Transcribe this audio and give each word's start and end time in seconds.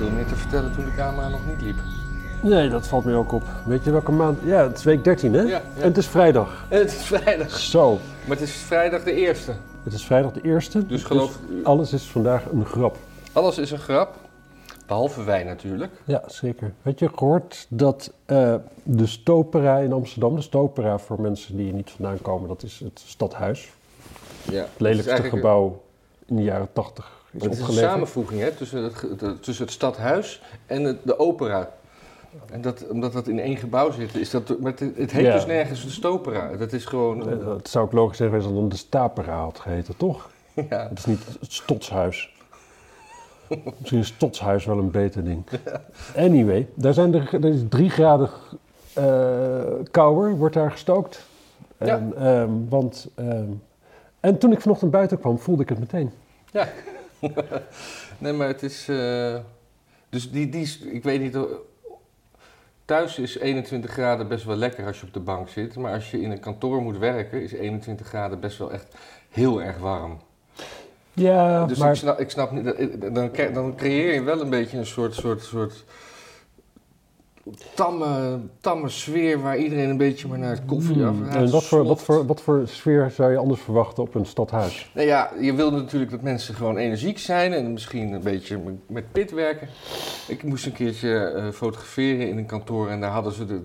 veel 0.00 0.10
meer 0.10 0.26
te 0.26 0.36
vertellen 0.36 0.72
toen 0.72 0.84
de 0.84 0.94
camera 0.94 1.28
nog 1.28 1.40
niet 1.46 1.62
liep. 1.62 1.76
Nee, 2.42 2.68
dat 2.68 2.86
valt 2.86 3.04
mij 3.04 3.14
ook 3.14 3.32
op. 3.32 3.42
Weet 3.66 3.84
je 3.84 3.90
welke 3.90 4.12
maand? 4.12 4.38
Ja, 4.44 4.62
het 4.62 4.78
is 4.78 4.84
week 4.84 5.04
13, 5.04 5.32
hè? 5.32 5.40
Ja, 5.40 5.48
ja. 5.48 5.62
En 5.76 5.82
het 5.82 5.96
is 5.96 6.06
vrijdag. 6.06 6.66
En 6.68 6.78
het 6.78 6.90
is 6.90 7.02
vrijdag. 7.02 7.58
Zo. 7.58 7.98
Maar 8.26 8.36
het 8.36 8.48
is 8.48 8.52
vrijdag 8.52 9.02
de 9.02 9.12
eerste. 9.12 9.52
Het 9.84 9.92
is 9.92 10.04
vrijdag 10.04 10.32
de 10.32 10.40
eerste. 10.40 10.86
Dus 10.86 11.02
geloof 11.02 11.38
alles 11.62 11.92
is 11.92 12.02
vandaag 12.02 12.44
een 12.52 12.64
grap. 12.64 12.96
Alles 13.32 13.58
is 13.58 13.70
een 13.70 13.78
grap. 13.78 14.16
Behalve 14.86 15.24
wij 15.24 15.44
natuurlijk. 15.44 15.92
Ja, 16.04 16.22
zeker. 16.26 16.72
Weet 16.82 16.98
je 16.98 17.08
gehoord 17.14 17.66
dat 17.68 18.12
eh, 18.24 18.54
de 18.82 19.06
Stopera 19.06 19.78
in 19.78 19.92
Amsterdam, 19.92 20.34
de 20.34 20.42
Stopera 20.42 20.98
voor 20.98 21.20
mensen 21.20 21.56
die 21.56 21.68
er 21.68 21.74
niet 21.74 21.90
vandaan 21.90 22.22
komen, 22.22 22.48
dat 22.48 22.62
is 22.62 22.80
het 22.84 23.02
stadhuis. 23.06 23.70
Ja. 24.50 24.60
Het 24.60 24.80
lelijkste 24.80 25.22
gebouw 25.22 25.82
in 26.26 26.36
de 26.36 26.42
jaren 26.42 26.68
80 26.72 27.19
is 27.32 27.42
Het 27.42 27.52
is 27.52 27.60
een 27.60 27.72
samenvoeging 27.72 28.40
hè, 28.40 28.50
tussen, 28.52 28.82
het, 28.82 29.42
tussen 29.42 29.64
het 29.64 29.74
stadhuis 29.74 30.42
en 30.66 30.82
het- 30.84 30.98
de 31.02 31.18
opera. 31.18 31.70
En 32.52 32.60
dat, 32.60 32.86
omdat 32.88 33.12
dat 33.12 33.28
in 33.28 33.38
één 33.38 33.56
gebouw 33.56 33.90
zit, 33.90 34.14
is 34.14 34.30
dat. 34.30 34.58
Maar 34.60 34.70
het, 34.72 34.80
het 34.96 35.12
heet 35.12 35.24
Ja. 35.24 35.32
dus 35.34 35.46
nergens 35.46 35.82
de 35.84 35.90
stopera. 35.90 36.56
Dat 36.56 36.72
is 36.72 36.84
gewoon. 36.84 37.30
Eh, 37.30 37.46
Het 37.56 37.68
zou 37.68 37.84
ook 37.84 37.92
logisch 37.92 38.16
zijn 38.16 38.28
geweest 38.28 38.46
als 38.46 38.54
het 38.56 38.62
dan 38.62 38.70
de 38.70 38.84
Stapera 38.84 39.36
had 39.40 39.58
geheten, 39.58 39.96
toch? 39.96 40.30
ja. 40.70 40.88
Het 40.88 40.98
is 40.98 41.04
niet 41.06 41.24
het 41.40 41.52
Stotshuis. 41.52 42.34
Misschien 43.78 43.98
is 44.00 44.06
Stotshuis 44.06 44.64
wel 44.64 44.78
een 44.78 44.90
beter 44.90 45.24
ding. 45.24 45.42
Anyway, 46.16 46.68
daar 46.74 46.94
zijn 46.94 47.14
er, 47.14 47.34
er 47.34 47.44
is 47.44 47.60
drie 47.68 47.90
graden 47.90 48.30
eh 48.92 49.62
kouder, 49.90 50.36
wordt 50.36 50.54
daar 50.54 50.70
gestookt. 50.70 51.26
En, 51.78 52.12
ehm, 52.16 52.50
want, 52.68 53.08
ehm, 53.14 53.44
en 54.20 54.38
toen 54.38 54.52
ik 54.52 54.60
vanochtend 54.60 54.90
buiten 54.90 55.18
kwam, 55.18 55.38
voelde 55.38 55.62
ik 55.62 55.68
het 55.68 55.78
meteen. 55.78 56.10
Nee, 58.18 58.32
maar 58.32 58.46
het 58.48 58.62
is. 58.62 58.88
eh, 58.88 59.36
dus 60.08 60.30
die, 60.30 60.48
die. 60.48 60.62
is- 60.62 60.78
Ik 60.78 61.02
weet 61.02 61.20
niet. 61.20 61.36
Thuis 62.84 63.18
is 63.18 63.38
21 63.38 63.90
graden 63.90 64.28
best 64.28 64.44
wel 64.44 64.56
lekker 64.56 64.86
als 64.86 65.00
je 65.00 65.06
op 65.06 65.12
de 65.12 65.20
bank 65.20 65.48
zit. 65.48 65.76
Maar 65.76 65.92
als 65.94 66.10
je 66.10 66.20
in 66.20 66.30
een 66.30 66.40
kantoor 66.40 66.82
moet 66.82 66.98
werken, 66.98 67.42
is 67.42 67.52
21 67.52 68.06
graden 68.06 68.40
best 68.40 68.58
wel 68.58 68.72
echt 68.72 68.94
heel 69.28 69.62
erg 69.62 69.78
warm. 69.78 70.18
Ja, 71.12 71.66
dus 71.66 71.78
maar 71.78 71.90
ik, 71.90 71.96
snap, 71.96 72.20
ik 72.20 72.30
snap 72.30 72.50
niet. 72.50 72.64
Dan, 73.14 73.30
dan 73.52 73.74
creëer 73.76 74.14
je 74.14 74.22
wel 74.22 74.40
een 74.40 74.50
beetje 74.50 74.78
een 74.78 74.86
soort. 74.86 75.14
soort, 75.14 75.42
soort 75.42 75.84
tamme, 77.74 78.38
tamme 78.60 78.88
sfeer 78.88 79.40
waar 79.42 79.56
iedereen 79.58 79.88
een 79.90 79.96
beetje 79.96 80.28
maar 80.28 80.38
naar 80.38 80.50
het 80.50 80.64
koffie 80.64 81.04
af 81.04 81.14
Hmm, 81.16 81.28
en 81.28 81.50
wat 81.50 81.64
voor, 81.64 81.84
wat, 81.84 82.02
voor, 82.02 82.26
wat 82.26 82.40
voor 82.40 82.62
sfeer 82.68 83.10
zou 83.10 83.30
je 83.30 83.36
anders 83.38 83.60
verwachten 83.60 84.02
op 84.02 84.14
een 84.14 84.26
stadhuis? 84.26 84.90
Nou 84.94 85.06
ja, 85.06 85.30
je 85.40 85.54
wil 85.54 85.70
natuurlijk 85.72 86.10
dat 86.10 86.22
mensen 86.22 86.54
gewoon 86.54 86.76
energiek 86.76 87.18
zijn 87.18 87.52
en 87.52 87.72
misschien 87.72 88.12
een 88.12 88.22
beetje 88.22 88.58
met- 88.86 89.12
pit 89.12 89.30
werken. 89.30 89.68
Ik 90.28 90.42
moest 90.42 90.66
een 90.66 90.72
keertje 90.72 91.18
eh, 91.18 91.48
fotograferen 91.48 92.28
in 92.28 92.38
een 92.38 92.46
kantoor 92.46 92.88
en 92.88 93.00
daar 93.00 93.10
hadden 93.10 93.32
ze 93.32 93.44
de, 93.46 93.60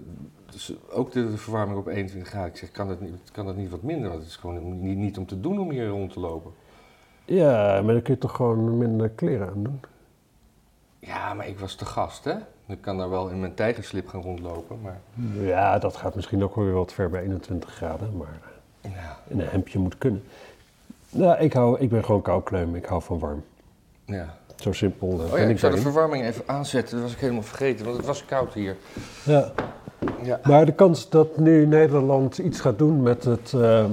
dus 0.52 0.73
ook 0.91 1.11
de, 1.11 1.30
de 1.31 1.38
verwarming 1.38 1.80
op 1.80 1.88
21 1.88 2.30
graden. 2.31 2.50
Ik 2.50 2.58
zeg, 2.58 2.72
kan 2.72 2.88
dat 2.88 3.02
niet, 3.02 3.13
kan 3.31 3.45
dat 3.45 3.56
niet 3.56 3.69
wat 3.69 3.81
minder? 3.81 4.09
Want 4.09 4.22
het 4.22 4.30
is 4.30 4.36
gewoon 4.36 4.81
niet, 4.81 4.97
niet 4.97 5.17
om 5.17 5.25
te 5.25 5.39
doen 5.39 5.59
om 5.59 5.69
hier 5.72 5.88
rond 5.88 6.13
te 6.13 6.19
lopen. 6.19 6.52
Ja, 7.25 7.81
maar 7.83 7.94
dan 7.94 8.02
kun 8.02 8.13
je 8.13 8.19
toch 8.19 8.36
gewoon 8.36 8.78
minder 8.78 9.09
kleren 9.09 9.47
aan 9.47 9.63
doen. 9.63 9.80
Ja, 11.06 11.34
maar 11.34 11.48
ik 11.48 11.59
was 11.59 11.75
te 11.75 11.86
gast, 11.86 12.23
hè? 12.23 12.34
Ik 12.67 12.81
kan 12.81 12.98
daar 12.98 13.09
wel 13.09 13.28
in 13.30 13.39
mijn 13.39 13.53
tijgerslip 13.53 14.08
gaan 14.08 14.22
rondlopen, 14.22 14.81
maar... 14.81 15.00
Ja, 15.39 15.80
dat 15.80 15.95
gaat 15.95 16.16
misschien 16.16 16.44
ook 16.44 16.56
wel 16.56 16.66
weer 16.66 16.73
wat 16.73 16.94
ver 16.94 17.09
bij 17.09 17.22
21 17.22 17.73
graden, 17.73 18.17
maar 18.17 18.39
Ja, 18.81 19.17
in 19.28 19.39
een 19.39 19.47
hemdje 19.47 19.80
moet 19.80 19.97
kunnen. 19.97 20.23
Nou, 21.09 21.39
ik, 21.39 21.53
hou, 21.53 21.80
ik 21.80 21.89
ben 21.89 22.06
gewoon 22.06 22.22
koukleum, 22.22 22.75
ik 22.75 22.86
hou 22.86 23.02
van 23.02 23.20
warm. 23.20 23.44
ja. 24.06 24.38
Zo 24.56 24.72
simpel 24.72 25.09
eh, 25.09 25.31
Oh 25.31 25.38
ja, 25.38 25.44
ik 25.44 25.50
ik 25.50 25.59
zou 25.59 25.75
de 25.75 25.81
verwarming 25.81 26.25
even 26.25 26.44
aanzetten. 26.45 26.94
Dat 26.95 27.03
was 27.03 27.14
ik 27.14 27.19
helemaal 27.19 27.44
vergeten, 27.44 27.86
want 27.86 27.97
het 27.97 28.06
was 28.06 28.25
koud 28.25 28.53
hier. 28.53 28.75
Ja. 29.23 29.52
Ja. 30.23 30.40
Maar 30.44 30.66
de 30.66 30.73
kans 30.73 31.09
dat 31.09 31.38
nu 31.38 31.66
Nederland 31.66 32.38
iets 32.38 32.59
gaat 32.59 32.78
doen 32.78 33.01
met 33.03 33.24
het, 33.24 33.53
ehm, 33.53 33.91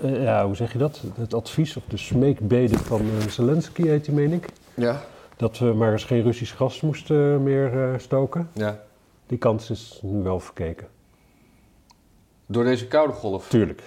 eh, 0.00 0.22
ja, 0.22 0.46
hoe 0.46 0.56
zeg 0.56 0.72
je 0.72 0.78
dat? 0.78 1.00
Het 1.16 1.34
advies 1.34 1.76
of 1.76 1.82
de 1.88 1.96
smeekbede 1.96 2.78
van 2.78 3.00
eh, 3.00 3.26
Zelensky 3.28 3.82
heet 3.86 4.04
die, 4.04 4.14
meen 4.14 4.32
ik. 4.32 4.48
Ja, 4.74 5.00
Dat 5.38 5.58
we 5.58 5.64
maar 5.64 5.92
eens 5.92 6.04
geen 6.04 6.22
Russisch 6.22 6.56
gas 6.56 6.80
moesten 6.80 7.42
meer 7.42 7.92
eh, 7.92 7.98
stoken. 7.98 8.50
ja. 8.52 8.86
Die 9.26 9.38
kans 9.38 9.70
is 9.70 10.00
nu 10.02 10.22
wel 10.22 10.40
verkeken. 10.40 10.88
Door 12.46 12.64
deze 12.64 12.86
koude 12.86 13.12
golf. 13.12 13.48
Tuurlijk. 13.48 13.82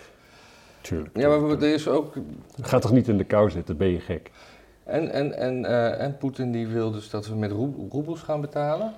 Tuurlijk. 0.82 1.18
Ja, 1.18 1.38
maar 1.38 1.50
er 1.50 1.74
is 1.74 1.88
ook 1.88 2.14
Ga 2.62 2.80
toch 2.80 2.92
niet 2.92 3.08
in 3.08 3.18
de 3.18 3.24
kou 3.24 3.50
zitten, 3.50 3.78
ben 3.78 3.88
je 3.88 4.00
gek. 4.00 4.32
En, 4.84 5.12
en, 5.12 5.38
en, 5.38 5.66
eh, 5.66 6.02
en 6.02 6.18
Poetin 6.18 6.52
die 6.52 6.68
wil 6.68 6.92
dus 6.92 7.10
dat 7.10 7.28
we 7.28 7.36
met 7.36 7.52
roe- 7.52 7.88
roebels 7.90 8.22
gaan 8.22 8.42
betalen. 8.42 8.94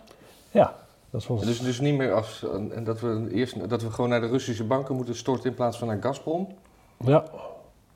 Ja, 0.52 0.76
dat 1.10 1.26
was... 1.26 1.42
Dus, 1.46 1.60
dus 1.60 1.80
niet 1.80 1.98
meer 1.98 2.14
als, 2.14 2.46
en 2.72 2.84
dat 2.84 3.00
we 3.00 3.28
eerst 3.32 3.70
dat 3.70 3.82
we 3.82 3.92
gewoon 3.92 4.10
naar 4.10 4.22
de 4.22 4.28
Russische 4.28 4.64
banken 4.64 4.96
moeten 4.96 5.16
storten 5.16 5.50
in 5.50 5.56
plaats 5.56 5.78
van 5.78 5.88
naar 5.88 6.02
Gazprom. 6.02 6.48
Ja. 7.06 7.24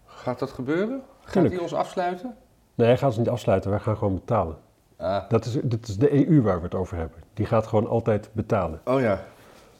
Gaat 0.05 0.39
dat 0.39 0.51
gebeuren? 0.51 1.01
Gaat 1.23 1.49
hij 1.49 1.57
ons 1.57 1.73
afsluiten? 1.73 2.35
Nee, 2.77 2.87
hij 2.87 2.97
gaat 2.97 3.13
ze 3.13 3.19
niet 3.19 3.29
afsluiten, 3.29 3.69
wij 3.69 3.79
gaan 3.79 3.97
gewoon 3.97 4.13
betalen. 4.13 4.55
Ah. 4.97 5.29
Dat 5.29 5.45
is, 5.45 5.57
dit 5.63 5.87
is 5.87 5.97
de 5.97 6.27
EU 6.29 6.41
waar 6.41 6.57
we 6.57 6.63
het 6.63 6.75
over 6.75 6.97
hebben. 6.97 7.17
Die 7.33 7.45
gaat 7.45 7.67
gewoon 7.67 7.87
altijd 7.87 8.29
betalen. 8.33 8.79
Oh 8.85 8.99
ja. 8.99 9.23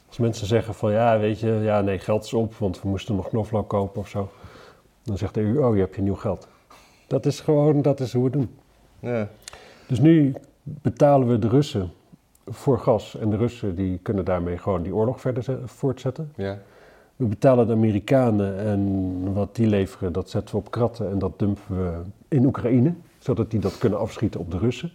Als 0.07 0.17
mensen 0.17 0.47
zeggen 0.47 0.73
van 0.73 0.91
ja, 0.91 1.19
weet 1.19 1.39
je, 1.39 1.47
ja 1.47 1.81
nee, 1.81 1.99
geld 1.99 2.23
is 2.23 2.33
op, 2.33 2.53
want 2.55 2.81
we 2.81 2.87
moesten 2.89 3.15
nog 3.15 3.27
knoflook 3.29 3.67
kopen 3.69 4.01
of 4.01 4.07
zo. 4.07 4.29
Dan 5.03 5.17
zegt 5.17 5.33
de 5.33 5.41
EU, 5.41 5.63
oh, 5.63 5.75
je 5.75 5.81
hebt 5.81 5.95
je 5.95 6.01
nieuw 6.01 6.15
geld. 6.15 6.47
Dat 7.07 7.25
is 7.25 7.39
gewoon, 7.39 7.81
dat 7.81 7.99
is 7.99 8.13
hoe 8.13 8.29
we 8.31 8.37
het 8.37 8.47
doen. 8.47 8.57
ja. 9.11 9.27
Dus 9.87 9.99
nu 9.99 10.33
betalen 10.63 11.27
we 11.27 11.39
de 11.39 11.47
Russen 11.47 11.91
voor 12.45 12.79
gas. 12.79 13.17
En 13.17 13.29
de 13.29 13.37
Russen 13.37 13.75
die 13.75 13.97
kunnen 13.97 14.25
daarmee 14.25 14.57
gewoon 14.57 14.83
die 14.83 14.95
oorlog 14.95 15.21
verder 15.21 15.43
ze- 15.43 15.61
voortzetten. 15.65 16.31
Ja. 16.35 16.57
We 17.17 17.25
betalen 17.25 17.67
de 17.67 17.73
Amerikanen 17.73 18.57
en 18.57 19.33
wat 19.33 19.55
die 19.55 19.67
leveren, 19.67 20.13
dat 20.13 20.29
zetten 20.29 20.55
we 20.55 20.61
op 20.61 20.71
kratten 20.71 21.09
en 21.09 21.19
dat 21.19 21.39
dumpen 21.39 21.63
we 21.67 22.01
in 22.27 22.45
Oekraïne. 22.45 22.93
Zodat 23.19 23.51
die 23.51 23.59
dat 23.59 23.77
kunnen 23.77 23.99
afschieten 23.99 24.39
op 24.39 24.51
de 24.51 24.57
Russen. 24.57 24.91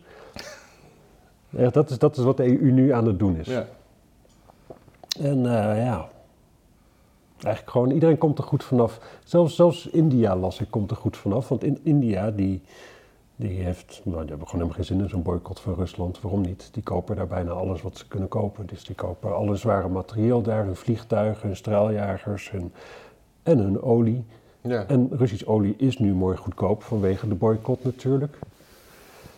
Echt, 1.56 1.74
dat, 1.74 1.90
is, 1.90 1.98
dat 1.98 2.16
is 2.16 2.24
wat 2.24 2.36
de 2.36 2.60
EU 2.60 2.70
nu 2.70 2.92
aan 2.92 3.06
het 3.06 3.18
doen 3.18 3.36
is. 3.36 3.46
ja. 3.46 3.66
En 5.20 5.36
eh, 5.36 5.84
ja, 5.84 6.08
eigenlijk 7.42 7.70
gewoon 7.70 7.90
iedereen 7.90 8.18
komt 8.18 8.38
er 8.38 8.44
goed 8.44 8.64
vanaf. 8.64 9.18
Zelfs, 9.24 9.54
zelfs 9.54 9.86
India 9.86 10.36
las 10.36 10.60
ik, 10.60 10.70
komt 10.70 10.90
er 10.90 10.96
goed 10.96 11.16
vanaf. 11.16 11.48
Want 11.48 11.64
in 11.64 11.80
India, 11.82 12.30
die, 12.30 12.62
die 13.42 13.62
heeft, 13.62 14.00
nou, 14.04 14.20
die 14.20 14.28
hebben 14.28 14.48
gewoon 14.48 14.62
helemaal 14.62 14.74
geen 14.74 14.84
zin 14.84 15.00
in 15.00 15.08
zo'n 15.08 15.22
boycott 15.22 15.60
van 15.60 15.74
Rusland. 15.74 16.20
Waarom 16.20 16.40
niet? 16.40 16.68
Die 16.72 16.82
kopen 16.82 17.16
daar 17.16 17.26
bijna 17.26 17.50
alles 17.50 17.82
wat 17.82 17.98
ze 17.98 18.08
kunnen 18.08 18.28
kopen. 18.28 18.66
Dus 18.66 18.84
die 18.84 18.94
kopen 18.94 19.36
alle 19.36 19.56
zware 19.56 19.88
materieel 19.88 20.42
daar, 20.42 20.64
hun 20.64 20.76
vliegtuigen, 20.76 21.46
hun 21.46 21.56
straaljagers 21.56 22.50
hun, 22.50 22.72
en 23.42 23.58
hun 23.58 23.82
olie. 23.82 24.24
ja. 24.60 24.86
En 24.86 25.08
Russisch 25.12 25.46
olie 25.46 25.74
is 25.76 25.98
nu 25.98 26.14
mooi 26.14 26.36
goedkoop 26.36 26.82
vanwege 26.82 27.28
de 27.28 27.34
boycott 27.34 27.84
natuurlijk. 27.84 28.38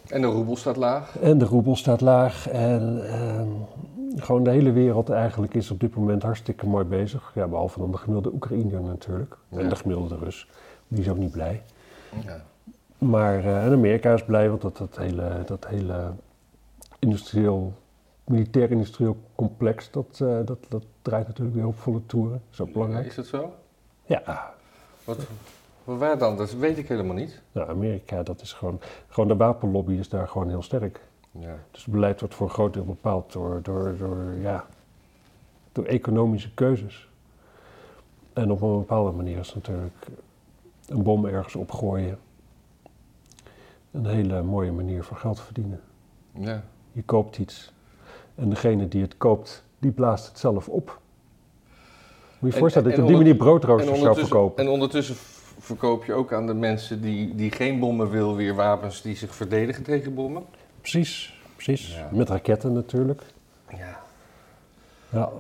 En 0.09 0.21
de 0.21 0.27
roebel 0.27 0.57
staat 0.57 0.77
laag. 0.77 1.19
En 1.19 1.39
de 1.39 1.45
roebel 1.45 1.77
staat 1.77 2.01
laag. 2.01 2.49
En 2.49 3.07
ehm, 3.07 3.49
gewoon 4.17 4.45
de 4.45 4.51
hele 4.51 4.73
wereld 4.73 5.11
eigenlijk 5.11 5.55
is 5.55 5.71
op 5.71 5.81
dit 5.81 5.95
moment 5.95 6.23
hartstikke 6.23 6.67
mooi 6.67 6.85
bezig. 6.85 7.33
Ja, 7.35 7.47
behalve 7.47 7.79
dan 7.79 7.91
de 7.91 7.97
gemiddelde 7.97 8.33
Oekraïner 8.37 8.81
natuurlijk. 8.81 9.37
En 9.51 9.69
de 9.69 9.77
gemiddelde 9.77 10.17
Rus. 10.17 10.49
Die 10.89 11.01
is 11.01 11.09
ook 11.09 11.19
niet 11.19 11.33
blij. 11.33 11.63
Ja. 12.25 12.45
Maar 12.99 13.39
eh, 13.39 13.65
en 13.65 13.73
Amerika 13.73 14.13
is 14.13 14.25
blij, 14.25 14.49
want 14.49 14.63
dat, 14.63 14.77
dat 14.77 14.97
hele, 14.97 15.43
dat 15.47 15.67
hele 15.67 16.13
industrieel, 16.99 17.73
militair-industrieel 18.25 19.17
complex, 19.35 19.91
dat, 19.91 20.21
eh, 20.23 20.39
dat, 20.45 20.59
dat 20.69 20.85
draait 21.03 21.27
natuurlijk 21.27 21.57
weer 21.57 21.67
op 21.67 21.79
volle 21.79 22.07
toeren. 22.07 22.33
Dat 22.33 22.53
is 22.53 22.61
ook 22.61 22.73
belangrijk. 22.73 23.07
Is 23.07 23.15
dat 23.15 23.27
zo? 23.27 23.53
Ja, 24.07 24.55
Wat, 25.05 25.17
wat 25.85 25.99
waar 25.99 26.19
dan? 26.19 26.37
Dat 26.37 26.53
weet 26.53 26.79
ik 26.79 26.89
helemaal 26.89 27.15
niet. 27.15 27.43
nou, 27.53 27.69
Amerika, 27.71 28.23
dat 28.23 28.41
is 28.41 28.53
gewoon, 28.53 28.81
gewoon 29.09 29.29
de 29.29 29.37
wapenlobby 29.37 29.93
is 29.93 30.09
daar 30.09 30.29
gewoon 30.29 30.49
heel 30.49 30.63
sterk. 30.63 31.01
Ja. 31.31 31.57
Dus 31.71 31.85
het 31.85 31.93
beleid 31.93 32.21
wordt 32.21 32.35
voor 32.35 32.47
een 32.47 32.53
groot 32.53 32.73
deel 32.75 32.85
bepaald 32.85 33.33
door, 33.33 33.61
door, 33.63 33.97
door, 33.97 34.35
ja, 34.41 34.67
door 35.73 35.85
economische 35.85 36.55
keuzes. 36.55 37.09
En 38.33 38.51
op 38.51 38.63
een 38.63 38.79
bepaalde 38.79 39.11
manier 39.11 39.39
is 39.39 39.55
natuurlijk 39.55 40.07
een 40.89 41.03
bom 41.03 41.27
ergens 41.27 41.55
opgooien 41.55 42.19
een 43.95 44.07
hele 44.07 44.43
mooie 44.43 44.73
manier 44.73 45.05
van 45.05 45.17
geld 45.17 45.41
verdienen. 45.41 45.81
Ja. 46.39 46.63
Je 46.93 47.03
koopt 47.03 47.39
iets 47.39 47.73
en 48.35 48.49
degene 48.49 48.89
die 48.89 49.03
het 49.03 49.17
koopt, 49.17 49.65
die 49.79 49.91
blaast 49.91 50.27
het 50.29 50.39
zelf 50.39 50.69
op. 50.69 50.87
Moet 50.89 51.01
je 52.41 52.47
je 52.47 52.53
En- 52.53 52.59
voorstellen 52.59 52.91
en 52.91 52.97
dat 52.97 53.07
je 53.07 53.13
op 53.13 53.19
die 53.19 53.27
manier 53.27 53.37
broodroosters 53.45 54.01
zou 54.01 54.19
verkopen. 54.19 54.65
en 54.65 54.71
ondertussen 54.71 55.15
verkoop 55.59 56.05
je 56.05 56.13
ook 56.13 56.33
aan 56.33 56.47
de 56.47 56.55
mensen 56.55 57.01
die, 57.01 57.35
die 57.35 57.51
geen 57.51 57.79
bommen 57.79 58.11
wil, 58.11 58.37
weer 58.37 58.55
wapens 58.55 59.03
die 59.03 59.17
zich 59.17 59.35
verdedigen 59.35 59.83
tegen 59.83 60.15
bommen. 60.15 60.43
Precies, 60.81 61.41
precies. 61.57 61.95
Ja. 61.95 62.09
Met 62.13 62.29
raketten 62.29 62.73
natuurlijk. 62.73 63.23
Ja. 63.77 64.01
Ja. 65.09 65.31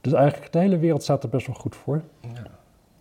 Dus 0.00 0.12
eigenlijk 0.12 0.52
de 0.52 0.58
hele 0.58 0.78
wereld 0.78 1.02
staat 1.02 1.22
er 1.22 1.28
best 1.28 1.46
wel 1.46 1.56
goed 1.56 1.76
voor. 1.76 2.02
ja. 2.20 2.42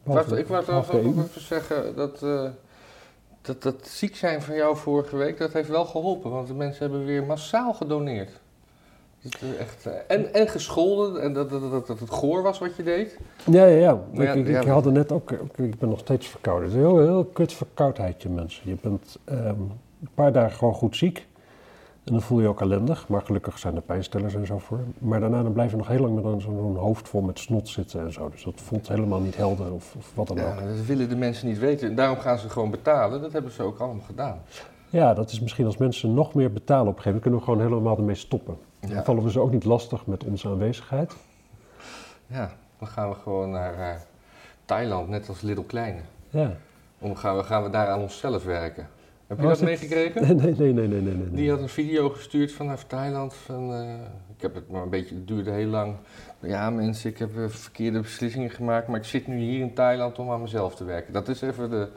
Behalve- 0.04 0.40
ik 0.40 0.48
wou 0.48 0.64
trouwens 0.64 0.92
de 0.92 0.98
ook 0.98 1.18
even 1.26 1.42
zeggen 1.42 1.96
dat, 1.96 2.24
eh, 2.24 2.50
dat, 3.48 3.62
dat 3.64 3.88
ziek 3.88 4.16
zijn 4.16 4.42
van 4.42 4.56
jou 4.56 4.78
vorige 4.78 5.16
week, 5.16 5.38
dat 5.38 5.54
heeft 5.54 5.70
wel 5.70 5.86
geholpen. 5.86 6.32
Want 6.32 6.48
de 6.48 6.54
mensen 6.54 6.82
hebben 6.82 7.06
weer 7.06 7.24
massaal 7.24 7.74
gedoneerd. 7.74 8.32
Echt, 9.60 9.86
eh, 9.86 9.94
en, 10.08 10.34
en 10.34 10.48
gescholden, 10.48 11.22
en 11.22 11.34
dat, 11.34 11.50
dat, 11.50 11.72
dat, 11.72 11.88
dat 11.88 12.00
het 12.00 12.10
goor 12.10 12.42
was 12.42 12.60
wat 12.60 12.76
je 12.76 12.84
deed. 12.84 13.18
Ja, 13.44 13.66
ja, 13.66 13.78
ja. 14.14 14.34
Ik, 14.34 14.48
ik, 14.48 14.64
ja, 14.64 14.72
had 14.72 14.86
er 14.86 14.92
net 14.92 15.12
ook, 15.12 15.32
ook- 15.32 15.58
ik 15.58 15.80
ben 15.80 15.90
nog 15.90 16.00
steeds 16.00 16.28
verkouden. 16.28 16.70
Het 16.70 16.78
is 16.78 16.84
een 16.84 16.90
heel, 16.90 17.00
heel 17.00 17.26
kut 17.26 17.54
verkoudheidje, 17.54 18.30
mensen. 18.30 18.70
Je 18.70 18.78
bent 18.82 19.18
ehm, 19.24 19.48
een 19.48 20.10
paar 20.14 20.32
dagen 20.34 20.58
gewoon 20.58 20.74
goed 20.74 20.96
ziek. 20.96 21.28
En 22.08 22.14
dan 22.14 22.22
voel 22.22 22.38
je 22.38 22.44
je 22.44 22.50
ook 22.50 22.62
ellendig. 22.62 23.08
Maar 23.08 23.22
gelukkig 23.22 23.60
zijn 23.60 23.76
er 23.76 23.82
pijnstillers 23.82 24.36
en 24.36 24.46
zo 24.46 24.58
voor. 24.60 24.80
Maar 24.98 25.20
daarna 25.20 25.44
dan 25.44 25.54
blijf 25.54 25.72
je 25.72 25.78
nog 25.78 25.88
heel 25.88 26.00
lang 26.00 26.16
met 26.16 26.24
een- 26.26 26.42
zo'n 26.42 26.76
hoofd 26.76 27.10
vol 27.10 27.22
met 27.22 27.40
snot 27.40 27.70
zitten 27.70 28.00
en 28.02 28.14
zo. 28.14 28.30
Dus 28.30 28.44
dat 28.44 28.62
voelt 28.62 28.88
helemaal 28.88 29.20
niet 29.20 29.36
helder 29.36 29.72
of, 29.74 29.96
of 29.98 30.12
wat 30.16 30.28
dan 30.28 30.40
ook. 30.40 30.60
Ja, 30.60 30.68
dat 30.68 30.86
willen 30.86 31.10
de 31.10 31.16
mensen 31.16 31.48
niet 31.48 31.60
weten. 31.60 31.90
En 31.90 31.96
daarom 31.96 32.18
gaan 32.18 32.38
ze 32.38 32.50
gewoon 32.50 32.72
betalen. 32.72 33.22
Dat 33.22 33.32
hebben 33.32 33.52
ze 33.52 33.64
ook 33.64 33.80
allemaal 33.80 34.04
gedaan. 34.06 34.42
Ja, 34.90 35.14
dat 35.14 35.32
is 35.32 35.40
misschien 35.40 35.66
als 35.66 35.78
mensen 35.78 36.14
nog 36.14 36.34
meer 36.34 36.52
betalen 36.54 36.88
op 36.88 36.96
een 36.98 37.02
gegeven 37.02 37.22
moment, 37.22 37.22
kunnen 37.22 37.40
we 37.40 37.46
gewoon 37.46 37.80
helemaal 37.82 37.98
ermee 37.98 38.16
stoppen. 38.16 38.58
Dan 38.80 39.04
vallen 39.04 39.24
we 39.24 39.32
ze 39.32 39.40
ook 39.40 39.52
niet 39.52 39.64
lastig 39.66 40.06
met 40.06 40.24
onze 40.24 40.48
aanwezigheid. 40.48 41.14
Ja, 42.28 42.52
dan 42.80 42.88
gaan 42.88 43.10
we 43.10 43.16
gewoon 43.16 43.50
naar 43.52 43.74
eh, 43.80 43.96
Thailand, 44.66 45.10
net 45.10 45.30
als 45.30 45.42
Little 45.42 45.66
Kleine. 45.66 46.00
Ja. 46.30 46.52
Dan 47.00 47.18
gaan 47.18 47.38
we, 47.38 47.44
gaan 47.44 47.64
we 47.64 47.70
daar 47.70 47.88
aan 47.88 48.02
onszelf 48.02 48.44
werken. 48.44 48.88
Heb 49.28 49.38
je 49.38 49.44
Oh, 49.44 49.50
dat 49.50 49.62
meegekregen? 49.62 50.22
Nee, 50.38 50.56
nee, 50.56 50.74
nee, 50.74 50.88
nee, 50.88 51.02
nee. 51.02 51.30
Die 51.32 51.50
had 51.50 51.60
een 51.62 51.70
video 51.70 52.10
gestuurd 52.10 52.52
vanaf 52.52 52.84
Thailand. 52.84 53.34
Van, 53.34 53.74
eh, 53.74 53.94
ik 54.36 54.42
heb 54.42 54.56
het 54.56 54.70
maar 54.70 54.82
een 54.82 54.90
beetje, 54.90 55.16
het 55.16 55.28
duurde 55.28 55.52
heel 55.52 55.68
lang. 55.68 55.96
Ja, 56.40 56.70
mensen, 56.70 57.10
ik 57.10 57.18
heb 57.18 57.38
eh, 57.38 57.48
verkeerde 57.48 58.00
beslissingen 58.00 58.50
gemaakt, 58.50 58.88
maar 58.88 59.00
ik 59.00 59.06
zit 59.06 59.28
nu 59.28 59.38
hier 59.40 59.60
in 59.60 59.74
Thailand 59.74 60.20
om 60.20 60.32
aan 60.32 60.42
mezelf 60.42 60.76
te 60.76 60.84
werken. 60.84 61.14
Dat 61.14 61.28
is 61.28 61.42
even 61.42 61.70
de. 61.70 61.88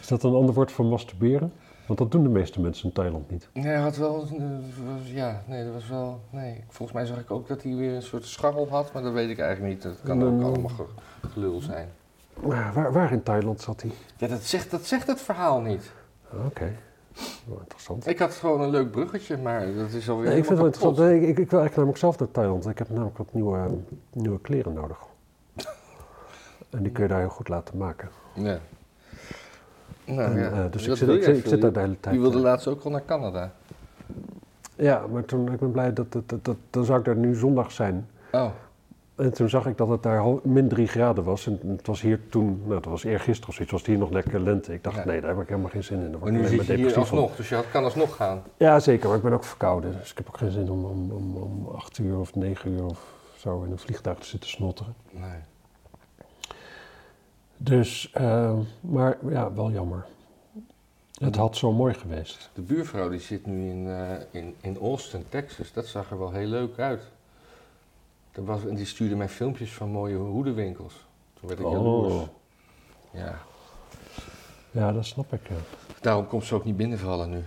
Is 0.00 0.06
dat 0.06 0.22
een 0.22 0.34
ander 0.34 0.54
woord 0.54 0.72
voor 0.72 0.84
masturberen? 0.84 1.52
Want 1.86 1.98
dat 1.98 2.10
doen 2.10 2.22
de 2.22 2.28
meeste 2.28 2.60
mensen 2.60 2.84
in 2.88 2.92
Thailand 2.94 3.30
niet. 3.30 3.48
Nee, 3.52 3.64
hij 3.64 3.76
had 3.76 3.96
wel. 3.96 4.26
eh, 4.38 5.14
ja, 5.14 5.42
nee, 5.46 5.64
dat 5.64 5.72
was 5.72 5.88
wel. 5.88 6.20
Nee, 6.30 6.64
volgens 6.68 6.92
mij 6.98 7.06
zag 7.06 7.18
ik 7.18 7.30
ook 7.30 7.48
dat 7.48 7.62
hij 7.62 7.74
weer 7.74 7.94
een 7.94 8.02
soort 8.02 8.24
scharrel 8.26 8.68
had, 8.70 8.92
maar 8.92 9.02
dat 9.02 9.12
weet 9.12 9.30
ik 9.30 9.38
eigenlijk 9.38 9.74
niet. 9.74 9.82
Dat 9.82 10.00
kan 10.04 10.22
ook 10.24 10.32
Mm. 10.32 10.44
allemaal 10.44 10.70
ge- 10.70 11.28
gelul 11.28 11.60
zijn. 11.60 11.88
Maar 12.46 12.72
waar, 12.74 12.92
waar 12.92 13.12
in 13.12 13.22
Thailand 13.22 13.60
zat 13.60 13.82
hij? 13.82 13.90
Ja, 14.16 14.26
dat 14.26 14.42
zegt, 14.42 14.70
dat 14.70 14.86
zegt 14.86 15.06
het 15.06 15.20
verhaal 15.20 15.60
niet. 15.60 15.92
Oké, 16.46 16.72
Wel 17.46 17.58
interessant. 17.60 18.06
Ik 18.06 18.18
had 18.18 18.34
gewoon 18.34 18.60
een 18.60 18.70
leuk 18.70 18.90
bruggetje, 18.90 19.38
maar 19.38 19.74
dat 19.74 19.90
is 19.90 20.08
alweer. 20.10 20.28
Nee, 20.28 20.36
ik 20.36 20.44
vind 20.44 20.58
het 20.58 20.58
wel 20.58 20.66
interessant. 20.66 20.96
Nee, 21.08 21.20
ik, 21.20 21.38
ik, 21.38 21.50
wil 21.50 21.60
eigenlijk 21.60 21.76
namelijk 21.76 21.98
zelf 21.98 22.18
naar 22.18 22.30
Thailand. 22.30 22.68
Ik 22.68 22.78
heb 22.78 22.88
namelijk 22.88 23.18
wat 23.18 23.32
nieuwe, 23.32 23.68
nieuwe 24.12 24.40
kleren 24.40 24.72
nodig. 24.72 24.98
En 26.70 26.82
die 26.82 26.92
kun 26.92 27.02
je 27.02 27.08
daar 27.08 27.18
heel 27.18 27.28
goed 27.28 27.48
laten 27.48 27.76
maken. 27.78 28.08
Ja. 28.34 28.58
Nou 30.04 30.20
En, 30.20 30.38
ja, 30.38 30.50
eh, 30.50 30.70
dus 30.70 30.84
dat 30.84 31.00
ik 31.00 31.22
zit, 31.22 31.36
ik, 31.36 31.46
zit 31.46 31.60
daar 31.60 31.72
de 31.72 31.80
hele 31.80 32.00
tijd. 32.00 32.14
Je 32.14 32.20
wilde 32.20 32.36
eh, 32.36 32.42
laatst 32.42 32.66
ook 32.66 32.82
al 32.82 32.90
naar 32.90 33.04
Canada. 33.04 33.52
Ja, 34.74 35.06
maar 35.12 35.24
toen, 35.24 35.52
ik 35.52 35.58
ben 35.58 35.70
blij 35.70 35.92
dat, 35.92 36.12
dat, 36.12 36.28
dat, 36.28 36.44
dat- 36.44 36.56
dan 36.70 36.84
zou 36.84 36.98
ik 36.98 37.04
daar 37.04 37.16
nu 37.16 37.34
zondag 37.34 37.72
zijn. 37.72 38.08
Oh, 38.32 38.50
En 39.22 39.32
toen 39.32 39.48
zag 39.48 39.66
ik 39.66 39.76
dat 39.76 39.88
het 39.88 40.02
daar 40.02 40.24
min 40.42 40.68
3 40.68 40.86
graden 40.86 41.24
was. 41.24 41.46
En 41.46 41.60
het 41.66 41.86
was 41.86 42.00
hier 42.00 42.20
toen, 42.28 42.60
nou, 42.64 42.74
dat 42.80 42.84
was 42.84 43.04
eergisteren 43.04 43.48
of 43.48 43.54
zoiets, 43.54 43.72
was 43.72 43.80
het 43.80 43.90
hier 43.90 43.98
nog 43.98 44.10
lekker 44.10 44.40
lente. 44.40 44.72
Ik 44.72 44.84
dacht, 44.84 44.96
Ja. 44.96 45.04
nee, 45.04 45.20
daar 45.20 45.30
heb 45.30 45.40
ik 45.40 45.48
helemaal 45.48 45.70
geen 45.70 45.84
zin 45.84 46.00
in. 46.00 46.18
Maar 46.20 46.32
nu 46.32 46.46
zit 46.46 46.66
je 46.66 46.74
hier 46.74 46.90
van. 46.90 47.00
alsnog, 47.02 47.36
dus 47.36 47.48
je 47.48 47.54
had, 47.54 47.70
kan 47.70 47.84
alsnog 47.84 48.16
gaan. 48.16 48.42
Ja, 48.56 48.80
zeker, 48.80 49.08
maar 49.08 49.16
ik 49.16 49.22
ben 49.22 49.32
ook 49.32 49.44
verkouden. 49.44 49.92
Dus 49.98 50.10
ik 50.10 50.16
heb 50.16 50.28
ook 50.28 50.36
geen 50.38 50.50
zin 50.50 50.70
om 50.70 50.84
om, 50.84 51.10
om, 51.10 51.36
om 51.36 51.66
8 51.74 51.98
uur 51.98 52.18
of 52.18 52.34
9 52.34 52.70
uur 52.70 52.84
of 52.84 53.14
zo 53.36 53.62
in 53.62 53.70
een 53.70 53.78
vliegtuig 53.78 54.18
te 54.18 54.26
zitten 54.26 54.50
snotteren. 54.50 54.94
Nee. 55.10 55.38
Dus, 57.56 58.10
eh, 58.12 58.58
maar 58.80 59.18
ja, 59.28 59.52
wel 59.52 59.70
jammer. 59.70 60.04
Het 61.12 61.36
had 61.36 61.56
zo 61.56 61.72
mooi 61.72 61.94
geweest. 61.94 62.50
De 62.54 62.62
buurvrouw 62.62 63.08
die 63.08 63.20
zit 63.20 63.46
nu 63.46 63.70
in, 63.70 63.86
eh, 63.88 64.40
in, 64.40 64.54
in 64.60 64.78
Austin, 64.80 65.24
Texas. 65.28 65.72
Dat 65.72 65.86
zag 65.86 66.10
er 66.10 66.18
wel 66.18 66.32
heel 66.32 66.46
leuk 66.48 66.78
uit. 66.78 67.10
Dat 68.32 68.44
was, 68.44 68.64
en 68.66 68.74
die 68.74 68.86
stuurde 68.86 69.16
mij 69.16 69.28
filmpjes 69.28 69.72
van 69.72 69.88
mooie 69.90 70.16
hoedenwinkels. 70.16 71.06
Toen 71.34 71.48
werd 71.48 71.60
ik 71.60 71.66
jaloers. 71.66 72.12
Oh, 72.14 72.22
Ja. 73.10 73.38
ja, 74.70 74.92
dat 74.92 75.04
snap 75.06 75.32
ik. 75.32 75.48
Ja. 75.48 75.54
Daarom 76.00 76.26
komt 76.26 76.44
ze 76.44 76.54
ook 76.54 76.64
niet 76.64 76.76
binnenvallen 76.76 77.30
nu. 77.30 77.42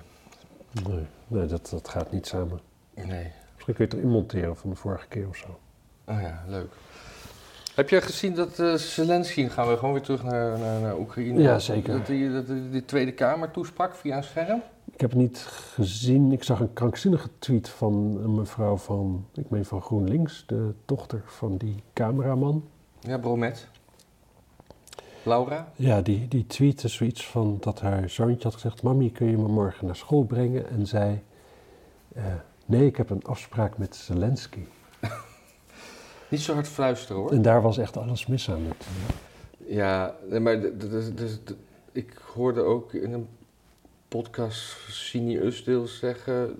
Nee, 0.88 1.06
nee 1.28 1.46
dat, 1.46 1.68
dat 1.70 1.90
gaat 1.90 2.12
niet 2.12 2.28
samen. 2.28 2.60
Nee. 2.94 3.32
Misschien 3.54 3.74
kun 3.76 3.76
je 3.76 3.84
het 3.84 3.94
erin 3.94 4.10
monteren 4.10 4.58
van 4.58 4.70
de 4.70 4.76
vorige 4.76 5.08
keer 5.08 5.28
of 5.28 5.36
zo. 5.38 5.60
Oh 6.06 6.22
ja, 6.22 6.44
leuk. 6.48 6.74
Heb 7.76 7.90
jij 7.90 8.02
gezien 8.02 8.36
dat 8.36 8.60
eh 8.60 8.74
Zelensky, 8.74 9.48
gaan 9.48 9.68
we 9.68 9.78
gewoon 9.78 9.94
weer 9.94 10.02
terug 10.04 10.24
naar, 10.24 10.60
naar, 10.60 10.82
naar 10.82 10.98
Oekraïne. 10.98 11.42
Ja, 11.42 11.60
zeker. 11.60 11.98
Dat 11.98 12.08
hij 12.08 12.30
dat 12.32 12.48
hij 12.48 12.70
de 12.72 12.86
Tweede 12.86 13.12
Kamer 13.12 13.52
toesprak 13.52 13.96
via 13.96 14.18
een 14.18 14.24
scherm? 14.24 14.62
Ik 14.94 15.02
heb 15.02 15.10
het 15.10 15.20
niet 15.20 15.38
gezien. 15.38 16.32
Ik 16.32 16.44
zag 16.44 16.60
een 16.60 16.74
krankzinnige 16.74 17.30
tweet 17.40 17.70
van 17.70 18.20
een 18.24 18.36
mevrouw 18.36 18.78
van, 18.78 19.26
ik 19.34 19.50
meen 19.50 19.66
van 19.66 19.82
GroenLinks, 19.82 20.44
de 20.48 20.74
dochter 20.86 21.22
van 21.26 21.58
die 21.58 21.84
cameraman. 21.94 22.64
Ja, 23.00 23.18
Bromet. 23.18 23.68
Laura? 25.24 25.72
Ja, 25.76 26.02
die, 26.02 26.28
die 26.28 26.48
tweette 26.48 26.88
zoiets 26.88 27.28
van 27.28 27.58
dat 27.60 27.80
haar 27.80 28.10
zoontje 28.10 28.44
had 28.44 28.54
gezegd: 28.54 28.84
Mami, 28.84 29.12
kun 29.12 29.30
je 29.30 29.38
me 29.38 29.48
morgen 29.48 29.86
naar 29.86 29.96
school 29.96 30.24
brengen? 30.24 30.70
En 30.70 30.88
zei: 30.88 31.24
eh, 32.14 32.24
Nee, 32.66 32.86
ik 32.86 32.98
heb 32.98 33.10
een 33.10 33.24
afspraak 33.24 33.78
met 33.78 33.96
Zelensky. 33.96 34.66
Niet 36.30 36.42
zo 36.42 36.54
hard 36.54 36.68
fluisteren 36.68 37.22
hoor. 37.22 37.32
En 37.32 37.42
daar 37.42 37.62
was 37.62 37.78
echt 37.78 37.98
alles 37.98 38.26
mis 38.26 38.50
aan. 38.50 38.68
Met, 38.68 38.88
Ja, 39.68 40.16
maar 40.40 40.60
ik 41.92 42.22
hoorde 42.34 42.62
ook 42.62 42.94
in 42.94 43.14
een 43.14 43.28
podcast 44.16 44.78
Sini 44.90 45.38
Usdeel 45.38 45.88
zeggen... 45.88 46.60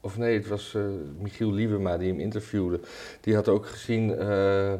Of 0.00 0.16
nee, 0.18 0.34
het 0.38 0.48
was 0.48 0.74
eh, 0.74 0.82
Michiel 1.18 1.52
Liebema 1.52 1.96
die 1.96 2.08
hem 2.10 2.20
interviewde. 2.20 2.80
Die 3.20 3.34
had 3.34 3.48
ook 3.48 3.66
gezien 3.66 4.18
eh, 4.18 4.72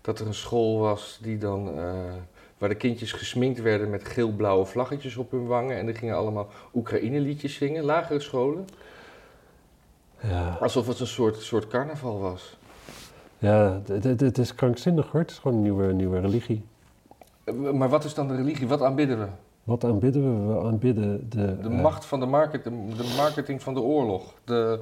dat 0.00 0.18
er 0.18 0.26
een 0.26 0.34
school 0.34 0.78
was 0.78 1.18
die 1.22 1.38
dan... 1.38 1.78
eh, 1.78 1.94
waar 2.58 2.68
de 2.68 2.74
kindjes 2.74 3.12
gesminkt 3.12 3.62
werden 3.62 3.90
met 3.90 4.04
geel-blauwe 4.08 4.64
vlaggetjes 4.66 5.16
op 5.16 5.30
hun 5.30 5.46
wangen. 5.46 5.76
En 5.76 5.86
die 5.86 5.94
gingen 5.94 6.16
allemaal 6.16 6.48
Oekraïne-liedjes 6.74 7.54
zingen, 7.54 7.84
lagere 7.84 8.20
scholen. 8.20 8.64
ja, 10.22 10.56
Alsof 10.60 10.86
het 10.86 11.00
een 11.00 11.06
soort, 11.06 11.36
soort 11.36 11.66
carnaval 11.66 12.18
was. 12.20 12.56
ja 13.38 13.82
het- 13.86 14.38
is 14.38 14.54
krankzinnig 14.54 15.10
hoor. 15.10 15.20
Het 15.20 15.30
is 15.30 15.38
gewoon 15.38 15.56
een 15.56 15.62
nieuwe, 15.62 15.92
nieuwe 15.92 16.20
religie. 16.20 16.64
Maar 17.74 17.88
wat 17.88 18.04
is 18.04 18.14
dan 18.14 18.28
de 18.28 18.36
religie? 18.36 18.66
Wat 18.68 18.82
aanbidden 18.82 19.18
we? 19.18 19.26
Wat 19.66 19.84
aanbidden 19.84 20.22
we? 20.22 20.54
We 20.54 20.60
aanbidden 20.60 21.30
de. 21.30 21.58
De 21.60 21.68
eh, 21.68 21.80
macht 21.82 22.04
van 22.04 22.20
de, 22.20 22.26
market, 22.26 22.64
de, 22.64 23.14
marketing 23.16 23.62
van 23.62 23.74
de 23.74 23.80
oorlog. 23.80 24.34
De, 24.44 24.80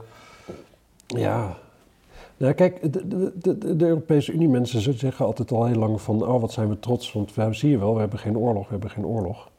Ja. 1.07 1.57
Nou, 2.37 2.53
kijk, 2.53 2.93
de, 2.93 3.09
de, 3.09 3.33
de, 3.59 3.76
de 3.76 3.87
Europese 3.87 4.33
Unie 4.33 4.49
mensen 4.49 4.81
ze 4.81 4.93
zeggen 4.93 5.25
altijd 5.25 5.50
al 5.50 5.64
heel 5.64 5.79
lang 5.79 6.00
van, 6.00 6.26
oh 6.26 6.41
wat 6.41 6.53
zijn 6.53 6.69
we 6.69 6.79
trots, 6.79 7.12
want 7.12 7.35
we 7.35 7.55
zie 7.55 7.71
je 7.71 7.79
wel, 7.79 7.95
we 7.95 8.00
hebben 8.00 8.19
geen 8.19 8.38
oorlog, 8.38 8.64
we 8.64 8.73
hebben 8.73 8.91
geen 8.91 9.07
oorlog. 9.07 9.50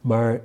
Maar 0.00 0.40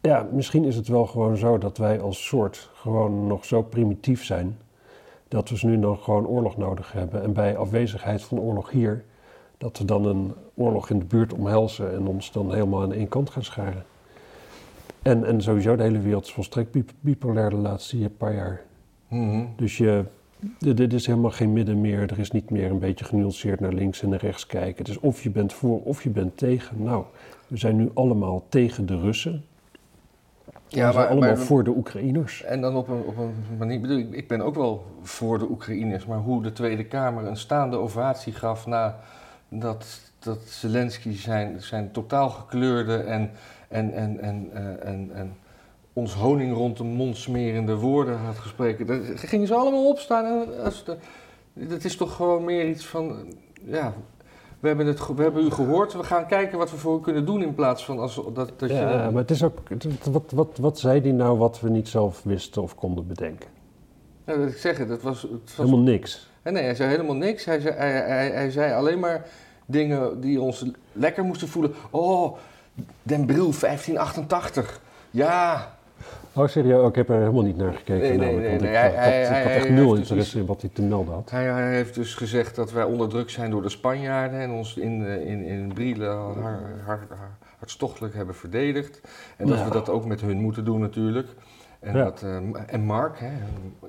ja, 0.00 0.28
misschien 0.32 0.64
is 0.64 0.76
het 0.76 0.88
wel 0.88 1.06
gewoon 1.06 1.36
zo 1.36 1.58
dat 1.58 1.78
wij 1.78 2.00
als 2.00 2.26
soort 2.26 2.70
gewoon 2.74 3.26
nog 3.26 3.44
zo 3.44 3.62
primitief 3.62 4.24
zijn, 4.24 4.58
dat 5.28 5.48
we 5.48 5.66
nu 5.66 5.76
nog 5.76 6.04
gewoon 6.04 6.26
oorlog 6.26 6.56
nodig 6.56 6.92
hebben. 6.92 7.22
En 7.22 7.32
bij 7.32 7.56
afwezigheid 7.56 8.22
van 8.22 8.40
oorlog 8.40 8.70
hier, 8.70 9.04
dat 9.58 9.78
we 9.78 9.84
dan 9.84 10.06
een 10.06 10.32
oorlog 10.54 10.90
in 10.90 10.98
de 10.98 11.04
buurt 11.04 11.32
omhelzen 11.32 11.92
en 11.94 12.06
ons 12.06 12.32
dan 12.32 12.52
helemaal 12.54 12.82
aan 12.82 12.92
één 12.92 13.08
kant 13.08 13.30
gaan 13.30 13.44
scharen. 13.44 13.84
En, 15.02 15.24
en 15.24 15.42
sowieso 15.42 15.76
de 15.76 15.82
hele 15.82 16.00
wereld 16.00 16.24
is 16.24 16.32
volstrekt 16.32 16.70
bip- 16.70 16.92
bipolair 17.00 17.50
de 17.50 17.56
laatste 17.56 18.10
paar 18.18 18.34
jaar. 18.34 18.60
Mhm. 19.08 19.44
Dus 19.56 19.76
je, 19.78 20.04
dit 20.58 20.92
is 20.92 21.06
helemaal 21.06 21.30
geen 21.30 21.52
midden 21.52 21.80
meer. 21.80 22.00
Er 22.10 22.18
is 22.18 22.30
niet 22.30 22.50
meer 22.50 22.70
een 22.70 22.78
beetje 22.78 23.04
genuanceerd 23.04 23.60
naar 23.60 23.72
links 23.72 24.02
en 24.02 24.08
naar 24.08 24.20
rechts 24.20 24.46
kijken. 24.46 24.78
Het 24.78 24.88
is 24.88 24.98
of 25.00 25.22
je 25.22 25.30
bent 25.30 25.52
voor 25.52 25.82
of 25.82 26.02
je 26.02 26.10
bent 26.10 26.36
tegen. 26.36 26.82
Nou, 26.82 27.04
we 27.48 27.56
zijn 27.56 27.76
nu 27.76 27.90
allemaal 27.94 28.44
tegen 28.48 28.86
de 28.86 29.00
Russen. 29.00 29.44
Ja, 30.68 30.86
we 30.86 30.92
zijn 30.92 30.94
maar- 30.94 31.06
allemaal 31.06 31.28
maar- 31.28 31.38
voor 31.38 31.64
de 31.64 31.70
Oekraïners. 31.70 32.42
En 32.42 32.60
dan 32.60 32.76
op 32.76 32.88
een, 32.88 33.02
op 33.06 33.16
een 33.18 33.34
manier, 33.58 33.80
bedoel 33.80 33.98
ik, 33.98 34.12
ik 34.12 34.28
ben 34.28 34.40
ook 34.40 34.54
wel 34.54 34.84
voor 35.02 35.38
de 35.38 35.50
Oekraïners, 35.50 36.06
maar 36.06 36.18
hoe 36.18 36.42
de 36.42 36.52
Tweede 36.52 36.84
Kamer 36.84 37.26
een 37.26 37.36
staande 37.36 37.76
ovatie 37.76 38.32
gaf 38.32 38.66
na 38.66 38.98
dat, 39.58 39.86
dat 40.18 40.38
Zelensky 40.48 41.16
zijn, 41.16 41.62
zijn 41.62 41.90
totaal 41.92 42.30
gekleurde 42.30 42.96
en, 42.96 43.30
en, 43.68 43.92
en, 43.92 44.20
en, 44.20 44.50
eh, 44.52 44.88
en, 44.88 45.10
en 45.14 45.36
ons 45.92 46.14
honing 46.14 46.54
rond 46.54 46.76
de 46.76 46.84
mond 46.84 47.16
smerende 47.16 47.76
woorden 47.76 48.18
had 48.18 48.38
gesproken. 48.38 48.86
Daar 48.86 49.00
gingen 49.14 49.46
ze 49.46 49.54
allemaal 49.54 49.88
opstaan. 49.88 50.24
En 50.24 50.64
als 50.64 50.84
de, 50.84 50.96
dat 51.52 51.84
is 51.84 51.96
toch 51.96 52.16
gewoon 52.16 52.44
meer 52.44 52.68
iets 52.68 52.86
van, 52.86 53.34
ja, 53.64 53.94
we 54.60 54.66
hebben, 54.66 54.86
het, 54.86 55.06
we 55.16 55.22
hebben 55.22 55.44
u 55.44 55.50
gehoord, 55.50 55.92
we 55.92 56.02
gaan 56.02 56.26
kijken 56.26 56.58
wat 56.58 56.70
we 56.70 56.76
voor 56.76 56.98
u 56.98 57.00
kunnen 57.00 57.26
doen 57.26 57.42
in 57.42 57.54
plaats 57.54 57.84
van 57.84 57.98
als, 57.98 58.14
dat, 58.34 58.52
dat 58.56 58.70
je... 58.70 58.74
Ja, 58.74 59.10
maar 59.10 59.22
het 59.22 59.30
is 59.30 59.42
ook, 59.42 59.58
wat, 60.10 60.30
wat, 60.30 60.58
wat 60.60 60.78
zei 60.78 61.00
die 61.00 61.12
nou 61.12 61.38
wat 61.38 61.60
we 61.60 61.70
niet 61.70 61.88
zelf 61.88 62.22
wisten 62.22 62.62
of 62.62 62.74
konden 62.74 63.06
bedenken? 63.06 63.48
Ja, 64.26 64.36
dat 64.36 64.48
ik 64.48 64.56
zeg 64.56 64.78
het, 64.78 64.88
het 64.88 65.02
was, 65.02 65.22
het 65.22 65.30
was 65.30 65.56
Helemaal 65.56 65.78
niks. 65.78 66.28
En 66.42 66.52
nee, 66.52 66.62
hij 66.62 66.74
zei 66.74 66.90
helemaal 66.90 67.14
niks. 67.14 67.44
Hij 67.44 67.60
zei, 67.60 67.74
hij, 67.74 67.92
hij, 67.92 68.30
hij 68.30 68.50
zei 68.50 68.72
alleen 68.72 68.98
maar 68.98 69.26
dingen 69.66 70.20
die 70.20 70.40
ons 70.40 70.64
lekker 70.92 71.24
moesten 71.24 71.48
voelen. 71.48 71.74
Oh, 71.90 72.36
Den 73.02 73.26
Bril 73.26 73.52
1588. 73.60 74.80
Ja, 75.10 75.72
Oh, 76.36 76.48
serieus? 76.48 76.80
Oh, 76.80 76.86
ik 76.88 76.94
heb 76.94 77.08
er 77.08 77.18
helemaal 77.18 77.42
niet 77.42 77.56
naar 77.56 77.72
gekeken. 77.72 77.98
Nee, 77.98 78.08
nee, 78.10 78.18
namelijk, 78.18 78.46
nee, 78.46 78.54
ik, 78.54 78.60
nee, 78.60 78.76
had- 78.76 78.94
hij- 78.94 79.22
ik 79.22 79.28
hij- 79.28 79.36
had 79.42 79.44
hij 79.44 79.56
echt 79.56 79.68
nul 79.70 79.90
dus 79.90 79.98
interesse 79.98 80.38
in 80.38 80.46
wat 80.46 80.60
hij 80.60 80.70
te 80.72 80.82
melden 80.82 81.14
had. 81.14 81.30
hij, 81.30 81.68
heeft 81.74 81.94
dus 81.94 82.14
gezegd 82.14 82.54
dat 82.56 82.72
wij 82.72 82.84
onderdrukt 82.84 83.30
zijn 83.30 83.50
door 83.50 83.62
de 83.62 83.68
Spanjaarden 83.68 84.40
en 84.40 84.50
ons 84.50 84.76
in, 84.76 85.06
eh, 85.06 85.26
in, 85.30 85.44
in 85.44 85.72
Brielle 85.74 86.06
har- 86.06 86.60
har- 86.84 87.06
har- 87.08 87.36
hartstochtelijk 87.58 88.14
hebben 88.14 88.34
verdedigd. 88.34 89.00
En 89.36 89.46
dat 89.46 89.58
Ja. 89.58 89.64
we 89.64 89.70
dat 89.70 89.88
ook 89.88 90.04
met 90.04 90.20
hun 90.20 90.40
moeten 90.40 90.64
doen 90.64 90.80
natuurlijk. 90.80 91.28
En, 91.80 91.96
Ja. 91.96 92.04
dat, 92.04 92.22
eh, 92.22 92.36
en 92.66 92.80
Mark, 92.80 93.18
hè, 93.20 93.30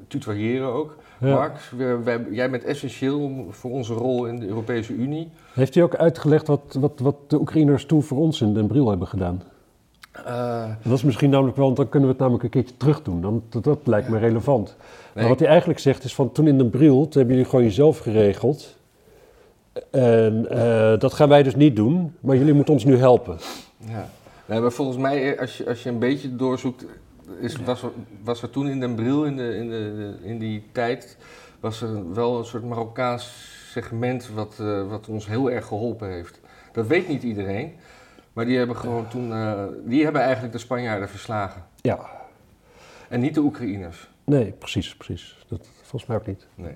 tutoyeren 0.07 0.67
ook. 0.73 0.95
Mark, 1.19 1.57
we- 1.77 1.99
wij- 2.03 2.25
jij 2.31 2.49
bent 2.49 2.63
essentieel 2.63 3.45
voor 3.49 3.71
onze 3.71 3.93
rol 3.93 4.25
in 4.25 4.39
de 4.39 4.47
Europese 4.47 4.93
Unie. 4.93 5.29
Heeft 5.53 5.75
hij 5.75 5.83
ook 5.83 5.95
uitgelegd 5.95 6.47
wat, 6.47 6.77
wat, 6.79 6.99
wat 6.99 7.15
de 7.27 7.39
Oekraïners 7.39 7.85
toen 7.85 8.03
voor 8.03 8.17
ons 8.17 8.41
in 8.41 8.53
Den 8.53 8.67
Bril 8.67 8.89
hebben 8.89 9.07
gedaan? 9.07 9.41
Eh, 10.25 10.65
Dat 10.83 10.93
is 10.93 11.03
misschien 11.03 11.29
namelijk 11.29 11.55
wel, 11.57 11.65
want 11.65 11.77
dan 11.77 11.89
kunnen 11.89 12.07
we 12.09 12.13
het 12.15 12.21
namelijk 12.23 12.43
een 12.43 12.49
keertje 12.61 12.77
terug 12.77 13.01
doen. 13.01 13.21
Dan, 13.21 13.43
dat, 13.49 13.63
dat 13.63 13.79
lijkt 13.83 14.09
me 14.09 14.17
relevant. 14.17 14.75
Maar 15.15 15.27
wat 15.27 15.39
hij 15.39 15.47
eigenlijk 15.47 15.79
zegt 15.79 16.03
is 16.03 16.15
van 16.15 16.31
toen 16.31 16.47
in 16.47 16.57
Den 16.57 16.69
Bril, 16.69 17.01
toen 17.01 17.11
hebben 17.11 17.35
jullie 17.35 17.49
gewoon 17.49 17.65
jezelf 17.65 17.97
geregeld. 17.97 18.75
En 19.91 20.49
eh, 20.49 20.99
dat 20.99 21.13
gaan 21.13 21.29
wij 21.29 21.43
dus 21.43 21.55
niet 21.55 21.75
doen, 21.75 22.15
maar 22.19 22.35
jullie 22.37 22.53
moeten 22.53 22.73
ons 22.73 22.85
nu 22.85 22.97
helpen. 22.97 23.37
Ja. 23.77 24.09
Nee, 24.45 24.59
maar 24.59 24.71
volgens 24.71 24.97
mij, 24.97 25.33
eh, 25.33 25.39
als 25.41 25.57
je, 25.57 25.67
als 25.67 25.83
je 25.83 25.89
een 25.89 25.99
beetje 25.99 26.35
doorzoekt, 26.35 26.85
is, 27.39 27.55
was, 27.55 27.83
er, 27.83 27.91
was 28.23 28.41
er 28.41 28.49
toen 28.49 28.67
in 28.67 28.79
Den 28.79 28.95
Bril, 28.95 29.25
in, 29.25 29.35
de, 29.35 29.55
in, 29.55 29.69
de, 29.69 30.15
in 30.21 30.39
die 30.39 30.63
tijd, 30.71 31.17
was 31.59 31.81
er 31.81 32.13
wel 32.13 32.37
een 32.37 32.45
soort 32.45 32.63
Marokkaans 32.63 33.53
segment 33.71 34.29
wat, 34.29 34.59
eh, 34.59 34.87
wat 34.89 35.07
ons 35.09 35.27
heel 35.27 35.51
erg 35.51 35.65
geholpen 35.65 36.09
heeft. 36.09 36.39
Dat 36.71 36.87
weet 36.87 37.07
niet 37.07 37.23
iedereen, 37.23 37.73
maar 38.33 38.45
die 38.45 38.57
hebben 38.57 38.75
gewoon 38.75 39.07
toen, 39.07 39.31
eh, 39.31 39.63
die 39.85 40.03
hebben 40.03 40.21
eigenlijk 40.21 40.53
de 40.53 40.59
Spanjaarden 40.59 41.09
verslagen. 41.09 41.65
Ja, 41.81 41.99
En 43.09 43.19
niet 43.19 43.33
de 43.33 43.41
Oekraïners. 43.41 44.09
nee, 44.23 44.51
precies, 44.51 44.95
precies. 44.95 45.45
Dat 45.47 45.67
volgens 45.81 46.05
mij 46.05 46.17
ook 46.17 46.27
niet. 46.27 46.47
Nee. 46.55 46.75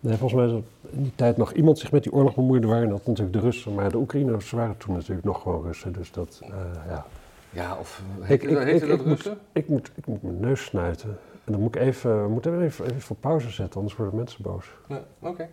Nee, 0.00 0.16
volgens 0.16 0.40
mij 0.40 0.50
is 0.50 0.52
er 0.52 0.92
in 0.96 1.02
die 1.02 1.14
tijd 1.14 1.36
nog 1.36 1.52
iemand 1.52 1.78
zich 1.78 1.92
met 1.92 2.02
die 2.02 2.12
oorlog 2.12 2.34
bemoeide, 2.34 2.66
waren 2.66 2.88
dat 2.88 3.06
natuurlijk 3.06 3.36
de 3.36 3.40
Russen. 3.42 3.74
Maar 3.74 3.90
de 3.90 3.96
Oekraïners 3.96 4.50
waren 4.50 4.76
toen 4.76 4.94
natuurlijk 4.94 5.26
nog 5.26 5.42
gewoon 5.42 5.62
Russen. 5.62 5.92
Dus 5.92 6.12
dat, 6.12 6.40
eh, 6.42 6.50
ja. 6.88 7.06
Ja, 7.50 7.76
of 7.80 8.02
Ik- 8.28 8.42
ik- 8.42 8.54
dat- 8.54 8.66
ik- 8.66 9.04
moet-? 9.04 9.30
Ik 9.52 9.68
moet, 9.68 9.90
ik 9.94 10.06
moet 10.06 10.22
mijn 10.22 10.40
neus 10.40 10.64
snuiten. 10.64 11.18
En 11.44 11.52
dan 11.52 11.60
moet 11.60 11.74
ik 11.74 11.80
even, 11.80 12.22
we 12.22 12.28
moeten 12.28 12.62
even, 12.62 12.84
even 12.84 13.00
voor 13.00 13.16
pauze 13.16 13.50
zetten, 13.50 13.76
anders 13.80 13.96
worden 13.98 14.16
mensen 14.16 14.42
boos. 14.42 14.66
Nee, 14.88 15.00
oké. 15.20 15.48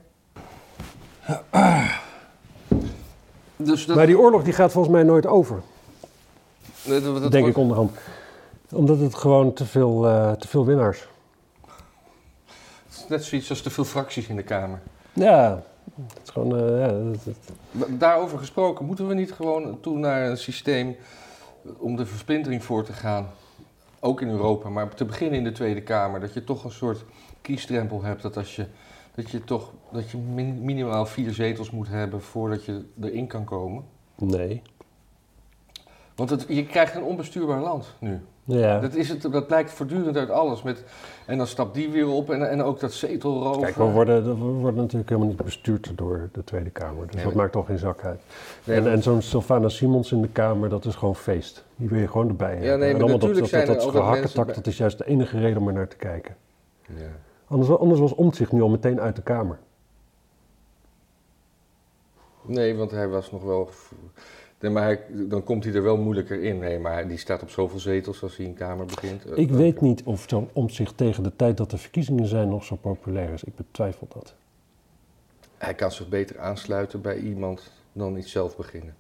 Dus 3.56 3.86
dat, 3.86 3.96
Maar 3.96 4.06
die 4.06 4.20
oorlog 4.20 4.44
die 4.44 4.54
gaat 4.54 4.72
volgens 4.72 4.94
mij 4.94 5.04
nooit 5.04 5.26
over, 5.26 5.62
dat, 6.86 7.04
dat 7.04 7.04
denk 7.22 7.32
wordt- 7.34 7.48
ik 7.48 7.58
onderhand. 7.58 7.92
Omdat 8.72 9.00
het 9.00 9.16
gewoon 9.16 9.54
te 9.54 9.66
veel, 9.66 10.08
eh, 10.08 10.32
te 10.32 10.48
veel 10.48 10.66
winnaars. 10.66 11.08
het 12.88 12.96
is 12.98 13.06
net 13.08 13.24
zoiets 13.24 13.50
als 13.50 13.62
te 13.62 13.70
veel 13.70 13.84
fracties 13.84 14.28
in 14.28 14.36
de 14.36 14.44
Kamer. 14.44 14.80
Ja, 15.14 15.64
het 16.08 16.20
is 16.24 16.30
gewoon, 16.30 16.58
eh, 16.58 16.88
ja, 16.88 17.86
Daarover 17.90 18.38
gesproken, 18.38 18.86
moeten 18.86 19.08
we 19.08 19.14
niet 19.14 19.32
gewoon 19.32 19.80
toe 19.82 19.98
naar 19.98 20.30
een 20.30 20.38
systeem 20.38 20.96
om 21.78 21.96
de 21.96 22.06
versplintering 22.06 22.64
voor 22.64 22.84
te 22.84 22.94
gaan? 22.94 23.30
Ook 24.00 24.22
in 24.22 24.30
Europa, 24.30 24.70
maar 24.70 24.94
te 24.94 25.06
beginnen 25.06 25.38
in 25.38 25.44
de 25.44 25.52
Tweede 25.52 25.82
Kamer. 25.82 26.20
Dat 26.20 26.34
je 26.34 26.44
toch 26.44 26.64
een 26.64 26.72
soort 26.72 27.06
kiesdrempel 27.42 28.04
hebt. 28.04 28.22
Dat, 28.22 28.38
als 28.38 28.56
je, 28.56 28.66
dat 29.16 29.30
je 29.30 29.44
toch 29.44 29.74
dat 29.92 30.10
je 30.10 30.18
min- 30.18 30.62
minimaal 30.62 31.06
vier 31.06 31.32
zetels 31.34 31.72
moet 31.72 31.88
hebben 31.88 32.22
voordat 32.22 32.66
je 32.66 32.86
erin 33.02 33.28
kan 33.28 33.44
komen. 33.44 33.84
nee. 34.16 34.62
Want 36.16 36.30
het, 36.30 36.46
je 36.48 36.66
krijgt 36.66 36.96
een 36.96 37.04
onbestuurbaar 37.04 37.62
land 37.62 37.96
nu. 38.00 38.22
Ja. 38.48 38.80
Dat, 38.80 38.96
is 38.96 39.10
het, 39.10 39.22
dat 39.22 39.48
blijkt 39.48 39.72
voortdurend 39.72 40.18
uit 40.18 40.30
alles. 40.30 40.62
Met, 40.64 40.84
en 41.26 41.38
dan 41.38 41.48
stapt 41.48 41.74
die 41.74 41.90
weer 41.90 42.08
op 42.08 42.30
en, 42.30 42.50
en 42.50 42.64
ook 42.64 42.80
dat 42.80 42.94
zetelroof. 42.94 43.62
Kijk, 43.62 43.76
we 43.76 43.84
worden, 43.84 44.24
we 44.24 44.46
worden 44.46 44.82
natuurlijk 44.82 45.10
helemaal 45.10 45.30
niet 45.30 45.44
bestuurd 45.44 45.92
door 45.96 46.30
de 46.32 46.44
Tweede 46.44 46.70
Kamer. 46.70 47.06
Dus 47.06 47.16
Nee, 47.16 47.24
dat 47.24 47.34
maakt 47.34 47.52
toch 47.52 47.66
geen 47.66 47.78
zak 47.78 48.04
uit. 48.04 48.22
Nee, 48.64 48.78
en 48.78 48.92
en 48.92 49.04
zo'n 49.04 49.22
Sylvana 49.22 49.70
Simons 49.70 50.12
in 50.12 50.22
de 50.22 50.28
Kamer, 50.28 50.70
dat 50.70 50.86
is 50.86 50.96
gewoon 50.96 51.16
feest. 51.16 51.64
Die 51.76 51.90
wil 51.90 52.00
je 52.00 52.08
gewoon 52.08 52.28
erbij 52.28 52.52
hebben. 52.52 52.68
nee, 52.68 52.78
maar 52.78 52.88
en 52.88 52.96
allemaal 52.96 53.20
dat, 53.20 53.30
natuurlijk 53.30 53.54
dat, 53.54 53.66
dat, 53.68 53.82
dat 53.82 53.92
gehakketak, 53.92 54.36
mensen 54.36 54.56
dat 54.64 54.68
is 54.68 54.78
juist 54.78 54.98
de 54.98 55.06
enige 55.06 55.40
reden 55.40 55.62
om 55.62 55.68
er 55.68 55.74
naar 55.74 55.88
te 55.88 55.96
kijken. 55.96 56.36
Ja. 56.86 56.94
Anders, 57.48 57.78
anders 57.78 58.00
was 58.00 58.16
Omtzigt 58.16 58.52
nu 58.52 58.62
al 58.62 58.70
meteen 58.70 59.00
uit 59.02 59.16
de 59.16 59.22
Kamer. 59.22 59.58
Nee, 62.42 62.76
want 62.76 62.92
hij 62.92 63.08
was 63.08 63.32
nog 63.32 63.44
wel. 63.44 63.70
Nee, 64.60 64.72
maar 64.72 64.84
hij, 64.84 65.00
dan 65.10 65.44
komt 65.44 65.64
hij 65.64 65.74
er 65.74 65.84
wel 65.84 65.98
moeilijker 65.98 66.44
in. 66.44 66.60
Nee, 66.60 66.80
maar 66.80 67.08
die 67.08 67.18
staat 67.18 67.42
op 67.42 67.50
zoveel 67.50 67.80
zetels 67.80 68.24
als 68.24 68.38
hij 68.38 68.46
in 68.46 68.54
Kamer 68.54 68.86
begint. 68.86 69.26
Eh, 69.26 69.38
Ik 69.38 69.50
weet 69.52 69.82
niet 69.82 70.04
of 70.04 70.26
zo'n 70.28 70.50
Omtzigt 70.54 70.98
tegen 70.98 71.24
de 71.24 71.36
tijd 71.36 71.58
dat 71.58 71.70
de 71.70 71.78
verkiezingen 71.78 72.28
zijn 72.28 72.50
nog 72.50 72.64
zo 72.64 72.76
populair 72.76 73.34
is. 73.34 73.44
Ik 73.44 73.56
betwijfel 73.56 74.08
dat. 74.14 74.34
Hij 75.58 75.74
kan 75.74 75.92
zich 75.92 76.10
beter 76.10 76.40
aansluiten 76.40 77.02
bij 77.02 77.18
iemand 77.18 77.72
dan 77.94 78.18
iets 78.18 78.32
zelf 78.32 78.56
beginnen. 78.58 78.96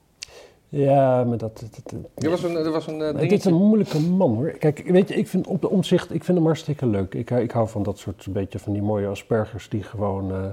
Ja, 0.69 1.23
maar 1.23 1.37
dat... 1.37 1.59
dat, 1.59 1.79
dat- 1.83 2.23
Er 2.23 2.29
was 2.29 2.43
een, 2.43 2.55
er 2.55 2.71
was 2.71 2.87
een 2.87 3.01
eh, 3.01 3.07
dingetje. 3.13 3.35
is 3.35 3.45
een 3.45 3.53
moeilijke 3.53 3.99
man 3.99 4.35
hoor. 4.35 4.49
Kijk, 4.51 4.81
weet 4.85 5.07
je, 5.09 5.15
ik 5.15 5.27
vind 5.27 5.47
op 5.47 5.61
de 5.61 5.69
omzicht, 5.69 6.13
ik 6.13 6.23
vind 6.23 6.37
hem 6.37 6.45
hartstikke 6.47 6.85
leuk. 6.85 7.13
Ik, 7.13 7.29
ik 7.31 7.51
hou 7.51 7.67
van 7.69 7.83
dat 7.83 7.97
soort, 7.99 8.25
een 8.25 8.33
beetje 8.33 8.59
van 8.59 8.73
die 8.73 8.81
mooie 8.81 9.07
aspergers 9.07 9.69
die 9.69 9.83
gewoon, 9.83 10.31
eh, 10.31 10.49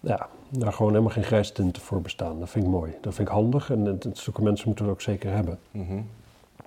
ja, 0.00 0.28
daar 0.50 0.72
gewoon 0.72 0.90
helemaal 0.90 1.12
geen 1.12 1.24
grijstinten 1.24 1.82
voor 1.82 2.00
bestaan. 2.00 2.40
Dat 2.40 2.50
vind 2.50 2.64
ik 2.64 2.70
mooi. 2.70 2.92
Dat 3.00 3.14
vind 3.14 3.28
ik 3.28 3.34
handig 3.34 3.70
en, 3.70 3.86
en 3.86 4.00
zulke 4.12 4.42
mensen 4.42 4.66
moeten 4.66 4.84
we 4.84 4.90
ook 4.90 5.00
zeker 5.00 5.32
hebben. 5.32 5.58
Mhm. 5.70 5.94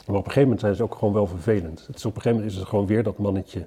Maar 0.08 0.20
op 0.20 0.26
een 0.26 0.32
gegeven 0.32 0.42
moment 0.42 0.60
zijn 0.60 0.76
ze 0.76 0.84
ook 0.84 0.96
gewoon 0.96 1.14
wel 1.14 1.28
vervelend. 1.28 1.88
Het 1.88 1.96
is, 1.96 2.06
op 2.06 2.16
een 2.16 2.22
gegeven 2.22 2.38
moment 2.38 2.52
is 2.52 2.58
het 2.58 2.70
gewoon 2.70 2.86
weer 2.86 3.04
dat 3.04 3.18
mannetje 3.18 3.66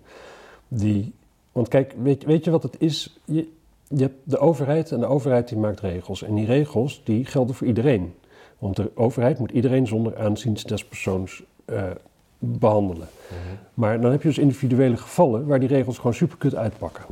die... 0.69 1.13
Want 1.53 1.69
kijk, 1.69 1.95
weet, 2.03 2.25
weet 2.25 2.45
je 2.45 2.51
wat 2.51 2.63
het 2.63 2.77
is? 2.79 3.19
Je, 3.25 3.49
je 3.89 4.03
hebt 4.03 4.17
de 4.23 4.39
overheid 4.39 4.93
en 4.93 5.01
de 5.01 5.07
overheid 5.07 5.49
die 5.49 5.59
maakt 5.59 5.81
regels. 5.81 6.23
En 6.23 6.35
die 6.35 6.47
regels 6.47 7.01
die 7.05 7.25
gelden 7.25 7.55
voor 7.55 7.67
iedereen. 7.67 8.15
Want 8.59 8.77
de 8.77 8.91
overheid 8.95 9.39
moet 9.39 9.51
iedereen 9.51 9.87
zonder 9.87 10.19
aanzien 10.19 10.57
des 10.67 10.85
persoons 10.85 11.43
eh, 11.65 11.91
behandelen. 12.39 13.09
Mhm. 13.29 13.57
Maar 13.75 14.01
dan 14.01 14.11
heb 14.11 14.23
je 14.23 14.29
dus 14.29 14.39
individuele 14.39 14.97
gevallen 14.97 15.47
waar 15.47 15.61
die 15.61 15.69
regels 15.69 15.97
gewoon 15.97 16.15
superkut 16.15 16.55
uitpakken. 16.55 17.05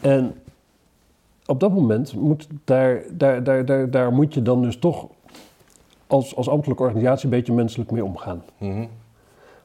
En 0.00 0.34
op 1.46 1.60
dat 1.60 1.72
moment 1.72 2.14
moet 2.14 2.48
daar, 2.64 3.02
daar, 3.10 3.44
daar, 3.44 3.64
daar, 3.64 3.90
daar 3.90 4.12
moet 4.12 4.34
je 4.34 4.42
dan 4.42 4.62
dus 4.62 4.76
toch 4.76 5.08
als, 6.06 6.36
als 6.36 6.48
ambtelijke 6.48 6.82
organisatie 6.82 7.24
een 7.24 7.30
beetje 7.30 7.52
menselijk 7.52 7.90
mee 7.90 8.04
omgaan. 8.04 8.42
Mhm. 8.58 8.86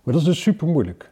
Maar 0.03 0.15
dat 0.15 0.22
is 0.22 0.24
dus 0.24 0.41
super 0.41 0.67
moeilijk. 0.67 1.12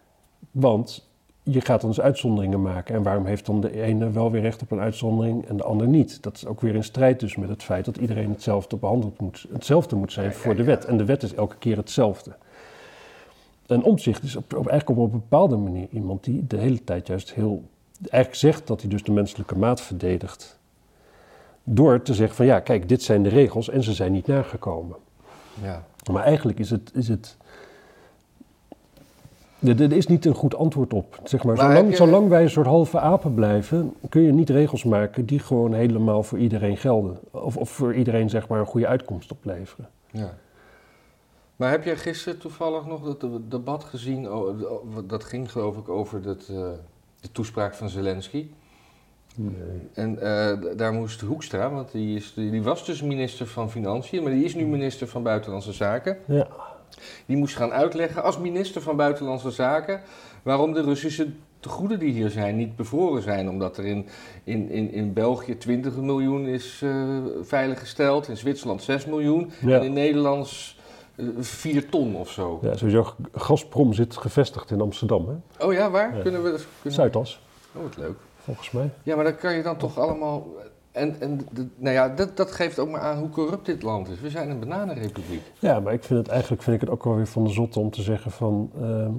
Want 0.52 1.08
je 1.44 1.62
gaat 1.62 1.82
dan 1.82 1.90
dus 1.90 2.02
uitzonderingen 2.02 2.62
maken. 2.62 2.96
En 2.96 3.04
waarom 3.04 3.26
heeft 3.26 3.46
dan 3.46 3.62
de 3.62 3.82
ene 3.82 4.12
wel 4.12 4.32
weer 4.32 4.42
recht 4.42 4.62
op 4.62 4.72
een 4.72 4.80
uitzondering 4.80 5.46
en 5.46 5.58
de 5.58 5.64
ander 5.64 5.88
niet? 5.88 6.24
Dat 6.24 6.36
is 6.36 6.46
ook 6.46 6.62
weer 6.62 6.76
in 6.76 6.84
strijd 6.84 7.20
dus 7.20 7.36
met 7.36 7.50
het 7.50 7.64
feit 7.64 7.86
dat 7.86 7.98
iedereen 7.98 8.30
hetzelfde 8.30 8.76
behandeld 8.76 9.20
moet, 9.20 9.46
hetzelfde 9.52 9.96
moet 9.96 10.12
zijn 10.12 10.26
Ja, 10.26 10.32
voor 10.32 10.52
ja, 10.52 10.58
de 10.58 10.64
ja. 10.64 10.70
wet. 10.70 10.86
En 10.86 10.98
de 10.98 11.06
wet 11.06 11.24
is 11.24 11.34
elke 11.34 11.58
keer 11.58 11.78
hetzelfde. 11.78 12.36
En 13.68 13.84
omzicht 13.84 14.24
is 14.24 14.36
op, 14.36 14.54
op, 14.54 14.68
eigenlijk 14.68 15.00
op 15.00 15.06
een 15.06 15.20
bepaalde 15.20 15.56
manier 15.56 15.88
iemand 15.92 16.24
die 16.24 16.48
de 16.48 16.58
hele 16.58 16.84
tijd 16.84 17.08
juist 17.08 17.34
heel... 17.34 17.64
Eigenlijk 18.02 18.36
zegt 18.36 18.68
dat 18.68 18.82
hij 18.82 18.90
dus 18.90 19.04
de 19.04 19.12
menselijke 19.12 19.58
maat 19.58 19.82
verdedigt. 19.82 20.60
Door 21.64 22.02
te 22.02 22.14
zeggen 22.14 22.36
van 22.36 22.46
ja, 22.46 22.60
kijk, 22.60 22.90
dit 22.90 23.04
zijn 23.04 23.24
de 23.24 23.30
regels 23.30 23.70
en 23.70 23.84
ze 23.84 23.94
zijn 23.94 24.12
niet 24.12 24.28
nagekomen. 24.28 24.96
Ja. 25.62 25.84
Maar 26.12 26.24
eigenlijk 26.24 26.60
is 26.60 26.70
het. 26.70 26.92
Is 26.94 27.08
het 27.08 27.38
er, 29.60 29.92
is 29.92 30.08
niet 30.08 30.26
een 30.26 30.34
goed 30.36 30.56
antwoord 30.56 30.94
op. 30.94 31.20
Zeg 31.24 31.44
maar, 31.44 31.56
Maar 31.56 31.66
zolang, 31.66 31.82
heb 31.82 31.90
je- 31.90 31.96
zolang 31.96 32.28
wij 32.30 32.42
een 32.44 32.50
soort 32.50 32.66
halve 32.68 33.00
apen 33.00 33.34
blijven, 33.34 33.94
kun 34.10 34.22
je 34.22 34.32
niet 34.32 34.50
regels 34.50 34.84
maken 34.84 35.26
die 35.26 35.40
gewoon 35.40 35.74
helemaal 35.74 36.24
voor 36.24 36.38
iedereen 36.38 36.78
gelden. 36.78 37.20
Of, 37.32 37.58
of 37.58 37.70
voor 37.70 37.94
iedereen 37.96 38.30
zeg 38.30 38.48
maar 38.48 38.60
een 38.60 38.66
goede 38.66 38.88
uitkomst 38.88 39.32
opleveren. 39.32 39.90
ja. 40.12 40.34
Maar 41.56 41.70
heb 41.72 41.84
jij 41.84 41.96
gisteren 41.98 42.40
toevallig 42.40 42.86
nog 42.86 43.04
dat 43.04 43.22
de- 43.22 43.48
debat 43.48 43.84
gezien? 43.84 44.32
Oh, 44.32 44.58
dat 45.08 45.24
ging 45.24 45.52
geloof 45.52 45.78
ik 45.78 45.90
over 45.90 46.22
dat, 46.22 46.48
eh, 46.52 46.70
de 47.26 47.32
toespraak 47.32 47.74
van 47.76 47.90
Zelensky. 47.90 48.48
En 49.94 50.22
eh, 50.22 50.78
daar 50.78 50.94
moest 50.94 51.22
Hoekstra, 51.22 51.70
want 51.70 51.92
die, 51.92 52.16
is, 52.16 52.34
die, 52.34 52.64
was 52.64 52.86
dus 52.86 53.02
minister 53.02 53.48
van 53.48 53.72
Financiën, 53.72 54.24
maar 54.24 54.32
die 54.32 54.44
is 54.44 54.56
nu 54.56 54.66
minister 54.66 55.08
van 55.08 55.24
Buitenlandse 55.24 55.74
Zaken. 55.74 56.18
Ja. 56.26 56.48
Die 57.26 57.38
moest 57.38 57.56
gaan 57.56 57.72
uitleggen 57.72 58.24
als 58.24 58.38
minister 58.38 58.82
van 58.82 58.96
Buitenlandse 58.96 59.52
Zaken 59.52 60.02
waarom 60.44 60.74
de 60.74 60.82
Russische 60.82 61.28
tegoeden 61.60 62.00
die 62.00 62.12
hier 62.12 62.30
zijn 62.30 62.56
niet 62.56 62.76
bevroren 62.76 63.22
zijn. 63.22 63.50
Omdat 63.50 63.78
er 63.78 63.86
in, 63.86 64.08
in, 64.44 64.70
in, 64.70 64.92
in 64.92 65.14
België 65.14 65.58
20 65.58 65.96
miljoen 65.96 66.46
is 66.48 66.82
eh, 66.84 67.18
veiliggesteld, 67.42 68.28
in 68.28 68.38
Zwitserland 68.38 68.84
6 68.84 69.06
miljoen 69.06 69.52
Ja. 69.62 69.78
en 69.78 69.84
in 69.84 69.94
Nederlands 69.94 70.75
4 71.40 71.90
ton 71.90 72.16
of 72.16 72.30
zo. 72.30 72.60
ja, 72.62 72.76
sowieso, 72.78 73.14
Gazprom 73.34 73.94
zit 73.94 74.18
gevestigd 74.18 74.72
in 74.72 74.82
Amsterdam, 74.82 75.28
hè? 75.28 75.66
Oh 75.66 75.74
ja, 75.74 75.90
waar? 75.92 76.16
Ja. 76.16 76.22
Kunnen 76.22 76.44
we... 76.44 76.50
Kunnen... 76.50 76.94
Zuidas, 76.98 77.42
Oh, 77.76 77.82
wat 77.84 77.98
leuk. 77.98 78.18
volgens 78.38 78.72
mij. 78.72 78.90
Ja, 79.04 79.16
maar 79.16 79.24
dan 79.24 79.36
kan 79.36 79.54
je 79.56 79.64
dan 79.64 79.78
toch 79.78 80.00
allemaal... 80.00 80.48
En, 80.92 81.16
en 81.20 81.48
de- 81.52 81.68
nou 81.76 81.94
ja, 81.96 82.10
dat, 82.10 82.38
dat 82.38 82.52
geeft 82.52 82.80
ook 82.80 82.90
maar 82.90 83.02
aan 83.02 83.18
hoe 83.18 83.30
corrupt 83.30 83.66
dit 83.66 83.82
land 83.82 84.08
is. 84.10 84.20
We 84.20 84.30
zijn 84.30 84.50
een 84.50 84.60
bananenrepubliek. 84.60 85.42
Ja, 85.60 85.80
maar 85.80 85.94
ik 85.94 86.04
vind 86.04 86.20
het 86.20 86.28
eigenlijk 86.28 86.62
vind 86.64 86.76
ik 86.76 86.82
het 86.82 86.90
ook 86.90 87.04
wel 87.04 87.16
weer 87.16 87.28
van 87.28 87.44
de 87.44 87.50
zotte 87.50 87.80
om 87.80 87.92
te 87.92 88.02
zeggen 88.02 88.32
van... 88.32 88.72
ehm, 88.82 89.12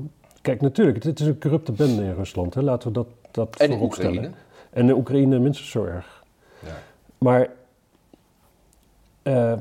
kijk, 0.43 0.61
natuurlijk, 0.61 1.03
het 1.03 1.21
is 1.21 1.27
een 1.27 1.41
corrupte 1.41 1.73
bende 1.73 2.03
in 2.03 2.15
Rusland. 2.15 2.55
Hè? 2.55 2.63
Laten 2.63 2.89
we 2.89 2.95
dat, 2.95 3.07
dat 3.31 3.57
En 3.57 3.67
in 3.67 3.73
vooropstellen. 3.73 4.13
Oekraïne. 4.17 4.35
En 4.71 4.89
in 4.89 4.95
Oekraïne 4.95 5.39
minstens 5.39 5.71
zo 5.71 5.85
erg. 5.85 6.25
Ja. 6.59 6.77
Maar 7.19 7.49
eh, 9.23 9.53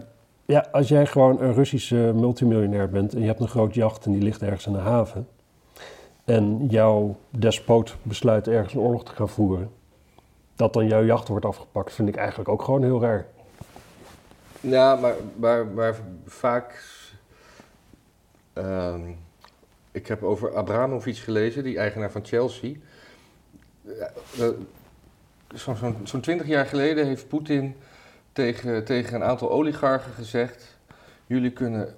ja, 0.46 0.68
als 0.72 0.88
jij 0.88 1.06
gewoon 1.06 1.42
een 1.42 1.54
Russische 1.54 2.12
multimiljonair 2.16 2.90
bent 2.90 3.14
en 3.14 3.22
je 3.22 3.28
hebt 3.28 3.40
een 3.40 3.48
groot 3.48 3.74
jacht 3.74 4.06
en 4.06 4.12
die 4.12 4.22
ligt 4.22 4.42
ergens 4.42 4.66
in 4.66 4.74
de 4.74 4.80
haven. 4.80 5.28
En 6.25 6.68
jouw 6.68 7.16
despoot 7.30 7.96
besluit 8.02 8.48
ergens 8.48 8.74
een 8.74 8.80
oorlog 8.80 9.04
te 9.04 9.12
gaan 9.12 9.30
voeren. 9.30 9.72
Dat 10.56 10.74
dan 10.74 10.88
jouw 10.88 11.04
jacht 11.04 11.28
wordt 11.28 11.46
afgepakt, 11.46 11.94
vind 11.94 12.08
ik 12.08 12.16
eigenlijk 12.16 12.50
ook 12.50 12.62
gewoon 12.62 12.84
heel 12.84 13.02
raar. 13.02 13.25
Ja, 14.60 14.96
maar, 14.96 15.16
maar, 15.36 15.66
maar 15.66 15.96
vaak. 16.25 16.84
ehm, 18.54 19.02
ik 19.92 20.08
heb 20.08 20.24
over 20.24 20.56
Abramovic 20.56 21.18
gelezen, 21.18 21.64
die 21.64 21.78
eigenaar 21.78 22.12
van 22.12 22.25
Chelsea. 22.25 22.74
Zo'n 25.54 25.75
zo'n 25.75 25.98
zo'n 26.04 26.22
20 26.22 26.48
jaar 26.48 26.66
geleden 26.66 27.06
heeft 27.06 27.28
Poetin 27.28 27.75
tegen, 28.39 28.84
tegen 28.86 29.15
een 29.15 29.24
aantal 29.24 29.51
oligarchen 29.51 30.12
gezegd: 30.12 30.77
Jullie 31.27 31.51
kunnen 31.51 31.96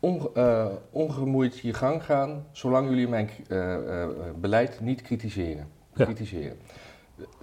onge- 0.00 0.30
eh, 0.34 0.66
ongemoeid 0.90 1.58
je 1.58 1.74
gang 1.74 2.04
gaan, 2.04 2.46
zolang 2.52 2.88
jullie 2.88 3.08
mijn 3.08 3.30
eh, 3.48 4.02
eh, 4.02 4.08
beleid 4.40 4.80
niet 4.80 5.02
kritiseren. 5.02 5.68
Ja. 5.94 6.04
kritiseren. 6.04 6.56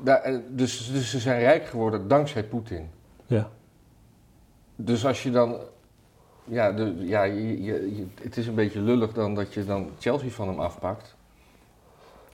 Daar, 0.03 0.41
dus, 0.50 0.91
dus 0.91 1.10
ze 1.10 1.19
zijn 1.19 1.39
rijk 1.39 1.65
geworden 1.65 2.07
dankzij 2.07 2.43
Poetin. 2.43 2.89
Ja, 3.25 3.50
Dus 4.75 5.05
als 5.05 5.24
je 5.24 5.31
dan. 5.31 5.60
Ja, 6.43 6.72
de, 6.72 6.95
ja 7.00 7.24
je- 7.24 7.63
je- 7.63 8.05
het 8.22 8.38
is 8.38 8.48
een 8.48 8.55
beetje 8.55 8.79
lullig 8.81 9.13
dan 9.13 9.36
dat 9.36 9.53
je 9.53 9.65
dan 9.65 9.89
Chelsea 10.00 10.29
van 10.29 10.48
hem 10.48 10.60
afpakt. 10.60 11.14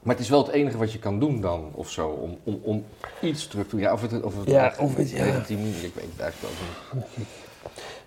Maar 0.01 0.15
het 0.15 0.23
is 0.23 0.29
wel 0.29 0.43
het 0.43 0.51
enige 0.53 0.77
wat 0.77 0.91
je 0.91 0.99
kan 0.99 1.19
doen 1.19 1.41
dan, 1.41 1.69
of 1.73 1.89
zo, 1.89 2.07
om, 2.09 2.37
om, 2.43 2.59
om 2.63 2.83
iets 3.21 3.47
terug 3.47 3.65
te 3.67 3.69
doen. 3.75 3.79
Ja, 3.85 3.93
of 3.93 4.01
het, 4.01 4.23
of 4.23 4.39
het 4.39 4.49
Ja, 4.49 4.73
of 4.79 4.95
het- 4.95 5.09
ja. 5.09 5.23
ik 5.25 5.47
weet 5.47 6.05
het 6.11 6.19
eigenlijk 6.19 6.53
ook 6.93 7.01
niet. 7.17 7.27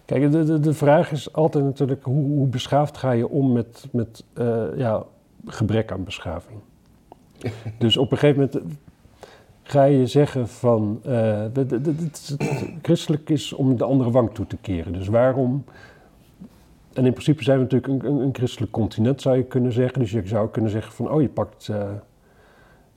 Kijk, 0.05 0.33
de, 0.33 0.45
de, 0.45 0.61
de 0.61 0.75
vraag 0.75 1.13
is 1.13 1.33
altijd 1.33 1.65
natuurlijk 1.65 2.05
hoe, 2.05 2.25
hoe 2.25 2.47
beschaafd 2.47 2.97
ga 2.97 3.11
je 3.11 3.29
om 3.29 3.53
met, 3.53 3.85
met 3.93 4.25
eh, 4.33 4.65
ja, 4.77 5.03
gebrek 5.47 5.93
aan 5.93 6.05
beschaving. 6.05 6.59
dus 7.79 7.97
op 7.97 8.13
een 8.13 8.19
gegeven 8.19 8.43
moment 8.53 8.73
eh, 8.73 8.77
ga 9.63 9.85
je 9.85 10.07
zeggen 10.07 10.49
van, 10.49 11.01
eh, 11.05 11.11
de- 11.53 11.67
de- 11.67 11.81
de- 11.81 11.95
het, 11.99 12.35
het- 12.39 12.65
christelijk 12.83 13.31
is 13.31 13.53
om 13.53 13.77
de 13.77 13.85
andere 13.85 14.11
wang 14.11 14.35
toe 14.35 14.47
te 14.47 14.57
keren. 14.61 14.93
Dus 14.93 15.09
waarom, 15.09 15.65
en 16.95 17.07
in 17.07 17.13
principe 17.13 17.43
zijn 17.43 17.57
we 17.57 17.63
natuurlijk 17.63 18.05
een, 18.05 18.11
een, 18.13 18.21
een 18.21 18.35
christelijk 18.35 18.73
continent 18.73 19.21
zou 19.21 19.37
je 19.37 19.45
kunnen 19.45 19.73
zeggen. 19.73 19.99
Dus 19.99 20.11
je 20.11 20.27
zou 20.27 20.49
kunnen 20.49 20.71
zeggen 20.71 20.93
van, 20.93 21.11
oh 21.11 21.21
je 21.23 21.29
pakt, 21.29 21.69
eh, 21.69 21.91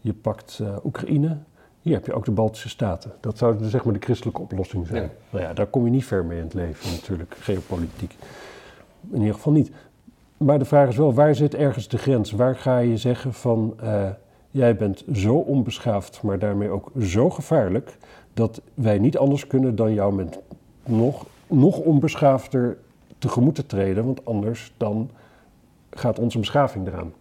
je 0.01 0.13
pakt 0.13 0.59
eh, 0.61 0.75
Oekraïne, 0.85 1.37
hier 1.81 1.93
heb 1.93 2.05
je 2.05 2.13
ook 2.13 2.25
de 2.25 2.31
Baltische 2.31 2.69
Staten. 2.69 3.11
Dat 3.19 3.37
zou 3.37 3.57
dus 3.57 3.71
zeg 3.71 3.83
maar 3.83 3.93
de 3.93 3.99
christelijke 3.99 4.41
oplossing 4.41 4.87
zijn. 4.87 5.03
Ja. 5.03 5.09
Nou 5.29 5.43
ja, 5.43 5.53
daar 5.53 5.65
kom 5.65 5.85
je 5.85 5.91
niet 5.91 6.05
ver 6.05 6.25
mee 6.25 6.37
in 6.37 6.43
het 6.43 6.53
leven 6.53 6.91
natuurlijk, 6.91 7.35
geopolitiek. 7.39 8.15
In 9.11 9.19
ieder 9.19 9.33
geval 9.33 9.53
niet. 9.53 9.71
Maar 10.37 10.59
de 10.59 10.65
vraag 10.65 10.89
is 10.89 10.97
wel, 10.97 11.13
waar 11.13 11.35
zit 11.35 11.55
ergens 11.55 11.87
de 11.87 11.97
grens? 11.97 12.31
Waar 12.31 12.55
ga 12.55 12.77
je 12.77 12.97
zeggen 12.97 13.33
van, 13.33 13.73
eh, 13.79 14.09
jij 14.51 14.75
bent 14.75 15.03
zo 15.13 15.35
onbeschaafd, 15.35 16.21
maar 16.21 16.39
daarmee 16.39 16.69
ook 16.69 16.91
zo 16.99 17.29
gevaarlijk, 17.29 17.97
dat 18.33 18.61
wij 18.73 18.99
niet 18.99 19.17
anders 19.17 19.47
kunnen 19.47 19.75
dan 19.75 19.93
jou 19.93 20.13
met 20.13 20.39
nog, 20.85 21.25
nog 21.47 21.77
onbeschaafder 21.77 22.77
tegemoet 23.19 23.55
te 23.55 23.65
treden, 23.65 24.05
want 24.05 24.25
anders 24.25 24.73
dan 24.77 25.09
gaat 25.89 26.19
onze 26.19 26.39
beschaving 26.39 26.87
eraan. 26.87 27.13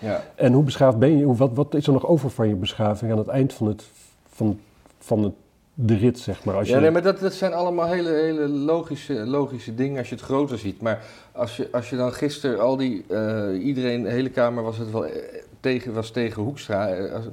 Ja. 0.00 0.22
En 0.34 0.52
hoe 0.52 0.64
beschaafd 0.64 0.98
ben 0.98 1.18
je? 1.18 1.24
Hoe- 1.24 1.36
Wat, 1.36 1.50
wat 1.54 1.74
is 1.74 1.86
er 1.86 1.92
nog 1.92 2.06
over 2.06 2.30
van 2.30 2.48
je 2.48 2.54
beschaving 2.54 3.12
aan 3.12 3.18
het 3.18 3.28
eind 3.28 3.52
van, 3.52 3.66
het, 3.66 3.84
van, 4.28 4.60
van 4.98 5.22
het, 5.22 5.32
de 5.74 5.94
rit, 5.96 6.18
zeg 6.18 6.44
maar? 6.44 6.54
Als 6.54 6.68
je, 6.68 6.74
Ja, 6.74 6.80
nee, 6.80 6.90
maar 6.90 7.02
dat, 7.02 7.18
dat 7.20 7.32
zijn 7.32 7.52
allemaal 7.52 7.86
hele, 7.86 8.10
hele 8.10 8.48
logische, 8.48 9.12
logische 9.14 9.74
dingen 9.74 9.98
als 9.98 10.08
je 10.08 10.14
het 10.14 10.24
groter 10.24 10.58
ziet. 10.58 10.80
Maar 10.82 11.02
als 11.32 11.56
je, 11.56 11.68
als 11.72 11.90
je 11.90 11.96
dan 11.96 12.12
gisteren 12.12 12.60
al 12.60 12.76
die, 12.76 13.04
eh, 13.08 13.64
iedereen, 13.66 14.02
de 14.02 14.10
hele 14.10 14.30
Kamer 14.30 14.62
was 14.62 14.78
het 14.78 14.90
wel 14.90 15.06
eh, 15.06 15.22
tegen, 15.60 15.92
was 15.94 16.10
tegen 16.10 16.42
Hoekstra. 16.42 16.88
Eh, 16.88 17.12
Als, 17.14 17.24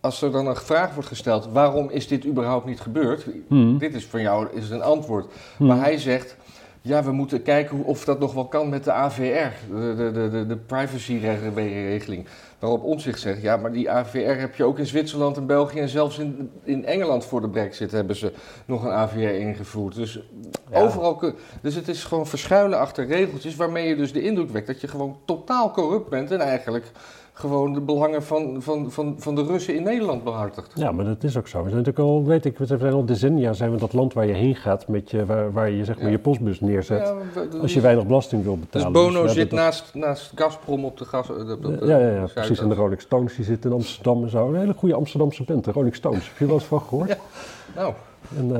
als 0.00 0.22
er 0.22 0.32
dan 0.32 0.46
een 0.46 0.56
vraag 0.56 0.94
wordt 0.94 1.08
gesteld, 1.08 1.48
waarom 1.52 1.90
is 1.90 2.08
dit 2.08 2.26
überhaupt 2.26 2.66
niet 2.66 2.80
gebeurd? 2.80 3.26
Hmm. 3.48 3.78
Dit 3.78 3.94
is 3.94 4.06
van 4.06 4.20
jou 4.20 4.48
is 4.52 4.70
een 4.70 4.82
antwoord. 4.82 5.32
Hmm. 5.56 5.66
Maar 5.66 5.80
hij 5.80 5.98
zegt, 5.98 6.36
ja, 6.82 7.04
we 7.04 7.12
moeten 7.12 7.42
kijken 7.42 7.84
of 7.84 8.04
dat 8.04 8.18
nog 8.18 8.32
wel 8.32 8.46
kan 8.46 8.68
met 8.68 8.84
de 8.84 8.92
AVR, 8.92 9.72
de, 9.74 9.94
de, 9.96 10.10
de, 10.12 10.30
de, 10.30 10.46
de 10.46 10.56
privacyregeling. 10.56 12.26
Waarop 12.60 12.82
Omtzigt 12.84 13.20
zegt, 13.20 13.42
ja, 13.42 13.56
maar 13.56 13.72
die 13.72 13.90
AVR 13.90 14.18
heb 14.40 14.54
je 14.54 14.64
ook 14.64 14.78
in 14.78 14.86
Zwitserland 14.86 15.36
en 15.36 15.46
België 15.46 15.78
en 15.80 15.88
zelfs 15.88 16.18
in, 16.18 16.50
in 16.64 16.84
Engeland 16.86 17.24
voor 17.24 17.40
de 17.40 17.48
brexit 17.48 17.90
hebben 17.90 18.16
ze 18.16 18.32
nog 18.64 18.84
een 18.84 18.90
AVR 18.90 19.18
ingevoerd. 19.18 19.94
Dus 19.94 20.20
Ja. 20.70 20.80
overal, 20.82 21.14
kun- 21.16 21.34
dus 21.62 21.74
het 21.74 21.88
is 21.88 22.04
gewoon 22.04 22.26
verschuilen 22.26 22.78
achter 22.78 23.06
regeltjes 23.06 23.56
waarmee 23.56 23.88
je 23.88 23.96
dus 23.96 24.12
de 24.12 24.22
indruk 24.22 24.50
wekt 24.50 24.66
dat 24.66 24.80
je 24.80 24.88
gewoon 24.88 25.16
totaal 25.24 25.70
corrupt 25.70 26.08
bent 26.08 26.30
en 26.30 26.40
eigenlijk 26.40 26.90
gewoon 27.32 27.72
de 27.72 27.80
belangen 27.80 28.22
van, 28.22 28.62
van, 28.62 28.90
van, 28.90 29.14
van 29.18 29.34
de 29.34 29.42
Russen 29.44 29.74
in 29.74 29.82
Nederland 29.82 30.24
behartigt. 30.24 30.72
Ja, 30.74 30.92
maar 30.92 31.04
dat 31.04 31.24
is 31.24 31.36
ook 31.36 31.48
zo. 31.48 31.58
We 31.62 31.70
zijn 31.70 31.82
natuurlijk 31.82 32.08
al, 32.08 32.24
weet 32.24 32.44
ik, 32.44 32.58
we 32.58 32.66
zijn 32.66 32.92
al 32.92 33.04
decennia 33.04 33.52
zijn 33.52 33.70
we 33.70 33.76
dat 33.78 33.92
land 33.92 34.12
waar 34.12 34.26
je 34.26 34.32
heen 34.32 34.56
gaat, 34.56 34.88
met 34.88 35.10
je, 35.10 35.26
waar, 35.26 35.52
waar 35.52 35.70
je 35.70 35.84
zeg 35.84 35.96
maar 35.96 36.04
Ja. 36.04 36.10
je 36.10 36.18
postbus 36.18 36.60
neerzet. 36.60 36.98
Ja, 36.98 37.14
we- 37.50 37.58
Als 37.60 37.74
je 37.74 37.80
weinig 37.80 38.06
belasting 38.06 38.42
wil 38.42 38.54
Dus 38.56 38.64
betalen. 38.64 38.92
Bono 38.92 39.22
we 39.22 39.28
zit 39.28 39.36
hebben 39.38 39.58
naast, 39.58 39.94
naast 39.94 40.32
Gazprom 40.34 40.84
op 40.84 40.98
de 40.98 41.04
gas. 41.04 41.30
op 41.30 41.36
de- 41.36 41.58
dat- 41.60 41.88
Ja, 41.88 41.98
ja, 41.98 42.08
ja. 42.08 42.26
Precies. 42.54 42.70
En 42.70 42.76
de 42.76 42.82
Rolling 42.82 43.00
Stones 43.00 43.36
die 43.36 43.44
zitten 43.44 43.70
in 43.70 43.76
Amsterdam 43.76 44.22
en 44.22 44.30
zo. 44.30 44.48
Een 44.48 44.58
hele 44.58 44.74
goede 44.74 44.94
Amsterdamse 44.94 45.44
band, 45.44 45.64
de 45.64 45.72
Rolling 45.72 45.94
Stones. 45.94 46.28
Heb 46.28 46.38
je 46.38 46.46
wel 46.46 46.54
eens 46.54 46.64
van 46.64 46.80
gehoord? 46.80 47.08
Ja. 47.08 47.16
Nou, 47.74 47.94
En 48.36 48.56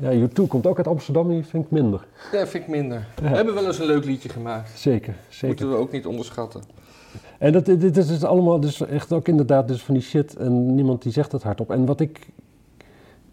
eh 0.00 0.18
ja, 0.18 0.28
U2 0.28 0.46
komt 0.48 0.66
ook 0.66 0.76
uit 0.76 0.86
Amsterdam 0.86 1.28
die 1.28 1.44
vind 1.44 1.64
ik 1.64 1.70
minder. 1.70 2.06
dat 2.32 2.48
vind 2.48 2.64
ik 2.64 2.70
minder. 2.70 3.06
Ja. 3.22 3.28
We 3.30 3.36
hebben 3.36 3.54
wel 3.54 3.66
eens 3.66 3.78
een 3.78 3.86
leuk 3.86 4.04
liedje 4.04 4.28
gemaakt. 4.28 4.78
Zeker, 4.78 5.14
zeker. 5.28 5.46
Moeten 5.48 5.70
we 5.70 5.76
ook 5.76 5.92
niet 5.92 6.06
onderschatten. 6.06 6.62
En 7.38 7.52
dat, 7.52 7.64
dit, 7.64 7.96
is 7.96 8.06
dus 8.06 8.24
allemaal 8.24 8.60
dus 8.60 8.80
echt 8.80 9.12
ook 9.12 9.28
inderdaad 9.28 9.68
dus 9.68 9.82
van 9.82 9.94
die 9.94 10.02
shit 10.02 10.36
en 10.36 10.74
niemand 10.74 11.02
die 11.02 11.12
zegt 11.12 11.32
het 11.32 11.42
hardop. 11.42 11.70
En 11.70 11.86
wat 11.86 12.00
ik 12.00 12.28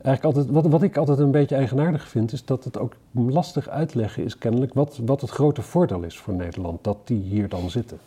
eigenlijk 0.01 0.23
altijd, 0.23 0.55
wat, 0.55 0.71
wat 0.71 0.83
ik 0.83 0.97
altijd 0.97 1.19
een 1.19 1.31
beetje 1.31 1.55
eigenaardig 1.55 2.07
vind, 2.07 2.31
is 2.31 2.45
dat 2.45 2.63
het 2.63 2.79
ook 2.79 2.93
lastig 3.11 3.69
uitleggen 3.69 4.23
is 4.23 4.37
kennelijk 4.37 4.73
wat, 4.73 4.99
wat 5.05 5.21
het 5.21 5.29
grote 5.29 5.61
voordeel 5.61 6.03
is 6.03 6.17
voor 6.17 6.33
Nederland, 6.33 6.83
dat 6.83 6.97
die 7.03 7.21
hier 7.21 7.49
dan 7.49 7.69
zitten. 7.69 7.99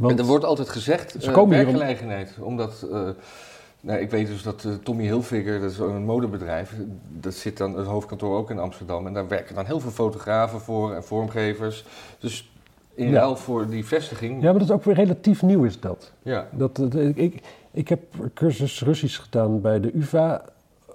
Want, 0.00 0.12
En 0.12 0.18
er 0.18 0.24
wordt 0.24 0.44
altijd 0.44 0.68
gezegd, 0.68 1.14
Ze 1.18 1.26
eh, 1.28 1.32
komen 1.34 1.58
om- 1.58 1.64
werkgelegenheid. 1.64 2.34
Omdat, 2.40 2.86
eh, 2.92 3.08
nou, 3.80 3.98
ik 4.00 4.10
weet 4.10 4.26
dus 4.26 4.42
dat 4.42 4.64
eh, 4.64 4.72
Tommy 4.72 5.04
Hilfiger, 5.04 5.60
dat 5.60 5.70
is 5.70 5.78
een 5.78 6.04
modebedrijf, 6.04 6.74
dat 7.08 7.34
zit 7.34 7.56
dan 7.56 7.76
het 7.76 7.86
hoofdkantoor 7.86 8.36
ook 8.36 8.50
in 8.50 8.58
Amsterdam. 8.58 9.06
En 9.06 9.12
daar 9.12 9.28
werken 9.28 9.54
dan 9.54 9.64
heel 9.66 9.80
veel 9.80 9.90
fotografen 9.90 10.60
voor 10.60 10.94
en 10.94 11.04
vormgevers. 11.04 11.84
Dus 12.18 12.50
in 12.94 13.08
Ja. 13.10 13.18
ruil 13.18 13.36
voor 13.36 13.68
die 13.68 13.86
vestiging, 13.86 14.34
ja, 14.42 14.42
maar 14.50 14.52
dat 14.52 14.62
is 14.68 14.70
ook 14.70 14.84
weer 14.84 14.94
relatief 14.94 15.42
nieuw 15.42 15.64
is 15.64 15.80
dat. 15.80 16.12
ja. 16.22 16.46
dat, 16.52 16.76
dat- 16.76 16.94
ik, 16.94 17.42
ik, 17.70 17.88
heb 17.88 18.00
cursus 18.34 18.82
Russisch 18.82 19.20
gedaan 19.22 19.60
bij 19.60 19.80
de 19.80 19.96
UvA 19.96 20.44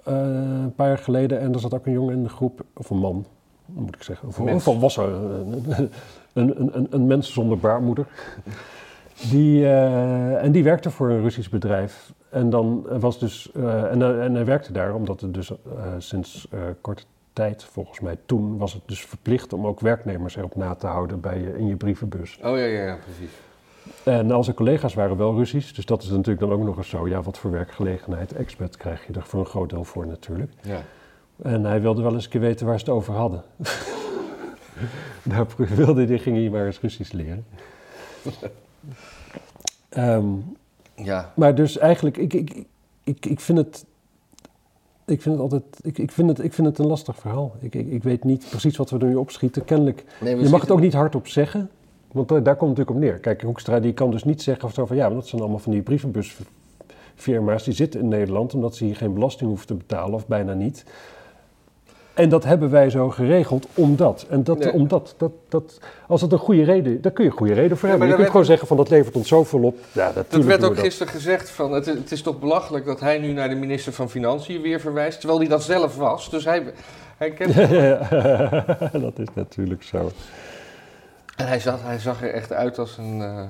een 0.04 0.72
paar 0.76 0.88
jaar 0.88 0.98
geleden 0.98 1.40
en 1.40 1.52
er 1.52 1.60
zat 1.60 1.74
ook 1.74 1.86
een 1.86 1.92
jongen 1.92 2.14
in 2.14 2.22
de 2.22 2.28
groep, 2.28 2.60
of 2.74 2.90
een 2.90 2.98
man, 2.98 3.26
moet 3.66 3.94
ik 3.94 4.02
zeggen, 4.02 4.28
of 4.28 4.38
een 4.38 4.44
Mens. 4.44 4.62
volwassen, 4.62 5.04
een, 5.04 5.64
een, 6.32 6.60
een, 6.60 6.76
een, 6.76 6.86
een 6.90 7.06
mens 7.06 7.32
zonder 7.32 7.58
baarmoeder. 7.58 8.06
Die, 9.30 9.64
eh, 9.64 10.42
en 10.44 10.52
die 10.52 10.64
werkte 10.64 10.90
voor 10.90 11.10
een 11.10 11.20
Russisch 11.22 11.48
bedrijf. 11.48 12.12
En 12.28 12.50
dan 12.50 12.86
was 13.00 13.18
dus, 13.18 13.50
eh, 13.54 13.84
en, 13.92 14.00
hij- 14.00 14.18
en 14.20 14.34
hij 14.34 14.44
werkte 14.44 14.72
daar 14.72 14.94
omdat 14.94 15.20
het 15.20 15.34
dus 15.34 15.50
eh, 15.50 15.56
sinds 15.98 16.48
eh, 16.50 16.60
korte 16.80 17.02
tijd, 17.32 17.64
volgens 17.64 18.00
mij 18.00 18.16
toen, 18.26 18.58
was 18.58 18.72
het 18.72 18.82
dus 18.86 19.00
verplicht 19.04 19.52
om 19.52 19.66
ook 19.66 19.80
werknemers 19.80 20.36
erop 20.36 20.56
na 20.56 20.74
te 20.74 20.86
houden 20.86 21.20
bij 21.20 21.40
je, 21.40 21.58
in 21.58 21.66
je 21.66 21.76
brievenbus. 21.76 22.36
Oh 22.42 22.56
ja, 22.56 22.64
ja, 22.64 22.82
ja, 22.84 22.96
precies. 23.04 23.34
En 24.02 24.30
al 24.30 24.44
zijn 24.44 24.56
collega's 24.56 24.94
waren 24.94 25.16
wel 25.16 25.34
Russisch, 25.36 25.72
dus 25.74 25.86
dat 25.86 26.02
is 26.02 26.08
natuurlijk 26.08 26.40
dan 26.40 26.52
ook 26.52 26.64
nog 26.64 26.76
eens 26.76 26.88
zo. 26.88 27.08
Ja, 27.08 27.22
wat 27.22 27.38
voor 27.38 27.50
werkgelegenheid, 27.50 28.32
expat 28.32 28.76
krijg 28.76 29.06
je 29.06 29.12
er 29.12 29.22
voor 29.22 29.40
een 29.40 29.46
groot 29.46 29.70
deel 29.70 29.84
voor 29.84 30.06
natuurlijk. 30.06 30.52
Ja. 30.62 30.80
En 31.42 31.64
hij 31.64 31.80
wilde 31.80 32.02
wel 32.02 32.12
eens 32.14 32.24
een 32.24 32.30
keer 32.30 32.40
weten 32.40 32.66
waar 32.66 32.78
ze 32.78 32.84
het 32.84 32.94
over 32.94 33.14
hadden. 33.14 33.42
Daar 35.22 35.46
wilde 35.56 36.06
hij, 36.06 36.18
ging 36.18 36.36
hij 36.36 36.50
maar 36.50 36.66
eens 36.66 36.80
Russisch 36.80 37.12
leren. 37.12 37.44
Ehm, 39.88 40.26
ja. 40.94 41.32
maar 41.36 41.54
dus 41.54 41.78
eigenlijk, 41.78 42.16
ik, 42.16 42.32
ik, 42.32 42.64
ik, 43.04 43.26
ik 43.26 43.40
vind 43.40 43.58
het... 43.58 43.84
Ik 45.04 45.22
vind 45.22 45.34
het 45.34 45.42
altijd, 45.42 45.62
ik, 45.82 45.98
ik, 45.98 46.12
vind 46.12 46.28
het, 46.28 46.44
ik 46.44 46.52
vind 46.52 46.66
het 46.66 46.78
een 46.78 46.86
lastig 46.86 47.16
verhaal. 47.16 47.54
Ik, 47.60 47.74
ik, 47.74 47.90
ik 47.90 48.02
weet 48.02 48.24
niet 48.24 48.46
precies 48.50 48.76
wat 48.76 48.90
we 48.90 48.98
er 48.98 49.06
nu 49.06 49.14
opschieten. 49.14 49.64
Kennelijk 49.64 50.04
Nee, 50.20 50.36
je 50.36 50.48
mag 50.48 50.60
het 50.60 50.70
ook 50.70 50.80
niet 50.80 50.92
hardop 50.92 51.28
zeggen, 51.28 51.70
want 52.12 52.30
eh, 52.30 52.44
daar 52.44 52.56
komt 52.56 52.78
het 52.78 52.78
natuurlijk 52.78 52.90
op 52.90 53.12
neer. 53.12 53.18
Kijk, 53.20 53.42
Hoekstra 53.42 53.80
die 53.80 53.92
kan 53.92 54.10
dus 54.10 54.24
niet 54.24 54.42
zeggen 54.42 54.64
of 54.64 54.74
zo 54.74 54.86
van 54.86 54.96
ja, 54.96 55.08
dat 55.08 55.26
zijn 55.26 55.40
allemaal 55.40 55.58
van 55.58 55.72
die 55.72 55.82
firma's 57.14 57.64
die 57.64 57.74
zitten 57.74 58.00
in 58.00 58.08
Nederland 58.08 58.54
omdat 58.54 58.76
ze 58.76 58.84
hier 58.84 58.96
geen 58.96 59.14
belasting 59.14 59.48
hoeven 59.48 59.66
te 59.66 59.74
betalen 59.74 60.14
of 60.14 60.26
bijna 60.26 60.52
niet. 60.52 60.84
En 62.16 62.28
dat 62.28 62.44
hebben 62.44 62.70
wij 62.70 62.90
zo 62.90 63.10
geregeld 63.10 63.66
omdat. 63.74 64.26
En 64.28 64.44
dat, 64.44 64.58
Nee. 64.58 64.72
omdat 64.72 65.14
dat, 65.16 65.32
dat, 65.48 65.80
als 66.06 66.20
het 66.20 66.32
een 66.32 66.38
goede 66.38 66.64
reden 66.64 67.02
daar 67.02 67.12
kun 67.12 67.24
je 67.24 67.30
een 67.30 67.36
goede 67.36 67.52
reden 67.54 67.76
voor 67.76 67.88
Ja, 67.88 67.94
hebben. 67.94 67.98
maar 67.98 68.06
Je 68.08 68.14
kunt 68.14 68.18
werd- 68.18 68.30
gewoon 68.30 68.46
zeggen 68.46 68.66
van 68.68 68.76
dat 68.76 68.88
levert 68.90 69.16
ons 69.16 69.28
zoveel 69.28 69.62
op. 69.62 69.78
Ja, 69.92 70.12
Dat 70.28 70.44
werd 70.44 70.64
ook 70.64 70.78
gisteren 70.78 71.12
gezegd 71.12 71.50
van, 71.50 71.72
het, 71.72 71.86
het 71.86 72.12
is 72.12 72.22
toch 72.22 72.38
belachelijk 72.38 72.84
dat 72.84 73.00
hij 73.00 73.18
nu 73.18 73.32
naar 73.32 73.48
de 73.48 73.54
minister 73.54 73.92
van 73.92 74.10
Financiën 74.10 74.60
weer 74.62 74.80
verwijst, 74.80 75.18
terwijl 75.18 75.40
hij 75.40 75.48
dat 75.48 75.62
zelf 75.62 75.96
was. 75.96 76.30
Dus 76.30 76.44
hij, 76.44 76.72
hij 77.16 77.30
kent... 77.30 77.54
Ja, 77.70 78.08
dat 79.06 79.18
is 79.18 79.28
natuurlijk 79.34 79.82
zo. 79.82 80.10
En 81.36 81.46
hij 81.48 81.60
zag, 81.60 81.82
hij 81.82 81.98
zag 81.98 82.22
er 82.22 82.32
echt 82.32 82.52
uit 82.52 82.78
als 82.78 82.96
een, 82.98 83.20
eh, 83.22 83.42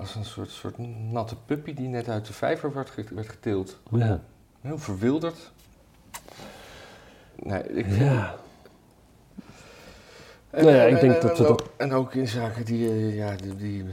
als 0.00 0.14
een 0.14 0.24
soort, 0.24 0.50
soort 0.50 0.74
natte 1.12 1.34
puppy 1.46 1.74
die 1.74 1.88
net 1.88 2.08
uit 2.08 2.26
de 2.26 2.32
vijver 2.32 2.72
werd, 2.74 2.90
werd 3.14 3.28
getild. 3.28 3.78
Ja. 3.90 4.20
Heel 4.60 4.78
verwilderd. 4.78 5.52
Nee, 7.44 7.62
ik 7.62 7.86
ja. 7.98 8.34
En, 10.50 10.64
Nou 10.64 10.76
ja, 10.76 10.82
ik 10.84 10.94
en- 10.94 11.00
denk 11.00 11.14
en- 11.22 11.28
dat 11.28 11.38
we 11.38 11.46
ook, 11.46 11.58
dat- 11.58 11.70
En 11.76 11.92
ook 11.92 12.14
in 12.14 12.28
zaken 12.28 12.64
die, 12.64 12.88
eh, 12.88 13.16
ja, 13.16 13.36
die, 13.36 13.54
die... 13.56 13.84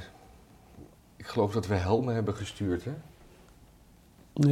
Ik 1.16 1.26
geloof 1.28 1.54
dat 1.54 1.68
we 1.68 1.76
helmen 1.76 2.14
hebben 2.14 2.36
gestuurd, 2.36 2.84
hè? 2.84 2.92
Ja. 4.34 4.50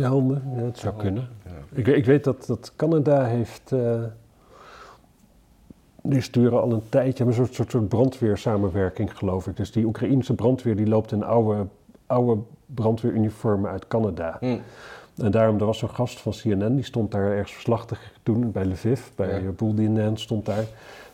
Ja, 0.55 0.63
het 0.63 0.77
zou 0.77 0.95
kunnen. 0.95 1.27
Ja. 1.45 1.51
Ik, 1.79 1.87
ik 1.87 2.05
weet 2.05 2.23
dat, 2.23 2.45
dat 2.45 2.73
Canada 2.75 3.23
heeft. 3.25 3.71
eh, 3.71 4.03
die 6.03 6.21
sturen 6.21 6.61
al 6.61 6.71
een 6.71 6.89
tijdje, 6.89 7.25
een 7.25 7.33
soort, 7.33 7.53
soort, 7.53 7.71
soort 7.71 7.87
brandweersamenwerking, 7.89 9.17
geloof 9.17 9.47
ik. 9.47 9.57
Dus 9.57 9.71
die 9.71 9.85
Oekraïense 9.85 10.33
brandweer 10.35 10.75
die 10.75 10.87
loopt 10.87 11.11
in 11.11 11.23
oude, 11.23 11.67
oude 12.05 12.41
brandweeruniformen 12.65 13.71
uit 13.71 13.87
Canada. 13.87 14.37
Hm. 14.39 14.57
En 15.21 15.31
daarom, 15.31 15.59
er 15.59 15.65
was 15.65 15.77
zo'n 15.77 15.89
gast 15.89 16.19
van 16.19 16.31
CNN, 16.31 16.75
die 16.75 16.83
stond 16.83 17.11
daar 17.11 17.31
ergens 17.31 17.51
verslag 17.51 17.85
te 17.85 17.95
doen 18.23 18.51
bij 18.51 18.65
Lviv, 18.65 19.01
bij 19.15 19.41
Ja. 19.43 19.49
Boeldinen 19.49 20.17
stond 20.17 20.45
daar. 20.45 20.57
En 20.57 20.65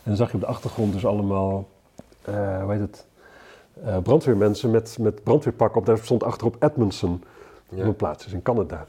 dan 0.03 0.15
zag 0.15 0.27
je 0.29 0.33
op 0.35 0.39
de 0.39 0.45
achtergrond 0.47 0.93
dus 0.93 1.05
allemaal, 1.05 1.67
eh 2.21 2.61
hoe 2.63 2.71
heet 2.71 2.81
het, 2.81 3.05
eh, 3.83 3.97
brandweermensen 3.97 4.71
met, 4.71 4.97
met 4.99 5.23
brandweerpakken 5.23 5.79
op. 5.79 5.85
Daar 5.85 5.97
stond 5.97 6.23
achterop 6.23 6.55
Edmondson, 6.63 7.23
Ja. 7.69 7.81
op 7.81 7.85
een 7.87 7.95
plaats 7.95 8.25
is 8.25 8.33
in 8.33 8.41
Canada. 8.41 8.85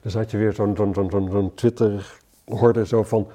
Dus 0.00 0.14
had 0.14 0.30
je 0.30 0.36
weer 0.36 0.52
zo'n 0.52 0.76
zo'n 0.76 0.94
zo'n 0.94 1.10
zo'n 1.10 1.28
zo'n 1.30 1.54
Twitter-horde 1.54 2.86
zo 2.86 3.02
van... 3.02 3.26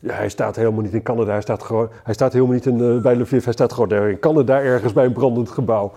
Ja, 0.00 0.14
hij 0.14 0.28
staat 0.28 0.56
helemaal 0.56 0.82
niet 0.82 0.92
in 0.94 1.02
Canada, 1.02 1.30
hij 1.30 1.40
staat, 1.40 1.62
gewoon, 1.62 1.88
hij 2.04 2.14
staat 2.14 2.32
helemaal 2.32 2.54
niet 2.54 2.66
in, 2.66 2.80
eh, 2.80 3.02
bij 3.02 3.16
Lviv, 3.16 3.44
hij 3.44 3.52
staat 3.52 3.72
gewoon 3.72 3.88
daar 3.88 4.10
in 4.10 4.18
Canada 4.18 4.60
ergens 4.60 4.92
bij 4.92 5.04
een 5.04 5.12
brandend 5.12 5.48
gebouw. 5.50 5.92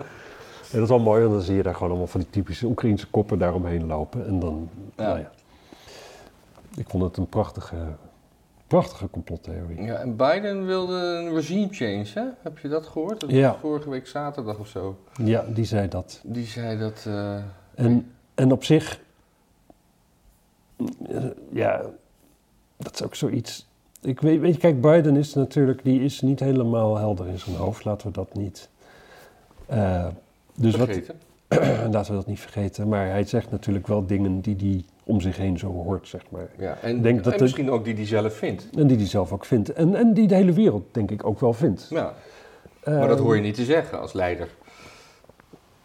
En 0.72 0.78
dat 0.80 0.82
is 0.82 0.90
wel 0.90 1.00
mooi, 1.00 1.22
want 1.22 1.34
dan 1.34 1.42
zie 1.42 1.56
je 1.56 1.64
daar 1.64 1.74
gewoon 1.74 1.90
allemaal 1.90 2.08
van 2.08 2.20
die 2.20 2.30
typische 2.30 2.66
Oekraïnse 2.66 3.08
koppen 3.08 3.40
daaromheen 3.40 3.86
lopen. 3.86 4.28
En 4.28 4.40
dan, 4.40 4.70
Ja. 4.98 5.04
nou 5.04 5.20
ja. 5.20 5.32
Ik 6.76 6.90
vond 6.90 7.04
het 7.04 7.18
een 7.18 7.28
prachtige, 7.28 7.76
prachtige 8.68 9.10
complottheorie. 9.10 9.82
Ja, 9.82 9.96
en 9.96 10.16
Biden 10.16 10.66
wilde 10.66 10.94
een 10.96 11.34
regime 11.34 11.68
change, 11.72 12.06
hè? 12.14 12.24
Heb 12.42 12.58
je 12.58 12.68
dat 12.68 12.88
gehoord? 12.88 13.20
Dat 13.20 13.30
Ja. 13.30 13.56
Vorige 13.60 13.90
week 13.90 14.08
zaterdag 14.08 14.58
of 14.58 14.68
zo. 14.68 14.98
Ja, 15.24 15.46
die 15.54 15.66
zei 15.66 15.88
dat. 15.88 16.20
Die 16.24 16.46
zei 16.46 16.78
dat... 16.80 17.04
eh, 17.08 17.36
En, 17.76 18.12
en 18.36 18.52
op 18.52 18.64
zich, 18.64 19.02
eh, 21.10 21.24
ja, 21.52 21.82
dat 22.78 22.94
is 22.94 23.04
ook 23.04 23.16
zoiets. 23.16 23.70
Ik 24.02 24.22
weet, 24.22 24.40
weet 24.40 24.54
je, 24.54 24.60
kijk, 24.60 24.82
Biden 24.82 25.16
is 25.16 25.34
natuurlijk, 25.34 25.84
die 25.84 26.04
is 26.04 26.22
niet 26.22 26.40
helemaal 26.40 26.98
helder 26.98 27.28
in 27.28 27.40
zijn 27.40 27.56
hoofd, 27.56 27.86
laten 27.86 28.08
we 28.08 28.14
dat 28.14 28.34
niet. 28.36 28.70
eh, 29.66 30.08
dus 30.56 30.76
wat, 30.76 30.86
vergeten. 30.88 31.16
laten 31.94 32.12
we 32.12 32.18
dat 32.18 32.28
niet 32.28 32.40
vergeten. 32.40 32.88
Maar 32.88 33.08
hij 33.10 33.24
zegt 33.24 33.52
natuurlijk 33.52 33.88
wel 33.88 34.06
dingen 34.06 34.42
die 34.42 34.56
hij 34.60 34.86
om 35.04 35.22
zich 35.22 35.38
heen 35.38 35.58
zo 35.60 35.72
hoort, 35.72 36.08
zeg 36.08 36.22
maar. 36.30 36.50
Ja, 36.58 36.78
en, 36.82 37.02
denk 37.02 37.24
dat 37.24 37.32
en 37.34 37.38
de- 37.38 37.44
misschien 37.44 37.72
ook 37.72 37.84
die 37.86 37.94
die 37.94 38.06
zelf 38.06 38.34
vindt. 38.34 38.70
En 38.78 38.88
die 38.88 38.98
hij 38.98 39.06
zelf 39.08 39.32
ook 39.32 39.46
vindt. 39.46 39.74
En, 39.74 39.96
en 39.96 40.14
die 40.14 40.28
de 40.28 40.36
hele 40.36 40.54
wereld, 40.54 40.84
denk 40.92 41.12
ik, 41.12 41.26
ook 41.26 41.40
wel 41.40 41.54
vindt. 41.54 41.88
Ja, 41.90 42.14
maar 42.86 43.08
dat 43.08 43.18
Eh, 43.18 43.24
hoor 43.24 43.36
je 43.36 43.42
niet 43.42 43.56
te 43.56 43.66
zeggen 43.66 44.00
als 44.02 44.14
leider. 44.14 44.48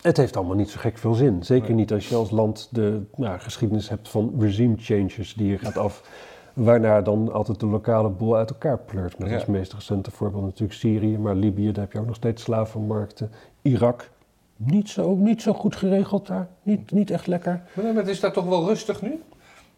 Het 0.01 0.17
heeft 0.17 0.37
allemaal 0.37 0.57
niet 0.57 0.71
zo 0.71 0.79
gek 0.81 0.99
veel 0.99 1.15
zin. 1.15 1.43
Zeker 1.45 1.69
Nee. 1.69 1.77
niet 1.79 1.93
als 1.93 2.09
je 2.09 2.15
als 2.15 2.31
land 2.31 2.69
de 2.73 3.03
nou, 3.17 3.39
geschiedenis 3.39 3.89
hebt 3.89 4.09
van 4.09 4.35
regime 4.39 4.75
changes 4.79 5.35
die 5.35 5.47
je 5.51 5.59
gaat 5.59 5.77
af. 5.77 6.11
Waarna 6.53 7.01
dan 7.03 7.33
altijd 7.33 7.61
de 7.61 7.67
lokale 7.67 8.09
boel 8.09 8.37
uit 8.37 8.51
elkaar 8.51 8.79
pleurt. 8.79 9.19
Met 9.19 9.29
Ja. 9.29 9.35
als 9.35 9.47
meest 9.47 9.73
recente 9.73 10.11
voorbeeld 10.11 10.45
natuurlijk 10.45 10.73
Syrië, 10.79 11.19
maar 11.19 11.35
Libië, 11.35 11.73
daar 11.73 11.85
heb 11.85 11.93
je 11.93 11.99
ook 11.99 12.07
nog 12.07 12.15
steeds 12.17 12.43
slavenmarkten. 12.43 13.31
Irak, 13.63 14.11
niet 14.57 14.89
zo, 14.89 15.15
niet 15.15 15.43
zo 15.43 15.53
goed 15.53 15.77
geregeld 15.77 16.27
daar. 16.27 16.49
Niet, 16.63 16.91
niet 16.91 17.11
echt 17.11 17.27
lekker. 17.27 17.63
Maar 17.75 17.95
het 17.95 18.09
is 18.09 18.21
daar 18.21 18.33
toch 18.33 18.47
wel 18.47 18.67
rustig 18.67 19.03
nu? 19.03 19.23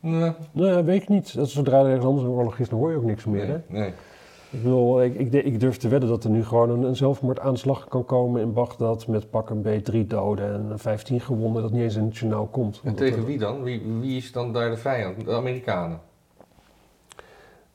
Nee. 0.00 0.32
Nou 0.52 0.68
ja, 0.70 0.84
weet 0.84 1.02
ik 1.02 1.08
niet. 1.08 1.34
Dat 1.34 1.48
Zodra 1.50 1.78
er 1.80 1.86
ergens 1.86 2.04
anders 2.04 2.26
een 2.26 2.32
oorlog 2.32 2.58
is, 2.58 2.68
dan 2.68 2.78
hoor 2.78 2.90
je 2.90 2.96
ook 2.96 3.04
niks 3.04 3.24
meer. 3.24 3.46
Hè? 3.46 3.52
Nee, 3.68 3.80
nee. 3.80 3.92
Ik, 4.50 4.62
bedoel, 4.62 5.02
ik, 5.02 5.14
ik, 5.14 5.32
ik 5.32 5.60
durf 5.60 5.76
te 5.76 5.88
wedden 5.88 6.08
dat 6.08 6.24
er 6.24 6.30
nu 6.30 6.44
gewoon 6.44 6.70
een, 6.70 6.82
een 6.82 6.96
zelfmoordaanslag 6.96 7.88
kan 7.88 8.04
komen 8.04 8.40
in 8.42 8.52
Bagdad. 8.52 9.06
Met 9.06 9.30
pak 9.30 9.50
een 9.50 9.60
B, 9.60 9.68
drie 9.84 10.06
doden 10.06 10.70
en 10.70 10.78
15 10.78 11.20
gewonden. 11.20 11.62
Dat 11.62 11.72
niet 11.72 11.82
eens 11.82 11.96
in 11.96 12.04
het 12.04 12.16
journaal 12.16 12.46
komt. 12.46 12.80
En 12.84 12.94
tegen 12.94 13.18
er- 13.18 13.24
wie 13.24 13.38
dan? 13.38 13.62
Wie, 13.62 13.82
wie 14.00 14.16
is 14.16 14.32
dan 14.32 14.52
daar 14.52 14.70
de 14.70 14.76
vijand? 14.76 15.24
De 15.24 15.32
Amerikanen. 15.32 16.00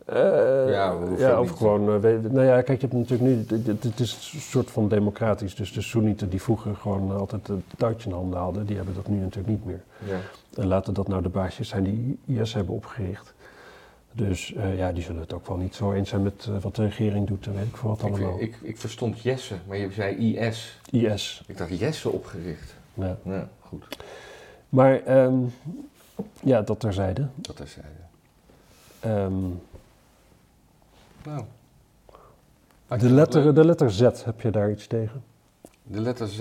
Eh, 0.06 0.70
Ja, 1.18 1.40
of 1.40 1.50
gewoon, 1.50 1.90
eh, 1.94 2.00
weet- 2.00 2.32
nou 2.32 2.46
ja, 2.46 2.62
kijk, 2.62 2.82
je 2.82 2.88
hebt 2.88 3.00
natuurlijk 3.10 3.30
nu, 3.50 3.58
het- 3.84 4.00
is 4.00 4.32
een 4.34 4.40
soort 4.42 4.72
van 4.72 4.88
democratisch, 4.88 5.56
dus 5.56 5.74
de 5.74 5.82
Soenieten 5.82 6.30
die 6.30 6.42
vroeger 6.42 6.76
gewoon 6.76 7.12
altijd 7.18 7.48
het 7.48 7.60
touwtje 7.78 8.10
in 8.10 8.16
handen 8.16 8.40
hadden, 8.40 8.66
die 8.66 8.76
hebben 8.76 8.96
dat 8.96 9.08
nu 9.08 9.18
natuurlijk 9.20 9.48
niet 9.48 9.66
meer. 9.66 9.82
Ja. 10.06 10.18
En 10.62 10.68
laten 10.68 10.94
dat 10.94 11.08
nou 11.08 11.22
de 11.22 11.30
baasjes 11.30 11.68
zijn 11.68 11.84
die 11.84 12.18
IS 12.40 12.54
hebben 12.54 12.76
opgericht. 12.76 13.34
Dus 14.12 14.54
eh, 14.54 14.78
ja, 14.78 14.92
die 14.92 15.04
zullen 15.04 15.22
het 15.22 15.34
ook 15.34 15.48
wel 15.48 15.58
niet 15.58 15.76
zo 15.76 15.92
eens 15.94 16.10
zijn 16.10 16.24
met 16.24 16.48
wat 16.62 16.76
de 16.76 16.84
regering 16.84 17.28
doet, 17.28 17.46
en 17.46 17.54
weet 17.56 17.66
ik 17.68 17.78
veel 17.78 17.90
wat 17.90 18.02
Ik, 18.02 18.06
allemaal. 18.10 18.40
ik, 18.42 18.56
ik 18.62 18.78
verstond 18.78 19.20
Jesse, 19.22 19.56
maar 19.68 19.78
je 19.78 19.92
zei 19.92 20.16
IS. 20.16 20.80
IS, 20.92 21.44
Ik 21.48 21.58
dacht 21.58 21.80
Jesse 21.80 22.10
opgericht. 22.10 22.76
ja. 22.94 23.18
Ja, 23.24 23.48
goed. 23.60 23.84
Maar 24.70 25.02
ehm, 25.04 25.36
ja, 26.42 26.62
dat 26.62 26.80
terzijde. 26.80 27.28
Dat 27.36 27.60
is 27.60 27.76
hij. 27.80 27.92
Nou. 31.26 31.44
de, 33.00 33.10
letter, 33.10 33.54
de 33.54 33.66
letter 33.66 33.92
Z, 33.92 34.00
heb 34.24 34.42
je 34.42 34.50
daar 34.52 34.72
iets 34.72 34.88
tegen? 34.88 35.24
De 35.84 36.00
letter 36.00 36.28
Z. 36.28 36.40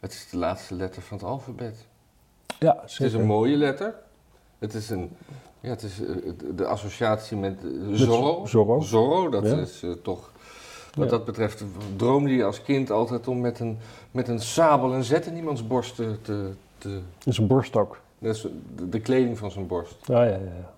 Het 0.00 0.12
is 0.12 0.28
de 0.30 0.36
laatste 0.36 0.74
letter 0.74 1.02
van 1.02 1.16
het 1.16 1.26
alfabet. 1.26 1.86
Ja, 2.58 2.78
Het 2.80 2.90
zeker. 2.90 3.04
is 3.06 3.12
een 3.12 3.26
mooie 3.26 3.56
letter. 3.56 3.94
Het 4.58 4.74
is 4.74 4.90
een. 4.90 5.10
Ja, 5.60 5.68
het 5.70 5.82
is 5.82 6.00
eh, 6.04 6.14
de 6.56 6.66
associatie 6.66 7.36
met 7.36 7.58
eh, 7.64 7.70
Zorro. 7.92 8.46
Zorro. 8.46 8.80
Zorro, 8.80 9.28
dat 9.28 9.44
Ja. 9.46 9.56
is 9.56 9.82
eh, 9.82 9.90
toch. 10.02 10.32
Wat 10.94 11.04
Ja. 11.04 11.10
dat 11.10 11.24
betreft 11.24 11.64
droomde 11.96 12.30
je 12.34 12.44
als 12.44 12.62
kind 12.62 12.90
altijd 12.90 13.28
om 13.28 13.40
met 13.40 13.60
een, 13.60 13.78
met 14.10 14.28
een 14.28 14.40
sabel 14.40 14.94
een 14.94 15.04
zet 15.04 15.26
in 15.26 15.36
iemands 15.36 15.66
borst 15.66 15.94
te. 15.94 16.18
te, 16.22 16.50
te 16.78 16.88
Het 17.18 17.26
is 17.26 17.38
een 17.38 17.46
borststok. 17.46 18.00
dat 18.18 18.34
is 18.34 18.46
de, 18.76 18.88
de 18.88 19.00
kleding 19.00 19.38
van 19.38 19.50
zijn 19.50 19.66
borst. 19.66 19.96
Ah, 20.00 20.06
ja, 20.08 20.24
ja, 20.24 20.30
ja. 20.38 20.72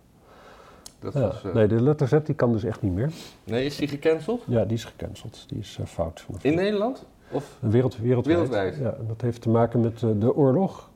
Dat 0.98 1.12
Ja, 1.12 1.20
was, 1.20 1.44
eh, 1.44 1.54
Nee, 1.54 1.66
de 1.66 1.82
letter 1.82 2.08
Z 2.08 2.18
die 2.24 2.34
kan 2.34 2.52
dus 2.52 2.64
echt 2.64 2.82
niet 2.82 2.92
meer. 2.92 3.10
nee, 3.44 3.64
is 3.64 3.76
die 3.76 3.88
gecanceld? 3.88 4.42
Ja, 4.46 4.64
die 4.64 4.76
is 4.76 4.84
gecanceld. 4.84 5.44
Die 5.48 5.58
is 5.58 5.76
eh, 5.80 5.86
fout. 5.86 6.26
In 6.40 6.54
Nederland? 6.54 7.04
Of? 7.30 7.56
Wereld, 7.58 7.96
wereldwijd. 7.96 8.36
Wereldwijd. 8.36 8.76
Ja, 8.76 9.04
dat 9.08 9.20
heeft 9.20 9.40
te 9.42 9.48
maken 9.48 9.80
met 9.80 10.02
eh, 10.02 10.10
de 10.18 10.34
oorlog. 10.34 10.90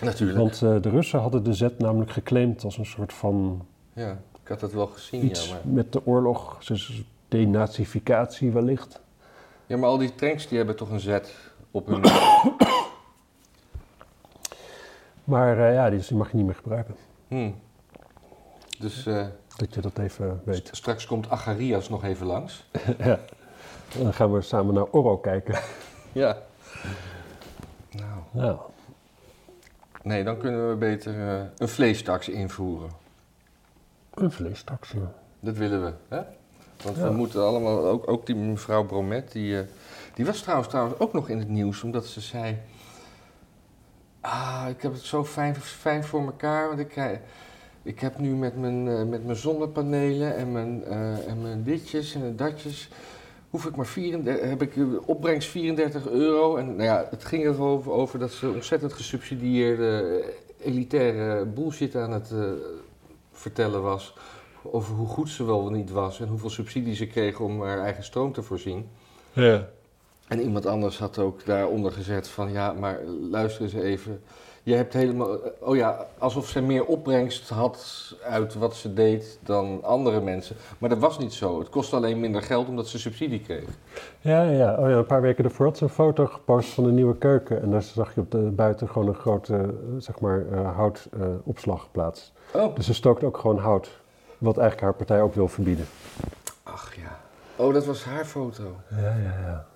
Natuurlijk. 0.00 0.38
Want 0.38 0.58
de 0.58 0.90
Russen 0.90 1.20
hadden 1.20 1.42
de 1.44 1.54
Z 1.54 1.66
namelijk 1.78 2.10
geclaimd 2.10 2.64
als 2.64 2.78
een 2.78 2.86
soort 2.86 3.12
van 3.12 3.66
Ja, 3.92 4.10
ik 4.42 4.48
had 4.48 4.60
dat 4.60 4.72
wel 4.72 4.86
gezien, 4.86 5.24
iets 5.24 5.48
ja. 5.48 5.54
Maar, 5.54 5.62
met 5.64 5.92
de 5.92 6.06
oorlog. 6.06 6.64
Dus 6.64 7.02
denazificatie 7.28 8.50
wellicht. 8.50 9.00
ja, 9.66 9.76
maar 9.76 9.88
al 9.88 9.98
die 9.98 10.14
tanks 10.14 10.48
die 10.48 10.56
hebben 10.56 10.76
toch 10.76 10.90
een 10.90 11.00
Z 11.00 11.18
op 11.70 11.86
hun. 11.86 12.00
Maar 15.24 15.72
ja, 15.72 15.90
die, 15.90 16.00
die 16.08 16.16
mag 16.16 16.30
je 16.30 16.36
niet 16.36 16.46
meer 16.46 16.54
gebruiken. 16.54 16.94
Hmm. 17.28 17.54
Dus 18.80 19.06
eh, 19.06 19.26
Dat 19.56 19.74
je 19.74 19.80
dat 19.80 19.98
even 19.98 20.40
weet. 20.44 20.68
straks 20.72 21.06
komt 21.06 21.30
Agarias 21.30 21.88
nog 21.88 22.04
even 22.04 22.26
langs. 22.26 22.64
ja. 22.98 23.18
Dan 23.98 24.14
gaan 24.14 24.32
we 24.32 24.40
samen 24.42 24.74
naar 24.74 24.84
Oro 24.90 25.18
kijken. 25.18 25.58
Ja. 26.12 26.36
Nou, 27.90 28.20
Ja. 28.46 28.58
nee, 30.02 30.24
dan 30.24 30.38
kunnen 30.38 30.68
we 30.70 30.74
beter 30.76 31.28
eh, 31.38 31.42
een 31.56 31.68
vleestaks 31.68 32.28
invoeren. 32.28 32.90
Een 34.14 34.30
vleestaks, 34.32 34.90
ja. 34.90 35.12
Dat 35.40 35.56
willen 35.56 35.84
we, 35.84 35.92
hè? 36.08 36.20
Want 36.84 36.96
Ja. 36.96 37.02
we 37.02 37.10
moeten 37.10 37.44
allemaal, 37.44 37.86
ook, 37.86 38.08
ook 38.10 38.26
die 38.26 38.34
mevrouw 38.36 38.84
Bromet, 38.84 39.32
die, 39.32 39.58
eh, 39.60 39.66
die 40.14 40.24
was 40.26 40.40
trouwens, 40.40 40.68
trouwens 40.68 40.98
ook 40.98 41.12
nog 41.12 41.28
in 41.28 41.38
het 41.38 41.48
nieuws, 41.48 41.82
omdat 41.82 42.06
ze 42.06 42.20
zei... 42.20 42.58
Ah, 44.20 44.64
ik 44.68 44.82
heb 44.82 44.92
het 44.92 45.02
zo 45.02 45.24
fijn, 45.24 45.54
fijn 45.56 46.04
voor 46.04 46.24
elkaar, 46.24 46.66
want 46.68 46.78
ik, 46.78 46.88
krijg- 46.88 47.18
ik 47.82 48.00
heb 48.00 48.18
nu 48.18 48.34
met 48.34 48.56
mijn, 48.56 48.88
eh, 48.88 49.02
met 49.04 49.24
mijn 49.24 49.36
zonnepanelen 49.36 50.36
en 50.36 50.52
mijn, 50.52 50.84
eh, 50.84 51.28
en 51.28 51.42
mijn 51.42 51.62
ditjes 51.62 52.14
en 52.14 52.36
datjes... 52.36 52.88
Hoef 53.50 53.64
ik 53.64 53.76
maar 53.76 53.86
34, 53.86 54.48
heb 54.48 54.62
ik 54.62 54.76
eh, 54.76 54.84
opbrengst 55.06 55.48
34 55.48 56.08
euro. 56.08 56.56
En 56.56 56.66
nou 56.66 56.82
ja, 56.82 57.06
het 57.10 57.24
ging 57.24 57.44
er 57.44 57.62
over, 57.62 57.92
over 57.92 58.18
dat 58.18 58.30
ze 58.30 58.48
ontzettend 58.48 58.92
gesubsidieerde 58.92 60.24
elitaire 60.64 61.44
bullshit 61.44 61.96
aan 61.96 62.12
het 62.12 62.32
vertellen 63.32 63.82
was. 63.82 64.14
Over 64.62 64.94
hoe 64.94 65.06
goed 65.06 65.28
ze 65.28 65.44
wel 65.44 65.70
niet 65.70 65.90
was 65.90 66.20
en 66.20 66.28
hoeveel 66.28 66.50
subsidie 66.50 66.94
ze 66.94 67.06
kregen 67.06 67.44
om 67.44 67.62
haar 67.62 67.78
eigen 67.78 68.04
stroom 68.04 68.32
te 68.32 68.42
voorzien. 68.42 68.88
Ja. 69.32 69.68
En 70.28 70.40
iemand 70.40 70.66
anders 70.66 70.98
had 70.98 71.18
ook 71.18 71.44
daaronder 71.44 71.92
gezet 71.92 72.28
van 72.28 72.52
ja, 72.52 72.72
maar 72.72 73.02
luister 73.30 73.62
eens 73.62 73.74
even. 73.74 74.22
Je 74.62 74.74
hebt 74.74 74.92
helemaal, 74.92 75.38
oh 75.60 75.76
ja, 75.76 76.06
alsof 76.18 76.48
ze 76.48 76.60
meer 76.60 76.84
opbrengst 76.84 77.48
had 77.48 78.14
uit 78.22 78.54
wat 78.54 78.74
ze 78.74 78.94
deed 78.94 79.38
dan 79.42 79.82
andere 79.82 80.20
mensen. 80.20 80.56
Maar 80.78 80.88
dat 80.88 80.98
was 80.98 81.18
niet 81.18 81.32
zo. 81.32 81.58
Het 81.58 81.68
kostte 81.68 81.96
alleen 81.96 82.20
minder 82.20 82.42
geld 82.42 82.68
omdat 82.68 82.88
ze 82.88 82.98
subsidie 82.98 83.40
kreeg. 83.40 83.68
Ja, 84.20 84.42
ja. 84.42 84.74
Oh 84.74 84.88
ja, 84.88 84.96
een 84.96 85.06
paar 85.06 85.22
weken 85.22 85.44
ervoor 85.44 85.66
had 85.66 85.76
ze 85.76 85.84
een 85.84 85.90
foto 85.90 86.26
gepost 86.26 86.68
van 86.68 86.84
een 86.84 86.94
nieuwe 86.94 87.16
keuken. 87.16 87.62
En 87.62 87.70
daar 87.70 87.82
zag 87.82 88.14
je 88.14 88.20
op 88.20 88.30
de 88.30 88.38
buiten 88.38 88.88
gewoon 88.88 89.08
een 89.08 89.14
grote, 89.14 89.54
eh, 89.56 89.68
zeg 89.98 90.20
maar, 90.20 90.44
eh, 90.52 90.76
houtopslagplaats. 90.76 92.32
Oh, 92.52 92.74
dus 92.74 92.86
ze 92.86 92.94
stookt 92.94 93.24
ook 93.24 93.36
gewoon 93.36 93.58
hout. 93.58 93.98
Wat 94.38 94.58
eigenlijk 94.58 94.86
haar 94.86 94.94
partij 94.96 95.22
ook 95.22 95.34
wil 95.34 95.48
verbieden. 95.48 95.86
ach 96.62 96.94
ja. 96.94 97.20
Oh, 97.56 97.74
dat 97.74 97.86
was 97.86 98.04
haar 98.04 98.24
foto. 98.24 98.62
Ja, 98.90 99.16
ja, 99.16 99.38
ja. 99.46 99.66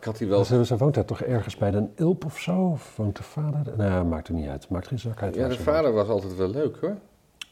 Ik 0.00 0.06
had 0.06 0.18
die 0.18 0.28
wel. 0.28 0.44
Ze, 0.44 0.64
ze 0.64 0.76
woont 0.76 0.94
daar 0.94 1.04
toch 1.04 1.22
ergens 1.22 1.56
bij 1.56 1.72
een 1.72 1.92
Ilp 1.94 2.24
of 2.24 2.38
zo? 2.38 2.56
Of 2.66 2.96
woont 2.96 3.16
de 3.16 3.22
vader? 3.22 3.76
Nou, 3.76 4.04
maakt 4.04 4.28
er 4.28 4.34
niet 4.34 4.48
uit. 4.48 4.68
Maakt 4.68 4.86
geen 4.86 4.98
zak 4.98 5.22
uit. 5.22 5.34
Ja, 5.34 5.48
de 5.48 5.58
vader 5.58 5.92
was 5.92 6.08
altijd 6.08 6.36
wel 6.36 6.48
leuk 6.48 6.76
hoor. 6.80 6.96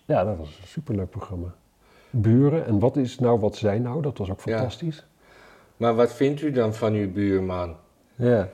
Ja, 0.04 0.24
dat 0.24 0.36
was 0.36 0.48
een 0.48 0.66
superleuk 0.66 1.10
programma. 1.10 1.54
Buren. 2.10 2.66
En 2.66 2.78
wat 2.78 2.96
is 2.96 3.18
nou 3.18 3.40
wat 3.40 3.56
zij 3.56 3.78
nou? 3.78 4.02
Dat 4.02 4.18
was 4.18 4.30
ook 4.30 4.40
Ja. 4.44 4.56
fantastisch. 4.56 5.06
Maar 5.76 5.94
wat 5.94 6.12
vindt 6.12 6.40
u 6.40 6.50
dan 6.50 6.74
van 6.74 6.92
uw 6.92 7.12
buurman? 7.12 7.76
Ja. 8.14 8.48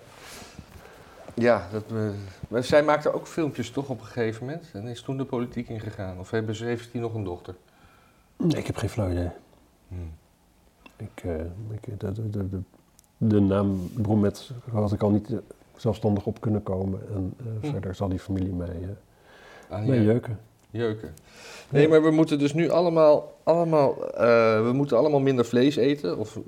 Ja, 1.35 1.67
dat, 1.73 1.85
eh, 1.89 2.09
maar 2.49 2.65
zij 2.65 2.83
maakte 2.83 3.13
ook 3.13 3.27
filmpjes 3.27 3.71
toch 3.71 3.89
op 3.89 4.01
een 4.01 4.07
gegeven 4.07 4.45
moment. 4.47 4.71
En 4.73 4.87
is 4.87 5.03
toen 5.03 5.17
de 5.17 5.25
politiek 5.25 5.69
ingegaan. 5.69 6.19
Of 6.19 6.31
hebben 6.31 6.55
ze, 6.55 6.65
heeft 6.65 6.93
hij 6.93 7.01
nog 7.01 7.15
een 7.15 7.25
dochter? 7.25 7.55
Nee, 8.37 8.57
ik 8.57 8.67
heb 8.67 8.77
geen 8.77 8.89
flauw 8.89 9.11
idee. 9.11 9.31
Hmm. 9.89 10.13
Ik, 10.97 11.23
eh, 11.25 11.35
ik, 11.71 12.01
de, 12.01 12.13
de, 12.13 12.49
de, 12.49 12.61
de, 13.29 13.41
naam 13.41 13.91
Bromet 13.95 14.51
had 14.73 14.93
ik 14.93 15.03
al 15.03 15.11
niet 15.11 15.31
eh, 15.31 15.39
zelfstandig 15.77 16.27
op 16.27 16.41
kunnen 16.41 16.63
komen. 16.63 17.01
En 17.15 17.35
eh, 17.39 17.45
Hm. 17.61 17.71
verder 17.73 17.95
zal 17.95 18.09
die 18.09 18.19
familie 18.19 18.53
mij, 18.53 18.69
eh 18.69 18.89
Ah, 19.69 19.87
mij 19.87 19.97
ja. 19.97 20.03
jeuken. 20.03 20.39
Jeuken. 20.71 21.15
Nee, 21.69 21.89
maar 21.89 22.03
we 22.03 22.11
moeten 22.11 22.39
dus 22.39 22.55
nu 22.55 22.71
allemaal, 22.71 23.37
allemaal 23.43 23.95
we 24.65 24.71
moeten 24.75 24.97
allemaal 24.97 25.21
minder 25.21 25.45
vlees 25.45 25.77
eten. 25.77 26.19
Of, 26.19 26.39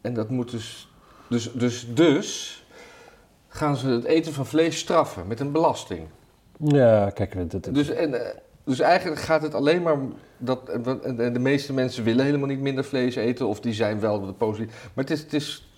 en 0.00 0.14
dat 0.14 0.30
moet 0.30 0.50
dus, 0.50 0.92
dus, 1.28 1.52
dus, 1.52 1.86
dus 1.94 2.64
gaan 3.48 3.76
ze 3.76 3.88
het 3.88 4.04
eten 4.04 4.32
van 4.32 4.46
vlees 4.46 4.78
straffen 4.78 5.26
met 5.26 5.40
een 5.40 5.52
belasting. 5.52 6.06
Ja, 6.58 7.10
kijk, 7.10 7.50
dat, 7.50 7.64
dat, 7.64 7.74
Dus, 7.74 7.88
en, 7.90 8.14
dus 8.66 8.80
eigenlijk 8.80 9.20
gaat 9.20 9.42
het 9.42 9.54
alleen 9.54 9.82
maar, 9.82 9.96
dat, 10.38 10.68
en 10.68 11.32
de 11.32 11.38
meeste 11.38 11.72
mensen 11.72 12.04
willen 12.04 12.24
helemaal 12.24 12.48
niet 12.48 12.60
minder 12.60 12.84
vlees 12.84 13.16
eten. 13.16 13.46
Of 13.46 13.60
die 13.60 13.72
zijn 13.72 14.00
wel 14.00 14.26
de 14.26 14.32
positief. 14.32 14.90
Maar 14.94 15.04
het 15.04 15.12
is, 15.12 15.22
het 15.22 15.32
is, 15.32 15.68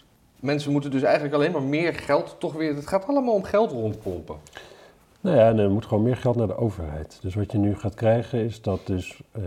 mensen 0.41 0.73
moeten 0.73 0.91
dus 0.91 1.03
eigenlijk 1.03 1.35
alleen 1.35 1.53
maar 1.53 1.63
meer 1.63 1.95
geld 1.95 2.37
toch 2.39 2.53
weer, 2.53 2.75
het 2.75 2.87
gaat 2.87 3.07
allemaal 3.07 3.35
om 3.35 3.45
geld 3.45 3.71
rondpompen. 3.71 4.37
Nou 5.21 5.37
ja, 5.37 5.49
en 5.49 5.59
er 5.59 5.71
moet 5.71 5.87
gewoon 5.87 6.03
meer 6.03 6.17
geld 6.17 6.37
naar 6.37 6.47
de 6.47 6.57
overheid. 6.57 7.19
Dus 7.23 7.35
wat 7.35 7.53
je 7.53 7.59
nu 7.59 7.77
gaat 7.77 7.95
krijgen 7.95 8.39
is 8.39 8.63
dat 8.63 8.87
dus, 8.87 9.21
eh, 9.33 9.43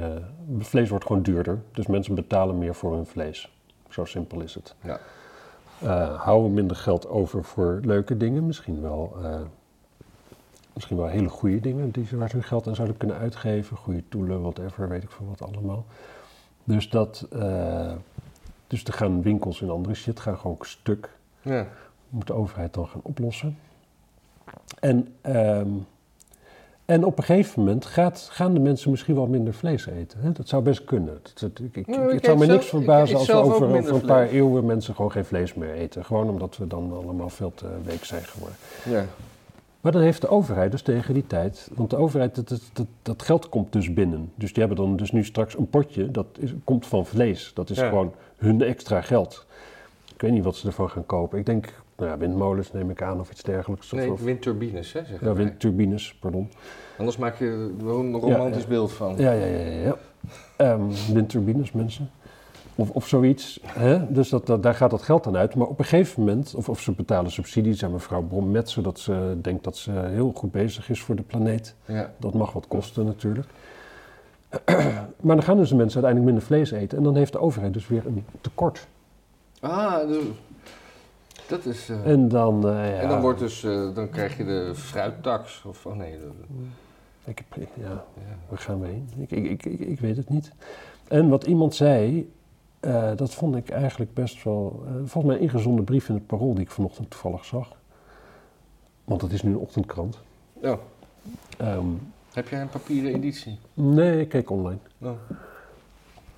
vlees 0.60 0.89
wordt 0.89 1.06
gewoon 1.06 1.21
duurder. 1.21 1.62
Dus 1.71 1.88
mensen 1.88 2.15
betalen 2.15 2.58
meer 2.58 2.75
voor 2.75 2.93
hun 2.93 3.06
vlees. 3.06 3.51
Zo 3.89 4.06
simpel 4.06 4.41
is 4.41 4.54
het. 4.54 4.75
Ja. 4.82 4.99
Eh, 5.82 6.21
houden 6.21 6.49
we 6.49 6.56
minder 6.56 6.77
geld 6.77 7.10
over 7.10 7.43
voor 7.43 7.80
leuke 7.84 8.17
dingen. 8.17 8.45
Misschien 8.45 8.82
wel, 8.82 9.13
eh, 9.23 9.39
misschien 10.73 10.97
wel 10.97 11.07
hele 11.07 11.29
goede 11.29 11.60
dingen 11.60 11.91
die 11.91 12.05
ze, 12.05 12.17
waar 12.17 12.29
ze 12.29 12.36
hun 12.36 12.45
geld 12.45 12.67
aan 12.67 12.75
zouden 12.75 12.97
kunnen 12.97 13.17
uitgeven. 13.17 13.77
Goede 13.77 14.03
toelen, 14.10 14.41
whatever, 14.41 14.89
weet 14.89 15.03
ik 15.03 15.12
veel 15.12 15.25
wat 15.38 15.49
allemaal. 15.53 15.86
Dus 16.63 16.89
dat, 16.89 17.27
eh, 17.31 17.91
dus 18.67 18.84
er 18.84 18.93
gaan 18.93 19.21
winkels 19.21 19.62
en 19.62 19.69
andere 19.69 19.95
shit 19.95 20.19
gaan 20.19 20.38
gewoon 20.38 20.57
stuk 20.62 21.10
Ja. 21.41 21.67
moet 22.10 22.27
de 22.27 22.34
overheid 22.34 22.73
dan 22.73 22.88
gaan 22.88 23.01
oplossen. 23.03 23.57
En, 24.79 25.07
ehm, 25.21 25.67
en 26.86 27.03
op 27.05 27.17
een 27.17 27.23
gegeven 27.23 27.60
moment 27.60 27.86
gaat, 27.86 28.27
gaan 28.31 28.53
de 28.53 28.60
mensen 28.60 28.91
misschien 28.91 29.15
wel 29.15 29.27
minder 29.27 29.53
vlees 29.53 29.86
eten. 29.86 30.19
Hè? 30.21 30.31
Dat 30.31 30.47
zou 30.47 30.63
best 30.63 30.84
kunnen. 30.84 31.19
Dat, 31.23 31.34
dat- 31.39 31.60
ik, 31.65 31.75
ik, 31.75 31.88
Nou, 31.88 32.07
ik 32.07 32.13
het 32.13 32.25
zou 32.25 32.38
me 32.38 32.45
niks 32.45 32.67
zelf- 32.67 32.84
verbazen 32.84 33.17
als 33.17 33.27
we 33.27 33.34
over, 33.34 33.75
een 33.93 34.01
paar 34.01 34.27
eeuwen 34.27 34.65
mensen 34.65 34.95
gewoon 34.95 35.12
geen 35.12 35.25
vlees 35.25 35.53
meer 35.53 35.73
eten. 35.73 36.05
Gewoon 36.05 36.29
omdat 36.29 36.57
we 36.57 36.67
dan 36.67 36.91
allemaal 36.93 37.29
veel 37.29 37.53
te 37.53 37.67
week 37.84 38.03
zijn 38.03 38.23
geworden. 38.23 38.57
ja. 38.86 39.05
Maar 39.82 39.91
dan 39.91 40.02
heeft 40.02 40.22
de 40.22 40.28
overheid 40.28 40.72
dus 40.72 40.82
tegen 40.82 41.13
die 41.13 41.28
tijd, 41.28 41.70
want 41.74 41.89
de 41.89 41.98
overheid, 41.98 42.36
dat, 42.36 42.70
dat, 42.74 42.88
dat, 43.02 43.22
geld 43.22 43.50
komt 43.50 43.72
dus 43.74 43.94
binnen. 43.94 44.32
Dus 44.36 44.54
die 44.54 44.63
hebben 44.65 44.86
dan 44.86 44.96
dus 44.96 45.12
nu 45.12 45.24
straks 45.24 45.58
een 45.58 45.70
potje, 45.70 46.12
dat 46.12 46.26
is, 46.39 46.54
komt 46.63 46.88
van 46.88 47.06
vlees. 47.06 47.52
Dat 47.54 47.70
is 47.70 47.78
Ja. 47.78 47.88
gewoon 47.88 48.13
hun 48.38 48.62
extra 48.62 49.02
geld. 49.02 49.46
Ik 50.13 50.22
weet 50.22 50.32
niet 50.32 50.44
wat 50.44 50.56
ze 50.56 50.67
ervan 50.67 50.89
gaan 50.89 51.06
kopen. 51.06 51.39
Ik 51.39 51.46
denk, 51.46 51.74
nou 51.98 52.10
ja, 52.10 52.17
windmolens 52.17 52.72
neem 52.72 52.89
ik 52.89 53.02
aan 53.02 53.20
of 53.20 53.32
iets 53.32 53.44
dergelijks. 53.44 53.94
Of, 53.94 54.00
Nee, 54.00 54.13
windturbines, 54.24 54.94
hè, 54.94 55.04
zeggen 55.06 55.28
ja, 55.28 55.34
windturbines, 55.34 56.15
pardon. 56.20 56.50
Anders 56.98 57.17
maak 57.17 57.39
je 57.39 57.46
er 57.80 57.88
een 57.89 58.20
romantisch 58.20 58.62
ja. 58.62 58.67
beeld 58.67 58.91
van. 58.91 59.15
Ja, 59.17 59.32
ja, 59.32 59.46
ja, 59.46 59.60
ja. 59.60 59.82
ja. 59.82 59.96
Ehm, 60.58 60.82
windturbines, 61.13 61.72
mensen. 61.72 62.10
Of, 62.82 62.89
of 62.89 63.08
zoiets. 63.08 63.60
Hè? 63.65 64.12
Dus 64.13 64.30
dat, 64.30 64.46
dat, 64.46 64.63
daar 64.63 64.76
gaat 64.76 64.89
dat 64.89 65.02
geld 65.02 65.28
aan 65.28 65.38
uit. 65.38 65.56
Maar 65.56 65.67
op 65.67 65.80
een 65.80 65.86
gegeven 65.86 66.20
moment, 66.24 66.56
of, 66.56 66.70
of 66.70 66.80
ze 66.82 66.91
betalen 66.91 67.32
subsidies 67.32 67.84
aan 67.84 67.91
mevrouw 67.91 68.22
Brom 68.22 68.56
zodat 68.65 69.00
ze 69.00 69.38
denkt 69.41 69.63
dat 69.63 69.78
ze 69.78 69.91
heel 69.91 70.32
goed 70.36 70.52
bezig 70.52 70.89
is 70.89 71.02
voor 71.02 71.15
de 71.15 71.22
planeet. 71.22 71.76
Ja. 71.86 72.12
Dat 72.17 72.34
mag 72.34 72.54
wat 72.54 72.67
kosten 72.67 73.06
natuurlijk. 73.06 73.48
maar 75.26 75.36
dan 75.36 75.44
gaan 75.44 75.58
dus 75.58 75.70
de 75.70 75.76
mensen 75.76 76.04
uiteindelijk 76.04 76.24
minder 76.26 76.41
vlees 76.44 76.72
eten. 76.72 76.98
En 76.98 77.04
dan 77.04 77.15
heeft 77.15 77.32
de 77.32 77.39
overheid 77.39 77.74
dus 77.74 77.88
weer 77.88 78.06
een 78.06 78.26
tekort. 78.41 78.88
Ah, 79.60 79.98
dat 81.48 81.65
is... 81.65 81.89
eh, 81.89 82.06
En 82.12 82.28
dan, 82.28 82.67
eh, 82.67 82.74
ja, 82.89 83.00
En 83.00 83.10
dan, 83.10 83.22
wordt 83.22 83.39
dus, 83.39 83.63
eh, 83.63 83.96
dan 83.96 84.10
krijg 84.10 84.38
je 84.38 84.46
de 84.46 84.72
fruittax. 84.76 85.63
Of, 85.67 85.86
oh 85.86 85.96
nee, 85.96 86.12
de- 86.12 87.32
Ik 87.32 87.38
heb, 87.38 87.67
ja, 87.74 87.84
ja. 87.84 88.04
waar 88.50 88.60
gaan 88.60 88.80
we 88.82 88.88
heen? 88.88 89.10
Ik, 89.17 89.32
ik, 89.32 89.65
ik, 89.65 89.80
ik 89.80 90.00
weet 90.00 90.17
het 90.17 90.30
niet. 90.30 90.52
En 91.08 91.30
wat 91.30 91.44
iemand 91.44 91.76
zei, 91.76 92.32
eh, 92.82 93.12
dat 93.15 93.34
vond 93.34 93.56
ik 93.56 93.70
eigenlijk 93.70 94.13
best 94.13 94.44
wel... 94.44 94.84
eh, 94.86 94.91
volgens 94.94 95.24
mij 95.24 95.36
een 95.36 95.41
ingezonden 95.41 95.86
brief 95.86 96.10
in 96.10 96.15
het 96.15 96.26
Parool 96.28 96.54
die 96.54 96.63
ik 96.63 96.72
vanochtend 96.72 97.10
toevallig 97.10 97.46
zag. 97.46 97.67
Want 99.04 99.22
het 99.22 99.32
is 99.32 99.44
nu 99.44 99.50
een 99.52 99.58
ochtendkrant. 99.58 100.20
Oh, 100.63 100.78
Ehm, 101.58 101.86
heb 102.34 102.48
jij 102.48 102.62
een 102.62 102.70
papieren 102.70 103.13
editie? 103.13 103.60
nee, 103.74 104.20
ik 104.20 104.30
keek 104.30 104.50
online. 104.50 104.78
Oh. 105.02 105.12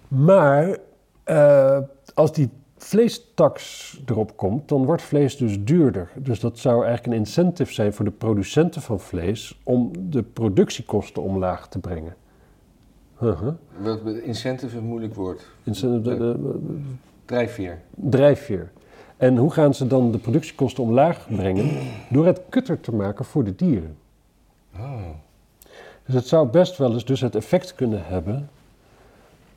Maar 0.08 0.78
eh, 1.24 1.78
als 2.14 2.34
die 2.34 2.50
vleestaks 2.78 4.00
erop 4.06 4.38
komt, 4.38 4.70
dan 4.70 4.86
wordt 4.86 5.02
vlees 5.02 5.38
dus 5.38 5.64
duurder. 5.64 6.12
Dus 6.16 6.40
dat 6.40 6.60
zou 6.60 6.86
eigenlijk 6.86 7.06
een 7.14 7.20
incentive 7.20 7.74
zijn 7.74 7.94
voor 7.94 8.06
de 8.06 8.12
producenten 8.12 8.82
van 8.82 9.00
vlees 9.00 9.60
om 9.64 9.92
de 10.10 10.24
productiekosten 10.24 11.24
omlaag 11.24 11.68
te 11.68 11.80
brengen. 11.80 12.16
Uh-huh. 13.24 13.54
Wat 13.82 14.00
incentive 14.24 14.78
een 14.78 14.84
moeilijk 14.84 15.16
woord. 15.16 15.48
Incentive, 15.64 16.02
de, 16.02 16.18
de- 16.18 16.42
de- 16.42 16.80
Drijfveer. 17.26 17.80
drijfveer. 17.96 18.72
En 19.18 19.38
hoe 19.38 19.52
gaan 19.52 19.74
ze 19.74 19.88
dan 19.88 20.12
de 20.12 20.18
productiekosten 20.18 20.84
omlaag 20.84 21.28
brengen? 21.36 21.70
Door 22.10 22.26
het 22.26 22.42
kutter 22.50 22.80
te 22.80 22.96
maken 22.96 23.26
voor 23.26 23.44
de 23.44 23.56
dieren. 23.56 23.96
Oh. 24.76 24.94
Dus 26.06 26.16
het 26.16 26.28
zou 26.28 26.48
best 26.48 26.78
wel 26.78 26.94
eens 26.94 27.06
dus 27.06 27.22
het 27.22 27.36
effect 27.36 27.76
kunnen 27.76 28.06
hebben. 28.06 28.50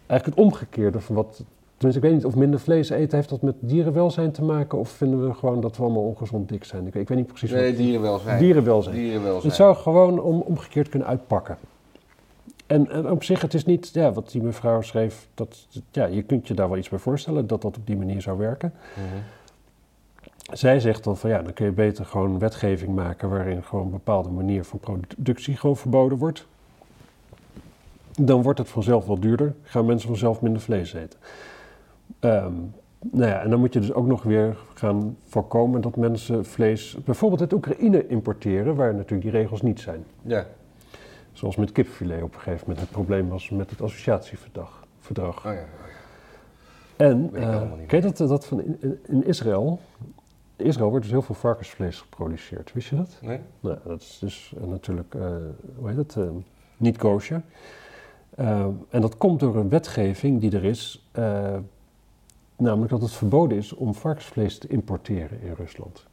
Eigenlijk 0.07 0.39
het 0.39 0.47
omgekeerde 0.47 1.01
van 1.01 1.15
wat. 1.15 1.43
Tenminste, 1.77 2.05
ik 2.07 2.11
weet 2.13 2.23
niet 2.23 2.33
of 2.33 2.37
minder 2.41 2.61
vlees 2.61 2.91
eten 2.91 3.17
heeft 3.17 3.29
dat 3.29 3.43
met 3.43 3.55
dierenwelzijn 3.59 4.33
te 4.33 4.43
maken. 4.45 4.79
Of 4.79 4.89
vinden 4.89 5.27
we 5.29 5.35
gewoon 5.35 5.61
dat 5.61 5.77
we 5.77 5.83
allemaal 5.83 6.03
ongezond 6.03 6.49
dik 6.49 6.65
zijn? 6.65 6.87
Ik 6.87 6.93
weet, 6.93 7.03
ik 7.03 7.09
weet 7.09 7.19
niet 7.19 7.27
precies 7.27 7.51
Nee, 7.51 7.69
wat. 7.69 7.77
dierenwelzijn. 7.77 8.39
Dierenwelzijn. 8.39 8.95
Dierenwelzijn. 8.95 9.47
Het 9.47 9.55
zou 9.55 9.77
gewoon 9.77 10.21
om, 10.21 10.41
omgekeerd 10.41 10.89
kunnen 10.89 11.09
uitpakken. 11.09 11.57
En, 12.67 12.91
en 12.91 13.11
op 13.11 13.25
zich, 13.25 13.41
het 13.41 13.55
is 13.55 13.65
niet, 13.65 13.91
ja, 13.93 14.13
wat 14.13 14.31
die 14.31 14.43
mevrouw 14.43 14.81
schreef, 14.81 15.29
dat, 15.35 15.67
ja, 15.91 16.05
je 16.05 16.23
kunt 16.23 16.49
je 16.49 16.55
daar 16.55 16.69
wel 16.69 16.79
iets 16.79 16.89
bij 16.89 16.99
voorstellen 16.99 17.47
dat 17.47 17.63
dat 17.63 17.77
op 17.77 17.87
die 17.87 17.97
manier 17.97 18.23
zou 18.23 18.39
werken. 18.39 18.73
Mhm. 18.95 19.23
Zij 20.53 20.81
zegt 20.81 21.05
dan 21.05 21.17
van 21.17 21.31
ja, 21.31 21.43
dan 21.43 21.53
kun 21.53 21.65
je 21.65 21.73
beter 21.73 22.05
gewoon 22.05 22.39
wetgeving 22.39 22.95
maken 22.95 23.31
waarin 23.31 23.63
gewoon 23.63 23.85
een 23.85 23.91
bepaalde 23.91 24.29
manier 24.29 24.65
van 24.65 24.81
productie 24.81 25.57
gewoon 25.57 25.77
verboden 25.77 26.19
wordt. 26.19 26.47
Dan 28.21 28.43
wordt 28.43 28.59
het 28.59 28.69
vanzelf 28.69 29.07
wel 29.07 29.21
duurder, 29.21 29.55
gaan 29.63 29.87
mensen 29.87 30.09
vanzelf 30.09 30.41
minder 30.41 30.63
vlees 30.63 30.93
eten. 30.93 31.19
Ehm, 32.21 32.53
nou 32.99 33.31
ja, 33.31 33.43
en 33.43 33.51
dan 33.51 33.61
moet 33.61 33.73
je 33.73 33.81
dus 33.81 33.93
ook 33.93 34.07
nog 34.07 34.23
weer 34.23 34.57
gaan 34.75 35.17
voorkomen 35.25 35.81
dat 35.81 35.97
mensen 35.97 36.45
vlees 36.45 36.97
bijvoorbeeld 37.05 37.41
uit 37.41 37.53
Oekraïne 37.53 38.07
importeren, 38.07 38.75
waar 38.75 38.95
natuurlijk 38.95 39.23
die 39.23 39.41
regels 39.41 39.63
niet 39.63 39.81
zijn. 39.81 40.05
Ja. 40.23 40.47
Zoals 41.37 41.57
met 41.57 41.73
kipfilet 41.73 42.23
op 42.23 42.35
een 42.35 42.41
gegeven 42.41 42.61
moment 42.61 42.81
het 42.81 42.91
probleem 42.91 43.29
was 43.29 43.51
met 43.51 43.71
het 43.71 43.83
associatieverdrag. 43.83 44.87
Verdrag. 45.01 45.47
Oh 45.47 45.53
ja. 45.53 45.65
En 46.97 47.31
eh, 47.35 47.57
allemaal 47.57 47.77
niet 47.77 47.87
ken 47.87 48.03
je 48.03 48.13
dat, 48.13 48.29
dat 48.29 48.47
van 48.47 48.63
in, 48.63 49.01
in 49.07 49.27
Israël 49.27 49.81
In 50.57 50.67
Israël 50.67 50.89
wordt 50.89 51.05
dus 51.05 51.13
heel 51.13 51.23
veel 51.23 51.35
varkensvlees 51.35 52.01
geproduceerd. 52.01 52.73
Wist 52.73 52.89
je 52.89 52.97
dat? 52.97 53.19
Nee? 53.23 53.41
Nou, 53.61 53.79
dat 53.85 54.01
is 54.01 54.19
dus 54.21 54.55
eh, 54.61 54.67
natuurlijk, 54.67 55.15
eh, 55.15 55.37
hoe 55.77 55.89
heet 55.89 55.97
het, 55.97 56.17
eh, 56.17 56.29
niet 56.77 56.97
kosher. 56.97 57.43
Eh, 58.35 58.67
en 58.89 59.01
dat 59.01 59.17
komt 59.17 59.41
door 59.41 59.57
een 59.57 59.69
wetgeving 59.69 60.41
die 60.41 60.53
er 60.57 60.65
is, 60.65 61.09
eh, 61.13 61.57
namelijk 62.57 62.91
dat 62.91 63.03
het 63.03 63.13
verboden 63.13 63.59
is 63.59 63.73
om 63.73 63.95
varkensvlees 63.95 64.59
te 64.59 64.69
importeren 64.69 65.41
in 65.41 65.53
Rusland. 65.53 66.07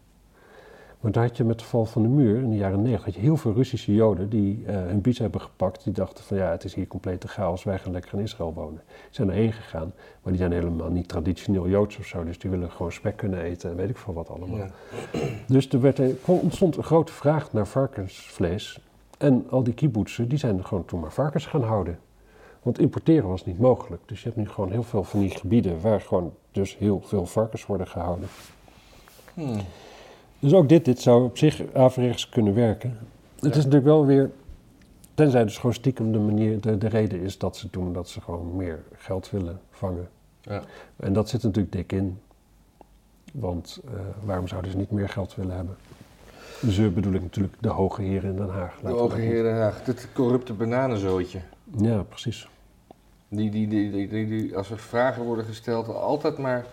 Want 1.04 1.16
daar 1.16 1.24
had 1.24 1.38
je 1.38 1.44
met 1.44 1.60
de 1.60 1.66
val 1.66 1.86
van 1.86 2.02
de 2.02 2.08
muur 2.08 2.42
in 2.42 2.50
de 2.50 2.56
jaren 2.56 2.82
90 2.82 3.06
had 3.06 3.14
je 3.14 3.20
heel 3.20 3.38
veel 3.38 3.54
Russische 3.54 3.94
Joden 3.94 4.30
die 4.30 4.64
eh, 4.66 4.76
hun 4.76 5.02
bies 5.02 5.18
hebben 5.20 5.42
gepakt. 5.42 5.84
Die 5.84 5.94
dachten 5.94 6.24
van 6.24 6.38
ja, 6.38 6.52
het 6.52 6.64
is 6.64 6.74
hier 6.74 6.88
complete 6.88 7.28
chaos, 7.28 7.64
wij 7.64 7.80
gaan 7.80 7.92
lekker 7.92 8.14
in 8.14 8.20
Israël 8.20 8.54
wonen. 8.54 8.82
Die 8.88 8.96
zijn 9.10 9.30
erheen 9.30 9.54
gegaan, 9.54 9.94
maar 10.22 10.32
die 10.32 10.38
zijn 10.38 10.52
helemaal 10.52 10.90
niet 10.90 11.08
traditioneel 11.08 11.70
Joods 11.70 11.98
of 11.98 12.06
zo. 12.06 12.24
Dus 12.24 12.40
die 12.40 12.50
willen 12.50 12.72
gewoon 12.72 12.92
spek 12.92 13.18
kunnen 13.18 13.42
eten 13.42 13.70
en 13.70 13.76
weet 13.76 13.90
ik 13.90 13.98
veel 13.98 14.14
wat 14.14 14.30
allemaal. 14.30 14.58
Ja. 14.58 14.70
Dus 15.48 15.70
er 15.70 15.82
werd, 15.82 16.00
er 16.00 16.16
ontstond 16.24 16.78
een 16.78 16.84
grote 16.84 17.12
vraag 17.12 17.54
naar 17.54 17.68
varkensvlees. 17.68 18.80
En 19.18 19.46
al 19.50 19.64
die 19.64 19.74
kibbutzen, 19.74 20.28
die 20.28 20.38
zijn 20.38 20.66
gewoon 20.66 20.86
toen 20.86 21.00
maar 21.00 21.14
varkens 21.14 21.46
gaan 21.46 21.64
houden. 21.64 22.00
Want 22.62 22.80
importeren 22.80 23.30
was 23.30 23.46
niet 23.46 23.60
mogelijk. 23.60 24.02
Dus 24.06 24.20
je 24.20 24.26
hebt 24.26 24.38
nu 24.40 24.50
gewoon 24.50 24.72
heel 24.72 24.84
veel 24.84 25.04
van 25.04 25.20
die 25.20 25.30
gebieden 25.30 25.82
waar 25.82 26.02
gewoon 26.02 26.34
dus 26.52 26.78
heel 26.78 27.02
veel 27.02 27.26
varkens 27.26 27.66
worden 27.66 27.88
gehouden. 27.88 28.28
Hmm. 29.34 29.62
Dus 30.44 30.54
ook 30.54 30.70
dit, 30.70 30.86
dit 30.86 31.00
zou 31.02 31.24
op 31.24 31.38
zich 31.38 31.62
averechts 31.74 32.30
kunnen 32.30 32.54
werken. 32.54 32.98
Het 33.36 33.52
is 33.52 33.56
natuurlijk 33.56 33.84
wel 33.86 34.06
weer, 34.06 34.32
tenzij 35.14 35.44
dus 35.44 35.56
gewoon 35.58 35.74
stiekem 35.74 36.12
de 36.12 36.20
manier, 36.20 36.62
de, 36.62 36.78
de 36.78 36.88
reden 36.88 37.20
is 37.22 37.38
dat 37.38 37.58
ze 37.58 37.68
doen 37.72 37.94
dat 37.94 38.10
ze 38.10 38.22
gewoon 38.22 38.56
meer 38.56 38.80
geld 38.96 39.30
willen 39.30 39.60
vangen. 39.72 40.08
Ja. 40.42 40.64
En 40.96 41.14
dat 41.14 41.30
zit 41.30 41.44
natuurlijk 41.44 41.74
dik 41.74 41.92
in. 41.92 42.20
Want 43.34 43.80
eh, 43.86 43.92
waarom 44.24 44.48
zouden 44.48 44.72
ze 44.72 44.78
niet 44.78 44.92
meer 44.92 45.10
geld 45.10 45.36
willen 45.36 45.56
hebben? 45.56 45.76
Ze 46.70 46.90
bedoel 46.90 47.14
ik 47.14 47.22
natuurlijk 47.22 47.54
de 47.60 47.70
hoge 47.70 48.02
heren 48.02 48.30
in 48.30 48.36
Den 48.36 48.50
Haag. 48.50 48.80
De 48.82 48.88
Hoge 48.90 49.08
dat 49.10 49.18
Heer 49.18 49.44
Den 49.44 49.56
Haag, 49.56 49.84
dit 49.84 50.08
corrupte 50.14 50.54
bananenzootje. 50.54 51.40
Ja, 51.78 52.02
precies. 52.04 52.48
Die, 53.28 53.50
die, 53.50 53.68
die, 53.68 53.92
die, 53.92 54.08
die, 54.08 54.28
die- 54.28 54.58
als 54.58 54.70
er 54.70 54.80
vragen 54.80 55.24
worden 55.24 55.46
gesteld, 55.46 55.88
altijd 55.88 56.38
maar, 56.38 56.66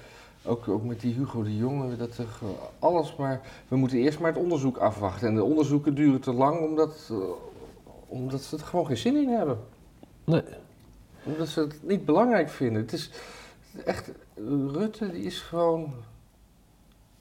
ook, 0.45 0.69
ook 0.69 0.85
met 0.85 1.01
die 1.01 1.15
Hugo 1.15 1.43
de 1.43 1.57
Jonge, 1.57 1.97
dat 1.97 2.17
er 2.17 2.27
gewoon 2.27 2.57
alles 2.79 3.17
maar, 3.17 3.41
we 3.69 3.77
moeten 3.77 3.99
eerst 3.99 4.21
maar 4.21 4.33
het 4.33 4.43
onderzoek 4.43 4.77
afwachten. 4.77 5.29
En 5.29 5.35
de 5.35 5.45
onderzoeken 5.45 5.95
duren 5.95 6.21
te 6.21 6.33
lang 6.33 6.61
omdat, 6.61 7.09
eh, 7.11 7.17
omdat 8.07 8.41
ze 8.41 8.57
er 8.57 8.63
gewoon 8.63 8.87
geen 8.87 8.97
zin 8.97 9.17
in 9.17 9.29
hebben. 9.29 9.59
Nee. 10.25 10.43
Omdat 11.25 11.49
ze 11.49 11.61
het 11.61 11.83
niet 11.83 12.05
belangrijk 12.05 12.49
vinden. 12.49 12.83
Het 12.83 12.93
is 12.93 13.11
echt, 13.85 14.13
Rutte 14.73 15.11
die 15.11 15.23
is 15.23 15.41
gewoon, 15.41 15.93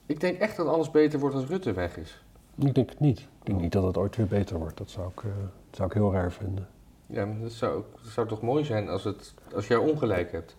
ik 0.06 0.20
denk 0.20 0.38
echt 0.38 0.56
dat 0.56 0.66
alles 0.66 0.90
beter 0.90 1.18
wordt 1.18 1.34
als 1.34 1.46
Rutte 1.46 1.72
weg 1.72 1.96
is. 1.96 2.22
Ik 2.54 2.74
denk 2.74 2.90
het 2.90 3.00
niet. 3.00 3.18
Ik 3.18 3.46
denk 3.46 3.60
niet 3.60 3.72
dat 3.72 3.84
het 3.84 3.96
ooit 3.96 4.16
weer 4.16 4.26
beter 4.26 4.58
wordt. 4.58 4.76
Dat 4.76 4.90
zou 4.90 5.08
ik, 5.08 5.22
eh, 5.22 5.30
dat 5.66 5.76
zou 5.76 5.88
ik 5.88 5.94
heel 5.94 6.12
raar 6.12 6.32
vinden. 6.32 6.68
Ja, 7.06 7.26
maar 7.26 7.40
dat 7.40 7.52
zou, 7.52 7.82
dat 8.02 8.12
zou 8.12 8.28
toch 8.28 8.42
mooi 8.42 8.64
zijn 8.64 8.88
als, 8.88 9.04
het, 9.04 9.34
als 9.54 9.66
jij 9.66 9.76
ongelijk 9.76 10.32
hebt. 10.32 10.56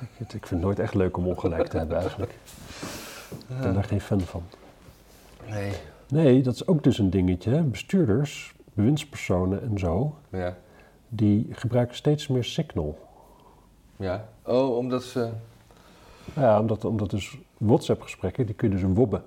Ik, 0.00 0.08
ik 0.18 0.26
vind 0.28 0.50
het 0.50 0.60
nooit 0.60 0.78
echt 0.78 0.94
leuk 0.94 1.16
om 1.16 1.26
ongelijk 1.26 1.68
te 1.68 1.76
hebben 1.76 1.98
eigenlijk. 1.98 2.32
Ik 3.48 3.60
ben 3.60 3.74
daar 3.74 3.84
geen 3.84 4.00
fan 4.00 4.20
van. 4.20 4.42
Nee. 5.48 5.72
Nee, 6.08 6.42
dat 6.42 6.54
is 6.54 6.66
ook 6.66 6.82
dus 6.82 6.98
een 6.98 7.10
dingetje. 7.10 7.50
hè. 7.50 7.62
Bestuurders, 7.62 8.54
bewindspersonen 8.74 9.62
en 9.62 9.78
zo, 9.78 10.14
Ja. 10.28 10.56
die 11.08 11.46
gebruiken 11.50 11.96
steeds 11.96 12.28
meer 12.28 12.44
Signal. 12.44 12.98
Ja. 13.96 14.28
Oh, 14.42 14.76
omdat 14.76 15.02
ze... 15.02 15.30
Ja, 16.34 16.60
omdat, 16.60 16.84
omdat 16.84 17.10
dus 17.10 17.38
WhatsApp-gesprekken, 17.58 18.46
die 18.46 18.54
kun 18.54 18.68
je 18.68 18.74
dus 18.74 18.84
wobben. 18.94 19.22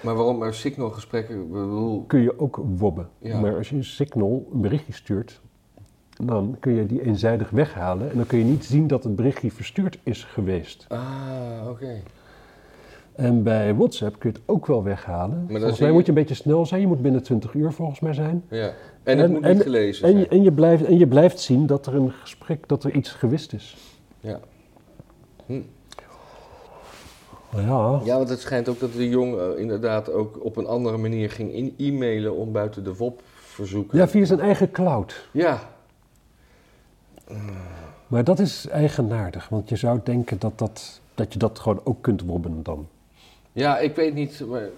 Maar 0.00 0.14
waarom 0.14 0.42
er 0.42 0.54
signalgesprekken... 0.54 1.42
ik 1.42 1.50
bedoel, 1.52 2.04
Kun 2.06 2.20
je 2.20 2.38
ook 2.38 2.60
wobben. 2.76 3.08
Ja. 3.18 3.40
Maar 3.40 3.56
als 3.56 3.68
je 3.68 3.76
een 3.76 3.84
Signal 3.84 4.48
een 4.52 4.60
berichtje 4.60 4.92
stuurt, 4.92 5.40
dan 6.26 6.56
kun 6.60 6.72
je 6.72 6.86
die 6.86 7.02
eenzijdig 7.04 7.50
weghalen. 7.50 8.10
En 8.10 8.16
dan 8.16 8.26
kun 8.26 8.38
je 8.38 8.44
niet 8.44 8.64
zien 8.64 8.86
dat 8.86 9.04
het 9.04 9.16
berichtje 9.16 9.50
verstuurd 9.50 9.98
is 10.02 10.24
geweest. 10.24 10.84
Ah, 10.88 10.98
oké. 11.68 12.00
En 13.14 13.42
bij 13.42 13.74
WhatsApp 13.74 14.18
kun 14.18 14.30
je 14.30 14.36
het 14.38 14.46
ook 14.48 14.66
wel 14.66 14.82
weghalen. 14.82 15.46
dan 15.48 15.58
volgens 15.58 15.78
mij 15.78 15.88
je- 15.88 15.94
moet 15.94 16.02
je 16.06 16.08
een 16.12 16.18
beetje 16.18 16.34
snel 16.34 16.66
zijn. 16.66 16.80
Je 16.80 16.86
moet 16.86 17.02
binnen 17.02 17.22
20 17.22 17.54
uur 17.54 17.72
volgens 17.72 18.00
mij 18.00 18.12
zijn. 18.12 18.44
Ja. 18.50 18.72
En 19.02 19.18
het 19.18 19.30
moet 19.30 19.42
en- 19.42 19.52
niet 19.54 19.62
gelezen 19.62 20.06
En 20.08 20.12
zijn. 20.12 20.28
en, 20.28 20.42
je 20.42 20.52
blijft, 20.52 20.84
en 20.84 20.98
je 20.98 21.06
blijft 21.06 21.40
zien 21.40 21.66
dat 21.66 21.86
er 21.86 21.94
een 21.94 22.10
gesprek, 22.10 22.68
dat 22.68 22.84
er 22.84 22.94
iets 22.94 23.10
gewist 23.10 23.52
is. 23.52 23.76
Ja. 24.20 24.40
Ja, 27.56 28.00
ja, 28.04 28.16
want 28.16 28.28
het 28.28 28.40
schijnt 28.40 28.68
ook 28.68 28.80
dat 28.80 28.92
de 28.92 29.08
jong 29.08 29.38
eh, 29.38 29.44
inderdaad 29.60 30.12
ook 30.12 30.44
op 30.44 30.56
een 30.56 30.66
andere 30.66 30.96
manier 30.96 31.30
ging 31.30 31.52
in 31.54 31.74
e-mailen 31.78 32.36
om 32.36 32.52
buiten 32.52 32.84
de 32.84 32.96
WOP-verzoeken. 32.96 33.98
ja, 33.98 34.08
via 34.08 34.24
zijn 34.24 34.40
eigen 34.40 34.70
cloud. 34.70 35.28
Ja. 35.32 35.70
Maar 38.06 38.24
dat 38.24 38.38
is 38.38 38.68
eigenaardig, 38.68 39.48
want 39.48 39.68
je 39.68 39.76
zou 39.76 40.00
denken 40.04 40.38
dat, 40.38 40.58
dat, 40.58 41.00
dat 41.14 41.32
je 41.32 41.38
dat 41.38 41.58
gewoon 41.58 41.80
ook 41.84 42.02
kunt 42.02 42.22
wobben 42.22 42.62
dan. 42.62 42.88
Ja, 43.52 43.78
ik 43.78 43.96
weet 43.96 44.14
niet. 44.14 44.46
Maar 44.46 44.68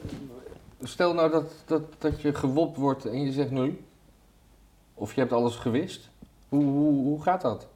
stel 0.83 1.15
nou 1.15 1.31
dat, 1.31 1.53
dat, 1.65 1.83
dat 1.99 2.21
je 2.21 2.35
gewopt 2.35 2.77
wordt 2.77 3.05
en 3.05 3.23
je 3.23 3.33
zegt 3.33 3.51
nu. 3.51 3.81
Of 4.95 5.15
je 5.15 5.21
hebt 5.21 5.33
alles 5.33 5.57
gewist. 5.57 6.09
Hoe, 6.49 6.65
hoe, 6.65 7.05
hoe 7.05 7.23
gaat 7.23 7.41
dat? 7.41 7.67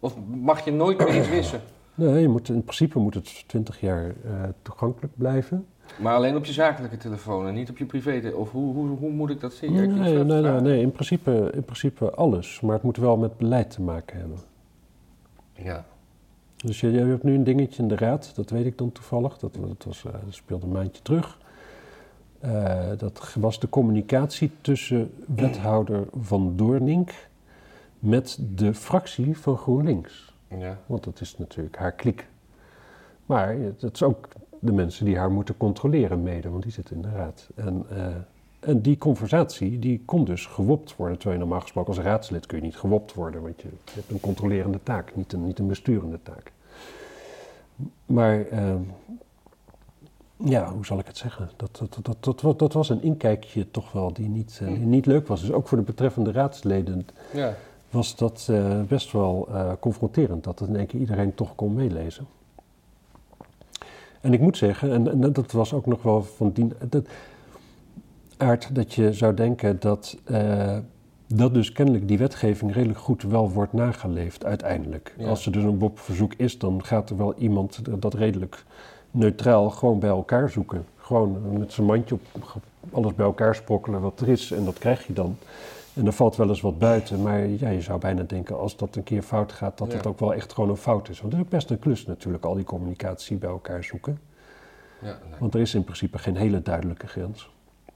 Of 0.00 0.14
mag 0.26 0.64
je 0.64 0.72
nooit 0.72 0.98
meer 0.98 1.16
iets 1.18 1.28
wissen? 1.28 1.60
Nee, 1.94 2.20
je 2.20 2.28
moet, 2.28 2.48
in 2.48 2.62
principe 2.62 2.98
moet 2.98 3.14
het 3.14 3.44
20 3.46 3.80
jaar 3.80 4.04
eh, 4.24 4.42
toegankelijk 4.62 5.12
blijven. 5.16 5.66
Maar 5.98 6.14
alleen 6.14 6.36
op 6.36 6.44
je 6.44 6.52
zakelijke 6.52 6.96
telefoon 6.96 7.46
en 7.46 7.54
niet 7.54 7.70
op 7.70 7.78
je 7.78 7.84
privé. 7.84 8.32
Of 8.34 8.50
hoe, 8.50 8.74
hoe, 8.74 8.88
hoe 8.88 9.10
moet 9.10 9.30
ik 9.30 9.40
dat 9.40 9.52
zien? 9.52 9.72
Nee, 9.72 10.24
nee, 10.24 10.60
nee, 10.60 10.80
in, 10.80 10.92
principe, 10.92 11.50
in 11.54 11.64
principe 11.64 12.10
alles. 12.10 12.60
Maar 12.60 12.74
het 12.74 12.82
moet 12.82 12.96
wel 12.96 13.16
met 13.16 13.36
beleid 13.36 13.70
te 13.70 13.82
maken 13.82 14.18
hebben. 14.18 14.38
Ja. 15.52 15.84
Dus 16.56 16.80
je, 16.80 16.90
je 16.90 16.98
hebt 16.98 17.22
nu 17.22 17.34
een 17.34 17.44
dingetje 17.44 17.82
in 17.82 17.88
de 17.88 17.96
raad, 17.96 18.32
dat 18.34 18.50
weet 18.50 18.66
ik 18.66 18.78
dan 18.78 18.92
toevallig. 18.92 19.38
Dat, 19.38 19.54
dat, 19.54 19.84
was, 19.84 20.04
eh, 20.04 20.12
dat 20.12 20.34
speelde 20.34 20.66
een 20.66 20.72
maandje 20.72 21.02
terug. 21.02 21.38
Eh, 22.40 22.88
dat 22.98 23.34
was 23.40 23.60
de 23.60 23.68
communicatie 23.68 24.50
tussen 24.60 25.10
wethouder 25.26 26.06
Van 26.20 26.56
Doornink 26.56 27.12
met 27.98 28.38
de 28.54 28.74
fractie 28.74 29.38
van 29.38 29.56
GroenLinks. 29.56 30.34
ja. 30.48 30.78
Want 30.86 31.04
dat 31.04 31.20
is 31.20 31.38
natuurlijk 31.38 31.76
haar 31.76 31.92
kliek. 31.92 32.26
Maar 33.26 33.56
het 33.80 33.92
is 33.92 34.02
ook 34.02 34.28
de 34.58 34.72
mensen 34.72 35.04
die 35.04 35.18
haar 35.18 35.30
moeten 35.30 35.56
controleren 35.56 36.22
mede, 36.22 36.50
want 36.50 36.62
die 36.62 36.72
zitten 36.72 36.96
in 36.96 37.02
de 37.02 37.10
raad. 37.10 37.48
En, 37.54 37.86
eh, 37.90 38.06
en 38.60 38.80
die 38.80 38.98
conversatie, 38.98 39.78
die 39.78 40.02
kon 40.04 40.24
dus 40.24 40.46
gewopt 40.46 40.96
worden. 40.96 41.16
Terwijl 41.16 41.38
je 41.40 41.44
normaal 41.46 41.62
gesproken 41.62 41.94
als 41.94 42.04
raadslid 42.04 42.46
kun 42.46 42.58
je 42.58 42.64
niet 42.64 42.76
gewopt 42.76 43.14
worden, 43.14 43.42
want 43.42 43.60
je, 43.60 43.68
je 43.68 43.92
hebt 43.92 44.10
een 44.10 44.20
controlerende 44.20 44.80
taak, 44.82 45.16
niet 45.16 45.32
een, 45.32 45.46
niet 45.46 45.58
een 45.58 45.66
besturende 45.66 46.18
taak. 46.22 46.52
Maar 48.06 48.46
ehm, 48.46 48.80
ja, 50.36 50.72
hoe 50.72 50.86
zal 50.86 50.98
ik 50.98 51.06
het 51.06 51.16
zeggen? 51.16 51.50
Dat, 51.56 51.76
dat, 51.76 51.98
dat, 52.02 52.16
dat, 52.20 52.40
dat, 52.40 52.58
dat 52.58 52.72
was 52.72 52.88
een 52.88 53.02
inkijkje 53.02 53.70
toch 53.70 53.92
wel 53.92 54.12
die 54.12 54.28
niet, 54.28 54.58
eh, 54.62 54.68
die 54.68 54.78
niet 54.78 55.06
leuk 55.06 55.26
was. 55.26 55.40
Dus 55.40 55.52
ook 55.52 55.68
voor 55.68 55.78
de 55.78 55.84
betreffende 55.84 56.32
raadsleden 56.32 57.06
ja. 57.32 57.54
was 57.90 58.16
dat 58.16 58.46
eh, 58.50 58.82
best 58.82 59.12
wel 59.12 59.48
confronterend 59.80 60.44
dat 60.44 60.60
in 60.60 60.76
één 60.76 60.86
keer 60.86 61.00
iedereen 61.00 61.34
toch 61.34 61.54
kon 61.54 61.74
meelezen. 61.74 62.26
En 64.26 64.32
ik 64.32 64.40
moet 64.40 64.56
zeggen, 64.56 64.92
en, 64.92 65.22
en 65.22 65.32
dat 65.32 65.52
was 65.52 65.72
ook 65.72 65.86
nog 65.86 66.02
wel 66.02 66.22
van 66.22 66.50
die 66.52 66.68
dat, 66.88 67.06
aard 68.36 68.74
dat 68.74 68.94
je 68.94 69.12
zou 69.12 69.34
denken 69.34 69.80
dat, 69.80 70.16
eh, 70.24 70.76
dat 71.26 71.54
dus 71.54 71.72
kennelijk 71.72 72.08
die 72.08 72.18
wetgeving 72.18 72.72
redelijk 72.72 72.98
goed 72.98 73.22
wel 73.22 73.50
wordt 73.50 73.72
nageleefd 73.72 74.44
uiteindelijk. 74.44 75.14
Ja. 75.18 75.28
Als 75.28 75.46
er 75.46 75.52
dus 75.52 75.62
een 75.62 75.78
WOP-verzoek 75.78 76.34
is, 76.36 76.58
dan 76.58 76.84
gaat 76.84 77.10
er 77.10 77.16
wel 77.16 77.34
iemand 77.34 77.80
dat 78.00 78.14
redelijk 78.14 78.64
neutraal 79.10 79.70
gewoon 79.70 79.98
bij 79.98 80.10
elkaar 80.10 80.50
zoeken. 80.50 80.84
Gewoon 80.96 81.58
met 81.58 81.72
zijn 81.72 81.86
mandje 81.86 82.14
op 82.14 82.60
alles 82.92 83.14
bij 83.14 83.26
elkaar 83.26 83.54
sprokkelen 83.54 84.00
wat 84.00 84.20
er 84.20 84.28
is 84.28 84.50
en 84.50 84.64
dat 84.64 84.78
krijg 84.78 85.06
je 85.06 85.12
dan. 85.12 85.36
En 85.96 86.06
er 86.06 86.12
valt 86.12 86.36
wel 86.36 86.48
eens 86.48 86.60
wat 86.60 86.78
buiten, 86.78 87.22
maar 87.22 87.46
ja, 87.46 87.68
je 87.68 87.80
zou 87.80 87.98
bijna 88.00 88.22
denken 88.22 88.58
als 88.58 88.76
dat 88.76 88.96
een 88.96 89.02
keer 89.02 89.22
fout 89.22 89.52
gaat, 89.52 89.78
dat 89.78 89.90
Ja. 89.90 89.96
het 89.96 90.06
ook 90.06 90.18
wel 90.20 90.34
echt 90.34 90.52
gewoon 90.52 90.70
een 90.70 90.76
fout 90.76 91.08
is. 91.08 91.20
Want 91.20 91.32
het 91.32 91.40
is 91.40 91.46
ook 91.48 91.52
best 91.52 91.70
een 91.70 91.78
klus 91.78 92.06
natuurlijk, 92.06 92.44
al 92.44 92.54
die 92.54 92.64
communicatie 92.64 93.36
bij 93.36 93.50
elkaar 93.50 93.84
zoeken. 93.84 94.20
ja. 94.98 95.18
Want 95.38 95.54
er 95.54 95.60
is 95.60 95.74
in 95.74 95.84
principe 95.84 96.18
geen 96.18 96.36
hele 96.36 96.62
duidelijke 96.62 97.06
grens. 97.06 97.50
En 97.84 97.92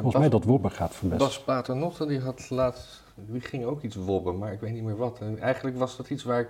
Volgens 0.00 0.12
Bas- 0.12 0.20
mij 0.22 0.30
dat 0.30 0.44
Wobbe 0.44 0.70
gaat 0.70 0.94
verpesten. 0.94 1.26
Bas 1.26 1.42
Paternotte 1.42 2.06
die 2.06 2.20
had 2.20 2.50
laatst, 2.50 3.02
die 3.14 3.40
ging 3.40 3.64
ook 3.64 3.82
iets 3.82 3.96
wobben, 3.96 4.38
maar 4.38 4.52
ik 4.52 4.60
weet 4.60 4.72
niet 4.72 4.82
meer 4.82 4.96
wat. 4.96 5.18
En 5.20 5.38
eigenlijk 5.40 5.78
was 5.78 5.96
dat 5.96 6.10
iets 6.10 6.22
waar 6.24 6.40
ik, 6.40 6.48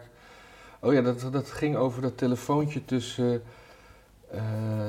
oh 0.81 0.93
ja, 0.93 1.01
dat, 1.03 1.29
dat 1.33 1.51
ging 1.51 1.77
over 1.77 2.03
dat 2.03 2.17
telefoontje 2.19 2.85
tussen 2.85 3.43
eh, 4.31 4.43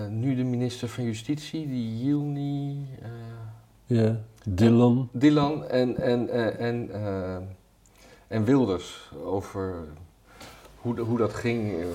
nu 0.09 0.35
de 0.35 0.43
minister 0.43 0.87
van 0.89 1.03
Justitie, 1.03 1.67
die 1.67 1.97
Yilni, 2.03 2.87
eh, 3.01 3.09
Ja, 3.85 4.19
Dylan. 4.47 5.09
Dylan 5.11 5.67
en, 5.67 5.97
en, 5.97 6.29
eh, 6.29 6.67
en, 6.67 6.89
eh, 6.93 7.35
en 8.27 8.43
Wilders 8.43 9.11
over 9.25 9.73
hoe, 10.81 10.99
hoe 10.99 11.17
dat 11.17 11.33
ging. 11.33 11.71
eh, 11.73 11.85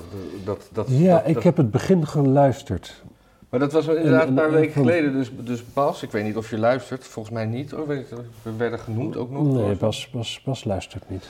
Dat, 0.45 0.69
dat, 0.73 0.87
Ja, 0.91 1.23
ik 1.23 1.43
heb 1.43 1.57
het 1.57 1.71
begin 1.71 2.07
geluisterd. 2.07 3.03
Maar 3.49 3.61
dat 3.61 3.73
was 3.73 3.87
inderdaad 3.87 4.23
En- 4.23 4.29
een 4.29 4.35
paar 4.35 4.45
en- 4.45 4.51
weken 4.53 4.73
geleden. 4.73 5.13
Dus, 5.13 5.31
dus 5.41 5.73
Bas, 5.73 6.03
ik 6.03 6.11
weet 6.11 6.25
niet 6.25 6.37
of 6.37 6.51
je 6.51 6.59
luistert. 6.59 7.05
Volgens 7.07 7.35
mij 7.35 7.45
niet. 7.47 7.73
ik- 7.73 8.07
We 8.43 8.57
werden 8.57 8.79
genoemd 8.79 9.17
ook 9.17 9.31
nog. 9.31 9.43
Nee, 9.55 9.75
Bas, 9.77 10.11
Bas, 10.11 10.43
Bas 10.45 10.65
luistert 10.65 11.11
niet. 11.11 11.29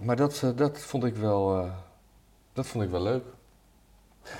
Maar 0.00 0.16
dat, 0.16 0.52
dat 0.56 0.78
vond 0.78 1.04
ik 1.04 1.16
wel, 1.16 1.66
dat 2.52 2.66
vond 2.66 2.84
ik 2.84 2.90
wel 2.90 3.02
leuk. 3.02 3.22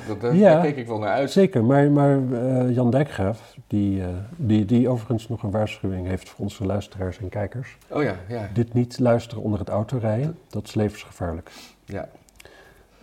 Dat, 0.09 0.21
daar, 0.21 0.35
Ja. 0.35 0.53
daar 0.53 0.63
keek 0.63 0.77
ik 0.77 0.87
wel 0.87 0.99
naar 0.99 1.13
uit. 1.13 1.31
Zeker, 1.31 1.65
maar, 1.65 1.91
maar 1.91 2.19
eh, 2.33 2.75
Jan 2.75 2.91
Dijkgraaf, 2.91 3.57
die, 3.67 4.03
eh, 4.03 4.09
die, 4.37 4.65
die 4.65 4.89
overigens 4.89 5.29
nog 5.29 5.43
een 5.43 5.51
waarschuwing 5.51 6.07
heeft 6.07 6.29
voor 6.29 6.45
onze 6.45 6.65
luisteraars 6.67 7.19
en 7.19 7.29
kijkers. 7.29 7.77
Oh 7.89 8.03
ja, 8.03 8.15
ja. 8.29 8.49
Dit 8.53 8.75
niet 8.75 8.99
luisteren 8.99 9.43
onder 9.43 9.59
het 9.59 9.69
autorijden, 9.69 10.39
dat 10.49 10.65
is 10.67 10.75
levensgevaarlijk. 10.75 11.51
ja. 11.85 12.09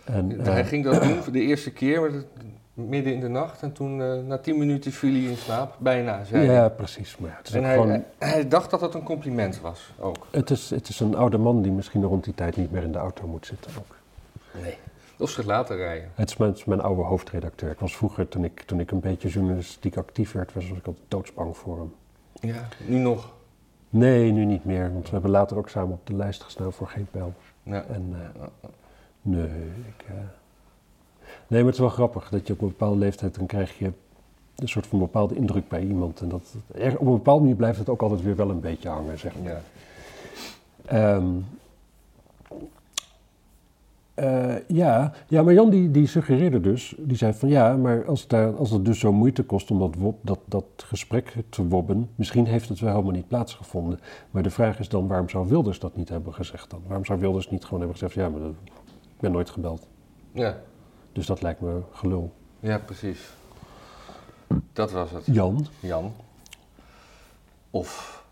En, 0.04 0.40
eh, 0.40 0.46
Hij 0.46 0.64
ging 0.64 0.84
dat 0.84 1.02
doen 1.02 1.22
voor 1.22 1.32
de 1.32 1.40
eerste 1.40 1.70
keer, 1.72 2.00
maar 2.00 2.12
dat- 2.12 2.24
midden 2.74 3.12
in 3.14 3.20
de 3.20 3.28
nacht. 3.28 3.62
En 3.62 3.72
toen, 3.72 4.02
eh, 4.02 4.14
na 4.26 4.38
tien 4.38 4.58
minuten, 4.58 4.92
viel 4.92 5.12
hij 5.12 5.20
in 5.30 5.36
slaap. 5.36 5.76
Bijna, 5.78 6.24
zei 6.24 6.46
hij. 6.46 6.54
ja, 6.54 6.68
precies. 6.68 7.16
Maar 7.16 7.30
ja, 7.30 7.36
het, 7.36 7.48
is 7.48 7.54
En 7.54 7.58
ook 7.60 7.64
hij, 7.66 7.74
gewoon, 7.74 7.88
hij, 7.90 8.02
hij 8.18 8.48
dacht 8.48 8.70
dat 8.70 8.80
het 8.80 8.94
een 8.94 9.02
compliment 9.02 9.60
was, 9.60 9.92
ook. 9.98 10.26
het, 10.30 10.50
is, 10.50 10.70
het 10.70 10.88
is 10.88 11.00
een 11.00 11.14
oude 11.16 11.38
man 11.38 11.62
die 11.62 11.72
misschien 11.72 12.02
rond 12.02 12.24
die 12.24 12.34
tijd 12.34 12.56
niet 12.56 12.70
meer 12.70 12.82
in 12.82 12.92
de 12.92 12.98
auto 12.98 13.26
moet 13.26 13.46
zitten. 13.46 13.70
Ook. 13.78 13.96
Nee. 14.62 14.76
Of 15.24 15.30
zich 15.30 15.44
laten 15.44 15.76
rijden. 15.76 16.10
Het 16.14 16.30
is 16.30 16.36
mijn, 16.36 16.50
het 16.50 16.58
is 16.58 16.64
mijn 16.64 16.80
oude 16.80 17.02
hoofdredacteur. 17.02 17.70
Ik 17.70 17.78
was 17.78 17.96
vroeger, 17.96 18.28
toen 18.28 18.44
ik, 18.44 18.60
toen 18.60 18.80
ik 18.80 18.90
een 18.90 19.00
beetje 19.00 19.28
journalistiek 19.28 19.96
actief 19.96 20.32
werd, 20.32 20.52
was 20.52 20.64
ik 20.64 20.86
altijd 20.86 21.04
doodsbang 21.08 21.56
voor 21.56 21.78
hem. 21.78 21.94
Ja, 22.50 22.68
nu 22.86 22.98
nog. 22.98 23.32
Nee, 23.90 24.32
nu 24.32 24.44
niet 24.44 24.64
meer, 24.64 24.92
want 24.92 25.04
we 25.04 25.12
hebben 25.12 25.30
later 25.30 25.56
ook 25.56 25.68
samen 25.68 25.92
op 25.92 26.06
de 26.06 26.14
lijst 26.14 26.42
gestaan 26.42 26.72
voor 26.72 26.88
geen 26.88 27.06
pijl. 27.10 27.32
Ja. 27.62 27.84
En 27.84 28.14
eh, 28.34 28.44
nee, 29.22 29.44
ik, 29.96 30.04
eh, 30.06 30.14
nee, 31.46 31.58
maar 31.62 31.64
het 31.64 31.74
is 31.74 31.78
wel 31.78 31.88
grappig 31.88 32.28
dat 32.28 32.46
je 32.46 32.52
op 32.52 32.60
een 32.60 32.68
bepaalde 32.68 32.98
leeftijd, 32.98 33.34
dan 33.34 33.46
krijg 33.46 33.78
je 33.78 33.92
een 34.56 34.68
soort 34.68 34.86
van 34.86 34.98
bepaalde 34.98 35.34
indruk 35.34 35.68
bij 35.68 35.82
iemand. 35.82 36.20
En 36.20 36.28
dat, 36.28 36.54
op 36.74 37.06
een 37.06 37.12
bepaalde 37.12 37.40
manier 37.40 37.56
blijft 37.56 37.78
het 37.78 37.88
ook 37.88 38.02
altijd 38.02 38.22
weer 38.22 38.36
wel 38.36 38.50
een 38.50 38.60
beetje 38.60 38.88
hangen, 38.88 39.18
zeg 39.18 39.32
maar. 39.42 39.52
Ja. 39.52 39.60
Ehm, 40.84 41.26
eh, 44.14 44.68
ja. 44.68 45.12
ja, 45.28 45.42
maar 45.42 45.54
Jan 45.54 45.70
die, 45.70 45.90
die 45.90 46.06
suggereerde 46.06 46.60
dus, 46.60 46.94
die 46.98 47.16
zei 47.16 47.32
van 47.32 47.48
ja, 47.48 47.76
maar 47.76 48.06
als, 48.06 48.26
daar, 48.26 48.56
als 48.56 48.70
het 48.70 48.84
dus 48.84 48.98
zo 48.98 49.12
moeite 49.12 49.42
kost 49.42 49.70
om 49.70 49.78
dat, 49.78 49.94
wob, 49.94 50.18
dat, 50.22 50.38
dat 50.44 50.64
gesprek 50.76 51.34
te 51.48 51.66
wobben, 51.68 52.10
misschien 52.14 52.46
heeft 52.46 52.68
het 52.68 52.78
wel 52.80 52.90
helemaal 52.90 53.12
niet 53.12 53.28
plaatsgevonden. 53.28 54.00
Maar 54.30 54.42
de 54.42 54.50
vraag 54.50 54.78
is 54.78 54.88
dan, 54.88 55.06
waarom 55.08 55.28
zou 55.28 55.48
Wilders 55.48 55.78
dat 55.78 55.96
niet 55.96 56.08
hebben 56.08 56.34
gezegd 56.34 56.70
dan? 56.70 56.82
Waarom 56.86 57.04
zou 57.04 57.20
Wilders 57.20 57.50
niet 57.50 57.64
gewoon 57.64 57.78
hebben 57.80 57.98
gezegd, 57.98 58.14
ja, 58.14 58.28
maar 58.28 58.40
dat- 58.40 58.54
ik 59.14 59.20
ben 59.20 59.32
nooit 59.32 59.50
gebeld. 59.50 59.86
Ja. 60.32 60.56
Dus 61.12 61.26
dat 61.26 61.42
lijkt 61.42 61.60
me 61.60 61.80
gelul. 61.92 62.32
ja, 62.60 62.78
precies. 62.78 63.20
Dat 64.72 64.92
was 64.92 65.10
het. 65.10 65.26
Jan, 65.26 65.66
Jan. 65.80 66.12
Of. 67.70 68.24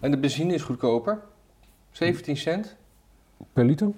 En 0.00 0.10
de 0.10 0.18
benzine 0.18 0.54
is 0.54 0.62
goedkoper. 0.62 1.20
17 1.90 2.36
cent. 2.36 2.76
per 3.52 3.64
liter? 3.64 3.90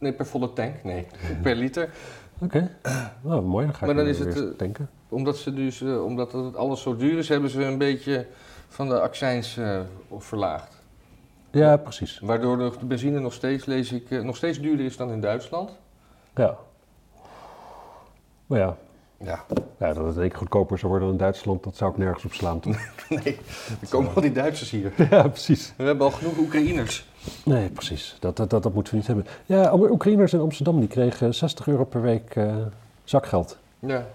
Nee, 0.00 0.12
per 0.12 0.26
volle 0.26 0.52
tank. 0.52 0.84
Nee, 0.84 1.06
per 1.42 1.54
liter. 1.54 1.90
Oké, 2.38 2.76
nou 3.22 3.42
mooi, 3.42 3.64
dan 3.64 3.74
ga 3.74 3.80
ik 3.80 3.86
Maar 3.86 4.04
dan 4.04 4.12
is 4.12 4.18
het, 4.18 4.36
eh, 4.36 4.58
denken. 4.58 4.90
Omdat, 5.08 5.36
ze 5.36 5.54
dus, 5.54 5.82
eh, 5.82 6.04
omdat 6.04 6.32
het 6.32 6.56
alles 6.56 6.82
zo 6.82 6.96
duur 6.96 7.18
is, 7.18 7.28
hebben 7.28 7.50
ze 7.50 7.64
een 7.64 7.78
beetje 7.78 8.26
van 8.68 8.88
de 8.88 9.00
accijns 9.00 9.56
eh, 9.56 9.80
verlaagd. 10.18 10.76
Ja, 11.50 11.76
precies. 11.76 12.18
Waardoor 12.18 12.56
de 12.56 12.86
benzine 12.86 13.20
nog 13.20 13.32
steeds, 13.32 13.64
lees 13.64 13.92
ik, 13.92 14.10
nog 14.10 14.36
steeds 14.36 14.60
duurder 14.60 14.86
is 14.86 14.96
dan 14.96 15.10
in 15.10 15.20
Duitsland. 15.20 15.78
Ja. 16.34 16.56
Maar 18.46 18.58
ja, 18.58 18.76
Ja, 19.24 19.44
ja, 19.78 19.92
dat 19.92 20.06
het 20.06 20.16
een 20.16 20.28
keer 20.28 20.38
goedkoper 20.38 20.78
zou 20.78 20.90
worden 20.90 21.08
dan 21.08 21.18
in 21.18 21.24
Duitsland, 21.24 21.64
dat 21.64 21.76
zou 21.76 21.90
ik 21.90 21.96
nergens 21.98 22.24
op 22.24 22.32
slaan. 22.32 22.60
toch? 22.60 22.76
nee. 23.24 23.38
Er 23.80 23.88
komen 23.88 24.14
al 24.14 24.20
die 24.20 24.32
Duitsers 24.32 24.70
hier. 24.70 24.92
ja, 25.10 25.28
precies. 25.28 25.74
We 25.76 25.84
hebben 25.84 26.06
al 26.06 26.12
genoeg 26.12 26.38
Oekraïners. 26.38 27.08
Nee, 27.44 27.68
precies. 27.68 28.16
Dat, 28.20 28.36
dat, 28.36 28.50
dat, 28.50 28.62
dat 28.62 28.74
moeten 28.74 28.92
we 28.92 28.98
niet 28.98 29.06
hebben. 29.06 29.26
Ja, 29.46 29.74
Oekraïners 29.74 30.32
in 30.32 30.40
Amsterdam 30.40 30.78
die 30.80 30.88
kregen 30.88 31.34
60 31.34 31.66
euro 31.66 31.84
per 31.84 32.02
week 32.02 32.36
eh, 32.36 32.56
zakgeld. 33.04 33.58
Ja. 33.78 34.06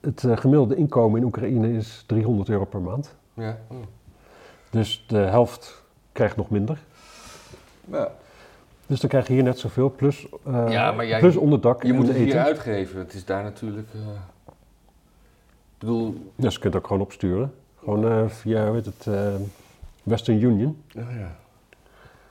Het 0.00 0.24
eh, 0.24 0.36
gemiddelde 0.36 0.76
inkomen 0.76 1.20
in 1.20 1.26
Oekraïne 1.26 1.72
is 1.72 2.04
300 2.06 2.48
euro 2.48 2.64
per 2.64 2.80
maand. 2.80 3.14
Ja. 3.34 3.58
Dus 4.70 5.04
de 5.06 5.18
helft 5.18 5.82
krijgt 6.12 6.36
nog 6.36 6.50
minder. 6.50 6.78
ja. 7.84 8.12
Dus 8.90 9.00
dan 9.00 9.10
krijg 9.10 9.26
je 9.26 9.32
hier 9.32 9.42
net 9.42 9.58
zoveel, 9.58 9.90
plus, 9.90 10.26
eh, 10.46 10.64
Ja, 10.68 10.92
maar 10.92 11.06
jij- 11.06 11.18
plus 11.20 11.36
onderdak 11.36 11.82
Je 11.82 11.88
en 11.88 11.94
moet 11.94 12.06
het 12.06 12.16
eten. 12.16 12.26
hier 12.26 12.42
uitgeven. 12.42 12.98
Het 12.98 13.14
is 13.14 13.24
daar 13.24 13.42
natuurlijk... 13.42 13.88
eh, 13.94 14.00
ik 14.46 15.78
bedoel... 15.78 16.32
Dus 16.36 16.54
je 16.54 16.60
kunt 16.60 16.74
het 16.74 16.82
ook 16.82 16.88
gewoon 16.88 17.02
opsturen. 17.02 17.54
Gewoon 17.78 18.10
eh, 18.10 18.28
via, 18.28 18.66
hoe 18.66 18.74
heet 18.74 18.84
het, 18.86 19.06
eh, 19.06 19.34
Western 20.02 20.42
Union. 20.42 20.82
Oh 20.96 21.02
ja. 21.18 21.36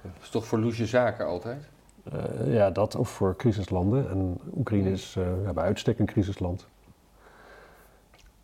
Dat 0.02 0.12
is 0.22 0.30
toch 0.30 0.46
voor 0.46 0.60
loesje 0.60 0.86
zaken 0.86 1.26
altijd? 1.26 1.64
Eh, 2.12 2.54
ja, 2.54 2.70
dat 2.72 2.96
of 2.96 3.10
voor 3.10 3.36
crisislanden. 3.36 4.10
En 4.10 4.40
Oekraïne 4.58 4.92
is 4.92 5.16
eh, 5.18 5.24
ja, 5.44 5.54
bij 5.54 5.64
uitstek 5.64 6.00
een 6.00 6.06
crisisland. 6.06 6.68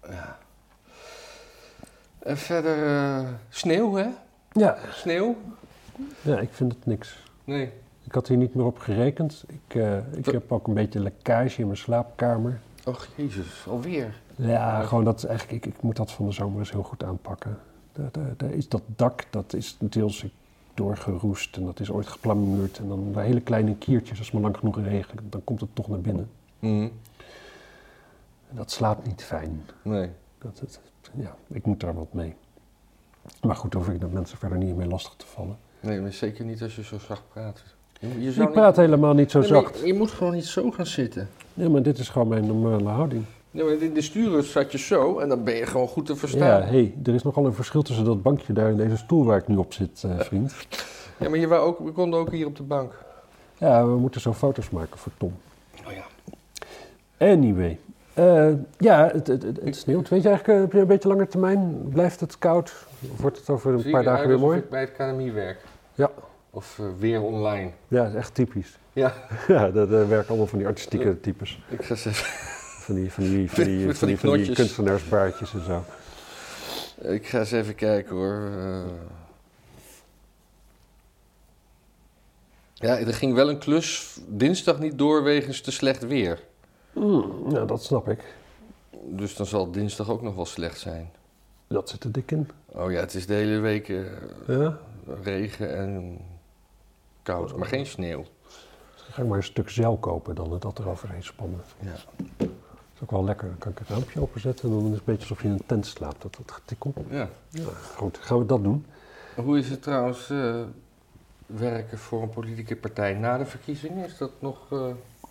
Ja. 0.09 0.37
En 2.19 2.37
verder 2.37 2.85
eh, 2.85 3.27
sneeuw, 3.49 3.93
hè? 3.95 4.07
Ja. 4.51 4.77
Sneeuw? 4.91 5.35
ja, 6.21 6.39
ik 6.39 6.49
vind 6.51 6.73
het 6.73 6.85
niks. 6.85 7.23
Nee. 7.43 7.71
Ik 8.05 8.11
had 8.11 8.27
hier 8.27 8.37
niet 8.37 8.55
meer 8.55 8.65
op 8.65 8.77
gerekend. 8.77 9.43
Ik, 9.47 9.75
eh, 9.75 9.97
ik 10.17 10.25
heb 10.25 10.51
ook 10.51 10.67
een 10.67 10.73
beetje 10.73 10.99
lekkage 10.99 11.59
in 11.59 11.65
mijn 11.65 11.77
slaapkamer. 11.77 12.59
Och, 12.85 13.07
jezus, 13.15 13.65
alweer. 13.67 14.21
Ja, 14.35 14.81
gewoon 14.81 15.03
dat 15.03 15.23
eigenlijk, 15.23 15.65
ik, 15.65 15.73
ik 15.73 15.81
moet 15.81 15.95
dat 15.95 16.11
van 16.11 16.25
de 16.25 16.31
zomer 16.31 16.59
eens 16.59 16.71
heel 16.71 16.83
goed 16.83 17.03
aanpakken. 17.03 17.57
Daar, 17.91 18.09
daar, 18.11 18.33
daar 18.37 18.51
is 18.51 18.69
dat 18.69 18.81
dak, 18.85 19.23
dat 19.29 19.53
is 19.53 19.77
deels 19.79 20.25
doorgeroest 20.73 21.57
en 21.57 21.65
dat 21.65 21.79
is 21.79 21.91
ooit 21.91 22.07
geplamuurd. 22.07 22.77
En 22.77 22.87
dan 22.87 23.11
bij 23.11 23.25
hele 23.25 23.41
kleine 23.41 23.75
kiertjes, 23.75 24.17
als 24.17 24.27
het 24.27 24.33
maar 24.33 24.43
lang 24.43 24.57
genoeg 24.57 24.81
regent, 24.81 25.21
dan 25.29 25.43
komt 25.43 25.61
het 25.61 25.69
toch 25.73 25.87
naar 25.87 26.01
binnen. 26.01 26.29
Mhm. 26.59 26.89
En 28.49 28.55
dat 28.55 28.71
slaapt 28.71 29.07
niet 29.07 29.23
fijn. 29.23 29.65
Nee. 29.81 30.09
Dat, 30.37 30.59
dat, 30.59 30.79
ja, 31.13 31.35
ik 31.47 31.65
moet 31.65 31.79
daar 31.79 31.93
wat 31.93 32.13
mee. 32.13 32.35
Maar 33.41 33.55
goed, 33.55 33.73
hoef 33.73 33.89
ik 33.89 34.01
dat 34.01 34.11
mensen 34.11 34.37
verder 34.37 34.57
niet 34.57 34.75
mee 34.75 34.87
lastig 34.87 35.13
te 35.15 35.25
vallen. 35.25 35.57
Nee, 35.79 36.01
maar 36.01 36.13
zeker 36.13 36.45
niet 36.45 36.61
als 36.61 36.75
je 36.75 36.83
zo 36.83 36.99
zacht 36.99 37.29
praat. 37.29 37.63
Je, 38.19 38.31
zou 38.31 38.47
Ik 38.47 38.53
praat 38.53 38.75
helemaal 38.75 39.13
niet 39.13 39.31
zo. 39.31 39.39
Nee, 39.39 39.47
zacht. 39.47 39.79
je, 39.79 39.85
je 39.87 39.93
moet 39.93 40.11
gewoon 40.11 40.33
niet 40.33 40.45
zo 40.45 40.71
gaan 40.71 40.85
zitten. 40.85 41.29
Ja, 41.53 41.69
maar 41.69 41.81
dit 41.81 41.97
is 41.97 42.09
gewoon 42.09 42.27
mijn 42.27 42.45
normale 42.47 42.89
houding. 42.89 43.23
Nee, 43.51 43.63
maar 43.63 43.73
in 43.73 43.93
de 43.93 44.01
sturen 44.01 44.43
zat 44.43 44.71
je 44.71 44.77
zo 44.77 45.19
en 45.19 45.29
dan 45.29 45.43
ben 45.43 45.55
je 45.55 45.65
gewoon 45.65 45.87
goed 45.87 46.05
te 46.05 46.11
Ja, 46.13 46.17
verstaan. 46.17 46.61
hé, 46.61 46.67
hey, 46.67 46.93
er 47.03 47.13
is 47.13 47.23
nogal 47.23 47.45
een 47.45 47.53
verschil 47.53 47.81
tussen 47.81 48.05
dat 48.05 48.21
bankje 48.21 48.53
daar 48.53 48.69
en 48.69 48.77
deze 48.77 48.97
stoel 48.97 49.25
waar 49.25 49.37
ik 49.37 49.47
nu 49.47 49.55
op 49.55 49.73
zit, 49.73 50.03
eh, 50.05 50.19
vriend. 50.19 50.53
Ja, 51.19 51.29
maar 51.29 51.39
je 51.39 51.47
wou 51.47 51.61
ook, 51.67 51.79
we 51.79 51.91
konden 51.91 52.19
ook 52.19 52.31
hier 52.31 52.45
op 52.45 52.55
de 52.55 52.63
bank. 52.63 52.93
Ja, 53.57 53.85
we 53.87 53.95
moeten 53.95 54.21
zo 54.21 54.33
foto's 54.33 54.69
maken 54.69 54.97
voor 54.97 55.11
Tom. 55.17 55.33
Oh 55.87 55.91
ja. 55.93 56.03
Anyway. 57.31 57.79
Eh, 58.13 58.47
ja, 58.77 59.09
het, 59.13 59.27
het, 59.27 59.43
het, 59.43 59.59
het 59.63 59.75
sneeuwt. 59.75 60.09
Weet 60.09 60.21
je 60.23 60.29
eigenlijk, 60.29 60.73
eh, 60.73 60.79
een 60.79 60.87
beetje 60.87 61.07
langer 61.09 61.27
termijn, 61.27 61.87
blijft 61.89 62.19
het 62.19 62.37
koud? 62.39 62.73
Of 63.11 63.21
wordt 63.21 63.37
het 63.37 63.49
over 63.49 63.73
een 63.73 63.79
Zie 63.79 63.91
paar 63.91 64.03
dagen 64.03 64.27
weer 64.27 64.39
mooi? 64.39 64.57
ik 64.57 64.69
bij 64.69 64.81
het 64.81 64.91
KNMI 64.97 65.31
werk. 65.31 65.57
Ja. 65.93 66.11
Of 66.55 66.79
eh, 66.79 66.85
weer 66.99 67.21
online. 67.21 67.71
Ja, 67.87 68.03
dat 68.03 68.07
is 68.11 68.15
echt 68.15 68.33
typisch. 68.33 68.77
Ja. 68.93 69.13
Ja, 69.47 69.71
daar 69.71 69.87
daar 69.87 70.07
werken 70.07 70.27
allemaal 70.27 70.47
van 70.47 70.57
die 70.57 70.67
artistieke 70.67 71.19
types. 71.19 71.59
Ik 71.69 71.83
ga 71.85 71.95
zeggen, 71.95 72.25
Van 72.83 72.95
die, 72.95 73.11
van 73.11 73.23
die, 73.23 73.49
van 73.51 73.63
die, 73.63 73.93
van 73.95 74.07
die, 74.07 74.17
van 74.19 74.33
die 74.37 74.53
kunstenaarsbaardjes 74.53 75.53
en 75.53 75.63
zo. 75.65 75.83
ik 77.11 77.27
ga 77.27 77.39
eens 77.39 77.51
even 77.51 77.75
kijken 77.75 78.15
hoor. 78.15 78.49
Eh. 78.57 78.83
Ja, 82.73 82.97
er 82.97 83.13
ging 83.13 83.33
wel 83.33 83.49
een 83.49 83.57
klus 83.59 84.17
dinsdag 84.27 84.79
niet 84.79 84.97
door 84.97 85.23
wegens 85.23 85.61
te 85.61 85.71
slecht 85.71 86.07
weer. 86.07 86.43
Mm, 86.93 87.31
ja, 87.49 87.65
dat 87.65 87.83
snap 87.83 88.09
ik. 88.09 88.19
Dus 89.03 89.35
dan 89.35 89.45
zal 89.45 89.71
dinsdag 89.71 90.09
ook 90.09 90.21
nog 90.21 90.35
wel 90.35 90.45
slecht 90.45 90.79
zijn. 90.79 91.09
Dat 91.67 91.89
zit 91.89 92.03
er 92.03 92.11
dik 92.11 92.31
in. 92.31 92.49
Oh 92.65 92.91
ja, 92.91 92.99
het 92.99 93.13
is 93.13 93.25
de 93.25 93.33
hele 93.33 93.59
week 93.59 93.89
eh, 93.89 93.97
Ja? 94.47 94.77
regen 95.23 95.75
en 95.77 96.17
koud, 97.25 97.55
maar 97.55 97.67
geen 97.67 97.85
sneeuw. 97.85 98.23
Dan 98.95 99.13
ga 99.13 99.21
ik 99.21 99.27
maar 99.27 99.37
een 99.37 99.43
stuk 99.43 99.69
zeil 99.69 99.97
kopen 99.97 100.35
dan 100.35 100.51
en 100.53 100.59
dat 100.59 100.79
eroverheen 100.79 101.23
spannen. 101.23 101.61
Ja. 101.79 101.91
Dat 102.37 102.47
is 102.93 103.01
ook 103.03 103.11
wel 103.11 103.23
lekker. 103.23 103.47
Dan 103.47 103.57
kan 103.57 103.71
ik 103.71 103.77
het 103.77 103.87
raampje 103.89 104.21
openzetten 104.21 104.69
en 104.69 104.75
dan 104.75 104.83
is 104.85 104.89
het 104.89 104.97
een 104.99 105.03
beetje 105.05 105.21
alsof 105.21 105.41
je 105.41 105.47
in 105.47 105.53
een 105.53 105.65
tent 105.65 105.85
slaapt. 105.85 106.21
Dat, 106.21 106.35
dat 106.45 106.51
getikkel. 106.51 106.93
ja. 107.09 107.29
Ja, 107.49 107.63
goed. 107.95 108.17
Gaan 108.21 108.37
we 108.39 108.45
dat 108.45 108.63
doen? 108.63 108.85
Hoe 109.35 109.57
is 109.57 109.69
het 109.69 109.81
trouwens 109.81 110.29
eh, 110.29 110.55
werken 111.45 111.97
voor 111.97 112.21
een 112.21 112.29
politieke 112.29 112.75
partij 112.75 113.13
na 113.13 113.37
de 113.37 113.45
verkiezingen? 113.45 114.05
Is 114.05 114.17
dat 114.17 114.31
nog... 114.39 114.57
eh, 114.71 114.85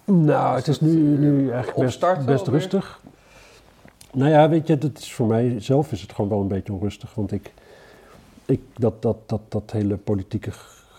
Nou, 0.05 0.57
het 0.57 0.69
is 0.69 0.81
nu, 0.81 1.13
eh, 1.15 1.19
nu 1.21 1.51
eigenlijk 1.51 1.85
best, 2.01 2.25
best 2.27 2.47
rustig. 2.47 3.01
Nou 4.13 4.31
ja, 4.31 4.49
weet 4.49 4.67
je, 4.67 4.79
dat 4.79 4.99
is 4.99 5.13
voor 5.15 5.27
mij 5.27 5.61
zelf 5.61 5.93
is 5.93 6.01
het 6.01 6.13
gewoon 6.13 6.31
wel 6.31 6.41
een 6.41 6.49
beetje 6.49 6.73
onrustig. 6.73 7.15
Want 7.15 7.33
ik, 7.33 7.53
ik 8.45 8.61
dat, 8.77 9.03
dat, 9.03 9.17
dat, 9.27 9.41
dat 9.49 9.71
hele 9.71 9.97
politieke 9.97 10.51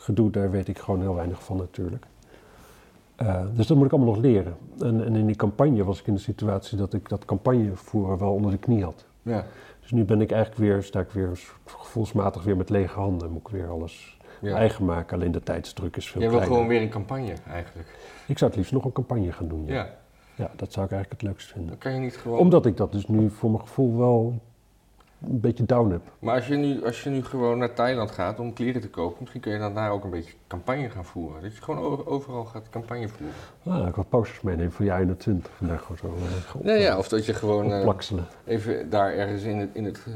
gedoe, 0.06 0.32
daar 0.32 0.52
weet 0.52 0.68
ik 0.68 0.80
gewoon 0.80 1.02
heel 1.02 1.16
weinig 1.16 1.44
van 1.44 1.58
natuurlijk. 1.58 2.06
Eh, 3.16 3.44
dus 3.54 3.68
dat 3.68 3.78
moet 3.78 3.86
ik 3.86 3.92
allemaal 3.92 4.14
nog 4.14 4.24
leren. 4.24 4.58
En, 4.80 5.06
en 5.06 5.16
in 5.16 5.26
die 5.26 5.36
campagne 5.36 5.84
was 5.84 6.00
ik 6.00 6.08
in 6.08 6.14
de 6.14 6.20
situatie 6.20 6.78
dat 6.78 6.94
ik 6.94 7.10
dat 7.10 7.26
campagnevoeren 7.26 8.18
wel 8.18 8.34
onder 8.34 8.52
de 8.52 8.58
knie 8.58 8.84
had. 8.84 9.06
Ja. 9.22 9.46
Dus 9.82 9.92
nu 9.92 10.04
ben 10.04 10.22
ik 10.22 10.32
eigenlijk 10.32 10.62
weer, 10.62 10.84
sta 10.84 11.00
ik 11.00 11.10
weer 11.10 11.40
gevoelsmatig 11.66 12.44
weer 12.44 12.58
met 12.58 12.70
lege 12.70 13.00
handen. 13.00 13.32
Moet 13.32 13.42
ik 13.42 13.48
weer 13.48 13.70
alles 13.70 14.18
ja. 14.42 14.56
eigen 14.56 14.86
maken. 14.86 15.18
Alleen 15.18 15.32
de 15.32 15.44
tijdsdruk 15.44 15.98
is 15.98 16.10
veel 16.10 16.22
Jij 16.22 16.30
wil 16.30 16.40
kleiner. 16.40 16.58
gewoon 16.58 16.74
weer 16.76 16.86
een 16.86 16.94
campagne 16.94 17.34
eigenlijk. 17.50 17.98
Ik 18.28 18.38
zou 18.38 18.50
het 18.50 18.60
liefst 18.60 18.74
nog 18.74 18.86
een 18.86 18.92
campagne 18.92 19.32
gaan 19.32 19.48
doen. 19.48 19.66
Ja. 19.66 19.74
Ja. 19.74 19.90
ja, 20.36 20.52
dat 20.56 20.74
zou 20.74 20.86
ik 20.86 20.92
eigenlijk 20.92 21.22
het 21.22 21.32
leukst 21.32 21.52
vinden. 21.52 21.70
Dan 21.70 21.78
kan 21.78 21.94
je 21.94 22.00
niet 22.00 22.18
gewoon... 22.18 22.40
Omdat 22.40 22.66
ik 22.66 22.78
dat 22.78 22.92
dus 22.92 23.08
nu 23.08 23.30
voor 23.30 23.50
mijn 23.50 23.62
gevoel 23.62 23.98
wel 23.98 24.40
een 25.22 25.40
beetje 25.40 25.66
down 25.66 25.92
heb. 25.92 26.02
Maar 26.20 26.36
als 26.36 26.48
je, 26.48 26.56
nu, 26.56 26.86
als 26.86 27.04
je 27.04 27.10
nu 27.10 27.24
gewoon 27.24 27.58
naar 27.58 27.74
Thailand 27.74 28.12
gaat 28.12 28.40
om 28.40 28.54
kleren 28.54 28.82
te 28.82 28.90
kopen, 28.90 29.18
misschien 29.20 29.42
kun 29.42 29.52
je 29.52 29.60
dan 29.60 29.74
daar 29.74 29.92
ook 29.92 30.04
een 30.04 30.10
beetje 30.10 30.34
campagne 30.48 30.90
gaan 30.90 31.06
voeren. 31.06 31.42
Dat 31.42 31.56
je 31.56 31.62
gewoon 31.62 32.06
overal 32.06 32.46
gaat 32.46 32.70
campagne 32.70 33.08
voeren. 33.08 33.36
Ah, 33.64 33.88
ik 33.88 33.96
wat 33.96 34.10
posters 34.10 34.42
meenemen 34.42 34.72
voor 34.72 34.86
jaar 34.86 35.00
21. 35.00 35.52
Vandaag 35.56 35.82
gewoon 35.82 35.98
zo 35.98 36.08
uh, 36.08 36.56
op, 36.56 36.66
Ja, 36.66 36.74
ja, 36.74 36.98
of 36.98 37.08
dat 37.08 37.26
je 37.26 37.34
gewoon 37.34 37.72
eh, 37.72 37.94
even 38.46 38.90
daar 38.90 39.14
ergens 39.14 39.44
in 39.44 39.58
het, 39.58 39.70
in, 39.74 39.86
het, 39.86 40.04
eh, 40.08 40.14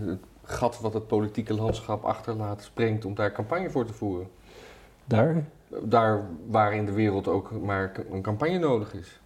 in 0.00 0.08
het 0.08 0.20
gat 0.42 0.80
wat 0.80 0.94
het 0.94 1.06
politieke 1.06 1.54
landschap 1.54 2.04
achterlaat 2.04 2.62
springt 2.62 3.04
om 3.04 3.14
daar 3.14 3.32
campagne 3.32 3.70
voor 3.70 3.86
te 3.86 3.92
voeren. 3.92 4.28
Daar. 5.04 5.44
Daar 5.82 6.22
waar 6.46 6.74
in 6.74 6.86
de 6.86 6.92
wereld 6.92 7.28
ook 7.28 7.50
maar 7.62 7.92
een 8.10 8.22
campagne 8.22 8.58
nodig 8.58 8.94
is. 8.94 9.20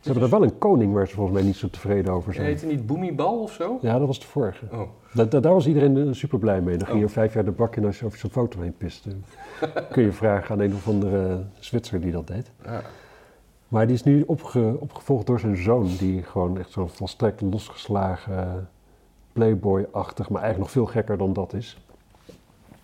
Ze 0.00 0.10
hebben 0.10 0.22
er 0.22 0.30
wel 0.38 0.42
een 0.42 0.58
koning 0.58 0.92
waar 0.92 1.06
ze 1.08 1.14
volgens 1.14 1.36
mij 1.36 1.44
niet 1.46 1.56
zo 1.56 1.68
tevreden 1.70 2.12
over 2.12 2.34
zijn. 2.34 2.46
het 2.50 2.66
niet 2.66 2.86
Boemibal 2.86 3.40
of 3.42 3.52
zo? 3.52 3.78
Ja, 3.80 3.98
dat 3.98 4.06
was 4.06 4.20
de 4.20 4.26
vorige. 4.26 4.64
Oh. 4.72 4.80
Da- 5.14 5.24
da- 5.24 5.40
daar 5.40 5.52
was 5.52 5.66
iedereen 5.66 5.96
eh, 5.96 6.12
super 6.12 6.38
blij 6.38 6.60
mee. 6.60 6.76
Dan 6.76 6.86
ging 6.86 6.98
je 6.98 7.04
Oh. 7.04 7.10
vijf 7.10 7.34
jaar 7.34 7.44
de 7.44 7.50
bak 7.50 7.76
in 7.76 7.84
als 7.84 7.98
je 7.98 8.04
over 8.04 8.18
zo'n 8.18 8.30
foto 8.30 8.60
heen 8.60 8.76
piste. 8.76 9.10
Kun 9.92 10.02
je 10.02 10.12
vragen 10.12 10.54
aan 10.54 10.60
een 10.60 10.74
of 10.74 10.88
andere 10.88 11.44
Zwitser 11.58 12.00
die 12.00 12.12
dat 12.12 12.26
deed. 12.26 12.50
Ja. 12.64 12.82
Maar 13.68 13.86
die 13.86 13.94
is 13.94 14.02
nu 14.02 14.22
opge- 14.26 14.76
opgevolgd 14.78 15.26
door 15.26 15.40
zijn 15.40 15.56
zoon, 15.56 15.88
die 15.98 16.22
gewoon 16.22 16.58
echt 16.58 16.70
zo'n 16.70 16.88
volstrekt 16.88 17.40
losgeslagen 17.40 18.68
playboy-achtig, 19.32 20.28
maar 20.30 20.42
eigenlijk 20.42 20.72
nog 20.74 20.84
veel 20.84 20.92
gekker 20.92 21.18
dan 21.18 21.32
dat 21.32 21.52
is. 21.52 21.78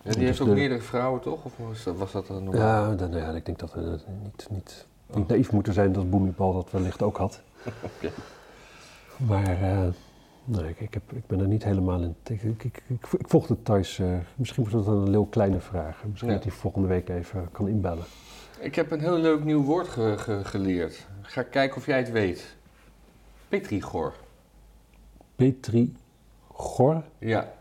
Ja, 0.03 0.11
die 0.11 0.23
heeft 0.23 0.37
Dus 0.37 0.41
ook 0.41 0.47
de- 0.47 0.53
meerdere 0.59 0.81
vrouwen 0.81 1.21
toch? 1.21 1.45
Of 1.45 1.53
was 1.67 1.83
dat, 1.83 1.97
was 1.97 2.11
dat 2.11 2.29
een 2.29 2.43
normaal? 2.43 2.89
Ja, 2.89 2.95
dan, 2.95 3.11
ja, 3.11 3.29
ik 3.31 3.45
denk 3.45 3.59
dat 3.59 3.73
we 3.73 3.99
niet, 4.23 4.47
niet, 4.51 4.87
niet 5.15 5.27
naïef 5.27 5.51
moeten 5.51 5.73
zijn 5.73 5.91
dat 5.91 6.09
Boemibal 6.09 6.53
dat 6.53 6.71
wellicht 6.71 7.01
ook 7.01 7.17
had. 7.17 7.41
Maar 9.27 9.61
eh, 9.61 9.87
nee, 10.45 10.69
ik, 10.69 10.79
ik, 10.79 10.93
heb, 10.93 11.11
ik 11.11 11.27
ben 11.27 11.39
er 11.39 11.47
niet 11.47 11.63
helemaal 11.63 12.01
in. 12.01 12.15
Ik, 12.23 12.41
ik, 12.41 12.63
ik, 12.87 13.05
volg 13.27 13.47
het 13.47 13.65
thuis. 13.65 13.99
eh, 13.99 14.07
misschien 14.35 14.63
wordt 14.69 14.85
het 14.85 14.95
een 14.95 15.07
heel 15.09 15.25
kleine 15.25 15.59
vraag. 15.59 16.03
Misschien 16.05 16.29
Ja. 16.29 16.35
dat 16.35 16.43
hij 16.43 16.53
volgende 16.53 16.87
week 16.87 17.09
even 17.09 17.49
kan 17.51 17.67
inbellen. 17.67 18.03
Ik 18.59 18.75
heb 18.75 18.91
een 18.91 18.99
heel 18.99 19.17
leuk 19.17 19.43
nieuw 19.43 19.63
woord 19.63 19.87
ge- 19.87 20.15
ge- 20.17 20.43
geleerd. 20.43 21.07
Ga 21.21 21.43
kijken 21.43 21.77
of 21.77 21.85
jij 21.85 21.97
het 21.97 22.11
weet. 22.11 22.55
Petrigor. 23.49 24.13
Petri 25.35 25.95
Gor. 26.47 27.03
Ja. 27.17 27.51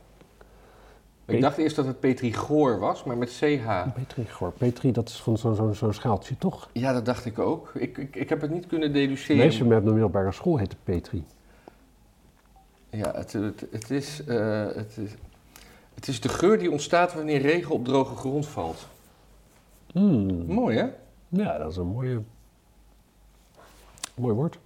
Ik 1.31 1.41
dacht 1.41 1.59
eerst 1.59 1.76
dat 1.76 1.87
het 1.87 2.01
Petrigor 2.01 2.78
was, 2.78 3.05
maar 3.05 3.18
met 3.18 3.28
CH. 3.28 3.93
Petri 3.95 4.26
Gor. 4.26 4.53
Petri, 4.53 4.93
dat 4.93 5.09
is 5.09 5.16
van 5.16 5.39
zo'n 5.39 5.74
zo'n 5.74 5.93
schaaltje, 5.93 6.39
toch? 6.39 6.68
Ja, 6.72 6.93
dat 6.93 7.05
dacht 7.05 7.24
ik 7.24 7.39
ook. 7.39 7.70
Ik, 7.74 7.99
ik, 7.99 8.16
ik 8.16 8.28
heb 8.28 8.41
het 8.41 8.51
niet 8.51 8.66
kunnen 8.66 8.93
deduceren. 8.93 9.37
Meisje 9.37 9.64
met 9.64 9.85
de 9.85 9.91
middelbare 9.91 10.33
school 10.33 10.57
heette 10.57 10.76
Petri. 10.85 11.24
Ja, 12.91 13.12
het, 13.14 13.33
het, 13.33 13.66
het, 13.70 13.91
is, 13.91 14.24
eh, 14.24 14.66
het, 14.74 14.97
is, 14.97 15.11
het 15.95 16.09
is 16.09 16.20
de 16.20 16.28
geur 16.28 16.59
die 16.59 16.70
ontstaat 16.70 17.14
wanneer 17.14 17.41
regen 17.41 17.74
op 17.74 17.85
droge 17.85 18.16
grond 18.16 18.47
valt. 18.47 18.89
Hmm. 19.93 20.47
Mooi, 20.47 20.76
hè? 20.76 20.87
Ja, 21.28 21.59
dat 21.59 21.70
is 21.70 21.76
een 21.76 21.87
mooie, 21.87 22.22
mooi 24.14 24.35
woord. 24.35 24.59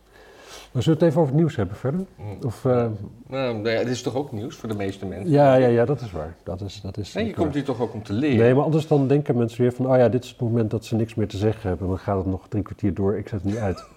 Maar 0.74 0.82
zullen 0.82 0.98
we 0.98 1.04
het 1.04 1.14
even 1.14 1.20
over 1.22 1.32
het 1.34 1.42
nieuws 1.42 1.56
hebben 1.56 1.76
verder? 1.76 2.00
Of, 2.44 2.64
eh, 2.64 2.72
Nou, 2.72 3.54
nou 3.54 3.68
ja, 3.68 3.78
het 3.78 3.88
is 3.88 4.02
toch 4.02 4.14
ook 4.14 4.32
nieuws 4.32 4.56
voor 4.56 4.68
de 4.68 4.74
meeste 4.74 5.06
mensen? 5.06 5.30
ja, 5.30 5.54
ja, 5.54 5.66
ja, 5.66 5.84
dat 5.84 6.00
is 6.00 6.12
waar. 6.12 6.36
Dat 6.42 6.60
is, 6.60 6.80
dat 6.80 6.96
is 6.96 7.12
Nee, 7.12 7.26
je 7.26 7.34
komt 7.34 7.54
hier 7.54 7.64
toch 7.64 7.80
ook 7.80 7.94
om 7.94 8.02
te 8.02 8.12
leren? 8.12 8.38
Nee, 8.38 8.54
maar 8.54 8.64
anders 8.64 8.86
dan 8.86 9.08
denken 9.08 9.36
mensen 9.36 9.60
weer 9.60 9.72
van... 9.72 9.86
oh 9.90 9.96
ja, 9.96 10.08
dit 10.08 10.24
is 10.24 10.30
het 10.30 10.40
moment 10.40 10.70
dat 10.70 10.84
ze 10.84 10.96
niks 10.96 11.14
meer 11.14 11.28
te 11.28 11.36
zeggen 11.36 11.68
hebben. 11.68 11.88
Dan 11.88 11.98
gaat 11.98 12.16
het 12.16 12.26
nog 12.26 12.48
drie 12.48 12.62
kwartier 12.62 12.94
door, 12.94 13.16
ik 13.16 13.28
zet 13.28 13.42
het 13.42 13.50
niet 13.50 13.60
uit. 13.60 13.84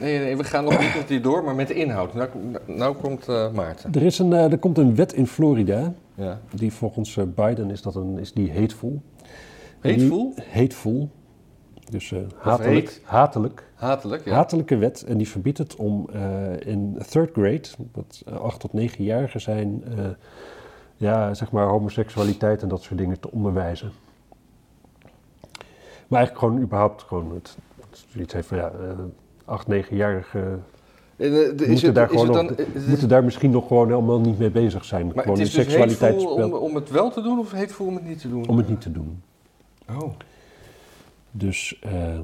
Nee, 0.00 0.18
nee, 0.18 0.36
we 0.36 0.44
gaan 0.44 0.64
nog 0.64 0.78
een 0.78 1.04
keer 1.06 1.22
door, 1.22 1.44
maar 1.44 1.54
met 1.54 1.68
de 1.68 1.74
inhoud. 1.74 2.14
Nou, 2.14 2.28
nou 2.66 2.96
komt 2.96 3.28
eh, 3.28 3.50
Maarten. 3.52 3.92
Er, 3.92 4.02
is 4.02 4.18
een, 4.18 4.32
eh, 4.32 4.52
er 4.52 4.58
komt 4.58 4.78
een 4.78 4.94
wet 4.94 5.12
in 5.12 5.26
Florida... 5.26 5.92
Ja. 6.14 6.40
die 6.54 6.72
volgens 6.72 7.18
Biden 7.34 7.70
is, 7.70 7.82
dat 7.82 7.94
een, 7.94 8.18
is 8.18 8.32
die 8.32 8.52
hateful. 8.52 9.02
En 9.80 9.98
die- 9.98 10.34
Hateful? 10.52 11.10
Dus 11.90 12.12
eh, 12.12 12.18
hatelijk, 12.36 12.86
hate? 12.86 13.00
hatelijk. 13.04 13.64
Hatelijk, 13.74 14.24
ja. 14.24 14.32
Hatelijke 14.32 14.76
wet. 14.76 15.02
En 15.02 15.16
die 15.16 15.28
verbiedt 15.28 15.58
het 15.58 15.76
om 15.76 16.08
eh, 16.12 16.66
in 16.66 16.98
third 17.08 17.32
grade... 17.32 17.68
wat 17.92 18.22
eh, 18.26 18.34
acht 18.34 18.60
tot 18.60 18.72
negenjarigen 18.72 19.40
zijn... 19.40 19.84
ja, 20.96 21.34
zeg 21.34 21.50
maar 21.50 21.66
homoseksualiteit 21.66 22.62
en 22.62 22.68
dat 22.68 22.82
soort 22.82 22.98
dingen 22.98 23.20
te 23.20 23.30
onderwijzen. 23.30 23.92
Maar 26.08 26.18
eigenlijk 26.18 26.38
gewoon 26.38 26.62
überhaupt 26.62 27.02
gewoon 27.02 27.34
het, 27.34 27.56
zoiets 28.06 28.32
heeft 28.32 28.46
van 28.46 28.56
ja, 28.56 28.72
acht, 29.44 29.66
negenjarigen 29.66 30.64
moeten, 32.86 33.08
daar 33.08 33.24
misschien 33.24 33.50
nog 33.50 33.66
gewoon 33.66 33.88
helemaal 33.88 34.20
niet 34.20 34.38
mee 34.38 34.50
bezig 34.50 34.84
zijn. 34.84 35.06
maar 35.06 35.24
gewoon 35.24 35.38
het 35.38 35.46
is 35.46 35.52
dus 35.52 35.64
seksualiteit 35.64 36.26
om, 36.26 36.52
om 36.52 36.74
het 36.74 36.90
wel 36.90 37.10
te 37.10 37.22
doen 37.22 37.38
of 37.38 37.52
hateful 37.52 37.86
om 37.86 37.94
het 37.94 38.04
niet 38.04 38.20
te 38.20 38.28
doen? 38.28 38.48
om 38.48 38.56
het 38.56 38.68
niet 38.68 38.80
te 38.80 38.92
doen. 38.92 39.22
Oh. 39.88 40.12
Dus, 41.36 41.78
eh, 41.80 42.18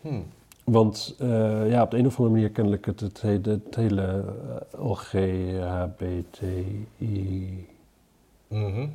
Hm. 0.00 0.20
want 0.64 1.14
eh, 1.18 1.70
ja, 1.70 1.82
op 1.82 1.90
de 1.90 1.96
een 1.98 2.06
of 2.06 2.16
andere 2.18 2.34
manier 2.34 2.50
kennelijk 2.50 2.86
het, 2.86 3.00
het, 3.00 3.20
hele- 3.20 3.50
het 3.64 3.74
hele 3.74 4.24
LGHBTI 6.02 6.86
eh, 8.48 8.86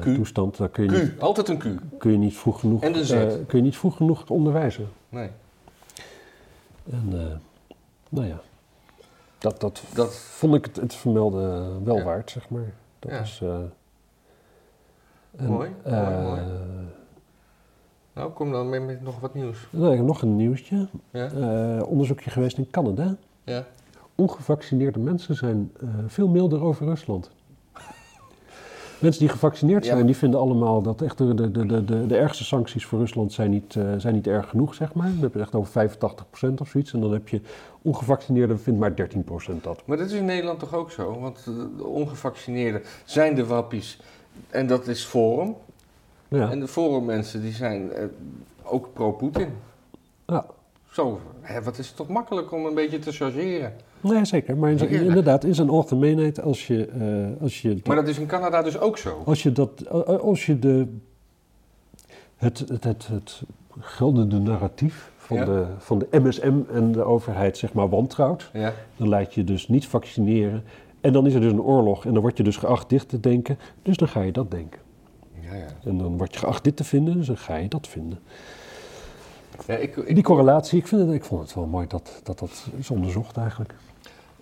Q. 0.00 0.04
toestand, 0.14 0.56
daar 0.56 0.68
kun 0.68 0.84
je, 0.84 0.90
niet, 0.90 1.14
Q, 1.16 1.20
altijd 1.20 1.48
een 1.48 1.58
Q. 1.58 1.64
kun 1.98 2.10
je 2.12 2.18
niet 2.18 2.36
vroeg 2.36 2.60
genoeg, 2.60 2.82
En 2.82 2.92
de 2.92 3.04
Z. 3.04 3.10
kun 3.46 3.58
je 3.58 3.62
niet 3.64 3.76
vroeg 3.76 3.96
genoeg 3.96 4.30
onderwijzen. 4.30 4.88
Nee. 5.08 5.30
En 6.90 7.08
eh, 7.12 7.36
nou 8.08 8.26
ja, 8.26 8.40
dat, 9.38 9.60
dat, 9.60 9.82
Dat- 9.94 10.14
vond 10.16 10.54
ik 10.54 10.64
het, 10.64 10.76
het 10.76 10.94
vermelden 10.94 11.84
wel 11.84 11.96
Ja. 11.96 12.04
waard, 12.04 12.30
zeg 12.30 12.48
maar. 12.48 12.72
Dat 12.98 13.10
Ja. 13.10 13.20
is... 13.20 13.40
eh, 13.42 13.54
en, 15.36 15.46
Mooi, 15.46 15.70
mooi, 15.84 16.22
mooi. 16.22 16.40
Nou, 18.14 18.30
kom 18.30 18.52
dan 18.52 18.68
met, 18.68 18.86
met 18.86 19.02
nog 19.02 19.20
wat 19.20 19.34
nieuws. 19.34 19.58
Heb 19.70 19.92
ik 19.92 20.02
nog 20.02 20.22
een 20.22 20.36
nieuwtje. 20.36 20.88
Ja? 21.10 21.30
Eh, 21.30 21.88
onderzoekje 21.88 22.30
geweest 22.30 22.58
in 22.58 22.70
Canada. 22.70 23.16
Ja? 23.44 23.64
Ongevaccineerde 24.14 24.98
mensen 24.98 25.34
zijn 25.34 25.72
eh, 25.80 25.88
veel 26.06 26.28
milder 26.28 26.62
over 26.62 26.86
Rusland. 26.86 27.30
Mensen 28.98 29.20
die 29.20 29.30
gevaccineerd 29.30 29.84
zijn, 29.84 30.06
die 30.06 30.16
vinden 30.16 30.40
allemaal 30.40 30.82
dat 30.82 31.02
echt 31.02 31.18
de, 31.18 31.34
de, 31.34 31.50
de, 31.50 31.84
de, 31.84 32.06
de, 32.06 32.16
ergste 32.16 32.44
sancties 32.44 32.86
voor 32.86 32.98
Rusland 32.98 33.32
zijn 33.32 33.50
niet, 33.50 33.76
eh, 33.76 33.84
zijn 33.96 34.14
niet 34.14 34.26
erg 34.26 34.48
genoeg, 34.48 34.74
zeg 34.74 34.94
maar. 34.94 35.08
Dan 35.08 35.20
heb 35.20 35.34
je 35.34 35.40
echt 35.40 35.54
over 35.54 35.88
85% 35.88 36.54
of 36.58 36.68
zoiets. 36.68 36.92
En 36.92 37.00
dan 37.00 37.12
heb 37.12 37.28
je 37.28 37.40
ongevaccineerden 37.82 38.60
vindt 38.60 38.80
maar 38.80 38.94
13% 38.94 39.62
dat. 39.62 39.82
Maar 39.84 39.96
dat 39.96 40.06
is 40.06 40.12
in 40.12 40.24
Nederland 40.24 40.58
toch 40.58 40.74
ook 40.74 40.90
zo? 40.90 41.20
Want 41.20 41.44
de 41.76 41.84
ongevaccineerden 41.84 42.82
zijn 43.04 43.34
de 43.34 43.46
wappies. 43.46 44.00
En 44.50 44.66
dat 44.66 44.86
is 44.86 45.04
Forum. 45.04 45.54
Ja, 46.34 46.50
En 46.50 46.60
de 46.60 46.68
Forum-mensen 46.68 47.40
die 47.40 47.52
zijn 47.52 47.92
eh, 47.92 48.04
ook 48.62 48.88
pro-Poetin. 48.92 49.48
ja. 50.26 50.46
Zo, 50.90 51.20
hè, 51.40 51.62
wat 51.62 51.78
is 51.78 51.86
het 51.86 51.96
toch 51.96 52.08
makkelijk 52.08 52.52
om 52.52 52.66
een 52.66 52.74
beetje 52.74 52.98
te 52.98 53.12
chargeren. 53.12 53.72
Nee, 54.00 54.24
zeker. 54.24 54.56
Maar 54.56 54.70
in, 54.70 54.88
inderdaad, 54.88 55.44
in 55.44 55.54
zijn 55.54 55.68
algemeenheid, 55.68 56.40
als 56.42 56.66
je, 56.66 56.86
eh, 56.86 57.42
als 57.42 57.62
je 57.62 57.80
Maar 57.84 57.96
dat 57.96 58.08
is 58.08 58.18
in 58.18 58.26
Canada 58.26 58.62
dus 58.62 58.78
ook 58.78 58.98
zo. 58.98 59.22
Als 59.24 59.42
je, 59.42 59.52
dat, 59.52 59.88
als 60.20 60.46
je 60.46 60.58
de, 60.58 60.86
het, 62.36 62.58
het, 62.58 62.84
het, 62.84 63.06
het 63.06 63.42
geldende 63.78 64.38
narratief 64.38 65.12
van, 65.16 65.36
Ja. 65.36 65.44
de, 65.44 65.64
van 65.78 65.98
de 65.98 66.06
MSM 66.10 66.54
en 66.72 66.92
de 66.92 67.02
overheid 67.02 67.56
zeg 67.58 67.72
maar 67.72 67.88
wantrouwt, 67.88 68.50
Ja. 68.52 68.72
dan 68.96 69.08
laat 69.08 69.34
je 69.34 69.44
dus 69.44 69.68
niet 69.68 69.86
vaccineren. 69.86 70.62
En 71.00 71.12
dan 71.12 71.26
is 71.26 71.34
er 71.34 71.40
dus 71.40 71.52
een 71.52 71.62
oorlog 71.62 72.04
en 72.06 72.12
dan 72.12 72.22
word 72.22 72.36
je 72.36 72.42
dus 72.42 72.56
geacht 72.56 72.88
dit 72.88 73.08
te 73.08 73.20
denken. 73.20 73.58
Dus 73.82 73.96
dan 73.96 74.08
ga 74.08 74.20
je 74.22 74.32
dat 74.32 74.50
denken. 74.50 74.80
Ja. 75.54 75.66
En 75.90 75.98
dan 75.98 76.16
word 76.16 76.32
je 76.32 76.38
geacht 76.38 76.64
dit 76.64 76.76
te 76.76 76.84
vinden, 76.84 77.14
dus 77.16 77.26
dan 77.26 77.36
ga 77.36 77.56
je 77.56 77.68
dat 77.68 77.88
vinden. 77.88 78.18
ja 79.66 79.74
ik, 79.74 79.96
ik, 79.96 80.14
Die 80.14 80.24
correlatie, 80.24 80.78
ik, 80.78 80.86
vind 80.86 81.00
het, 81.00 81.10
ik 81.10 81.24
vond 81.24 81.42
het 81.42 81.54
wel 81.54 81.66
mooi 81.66 81.86
dat 81.86 82.20
dat, 82.22 82.38
dat 82.38 82.66
is 82.76 82.90
onderzocht 82.90 83.36
eigenlijk. 83.36 83.74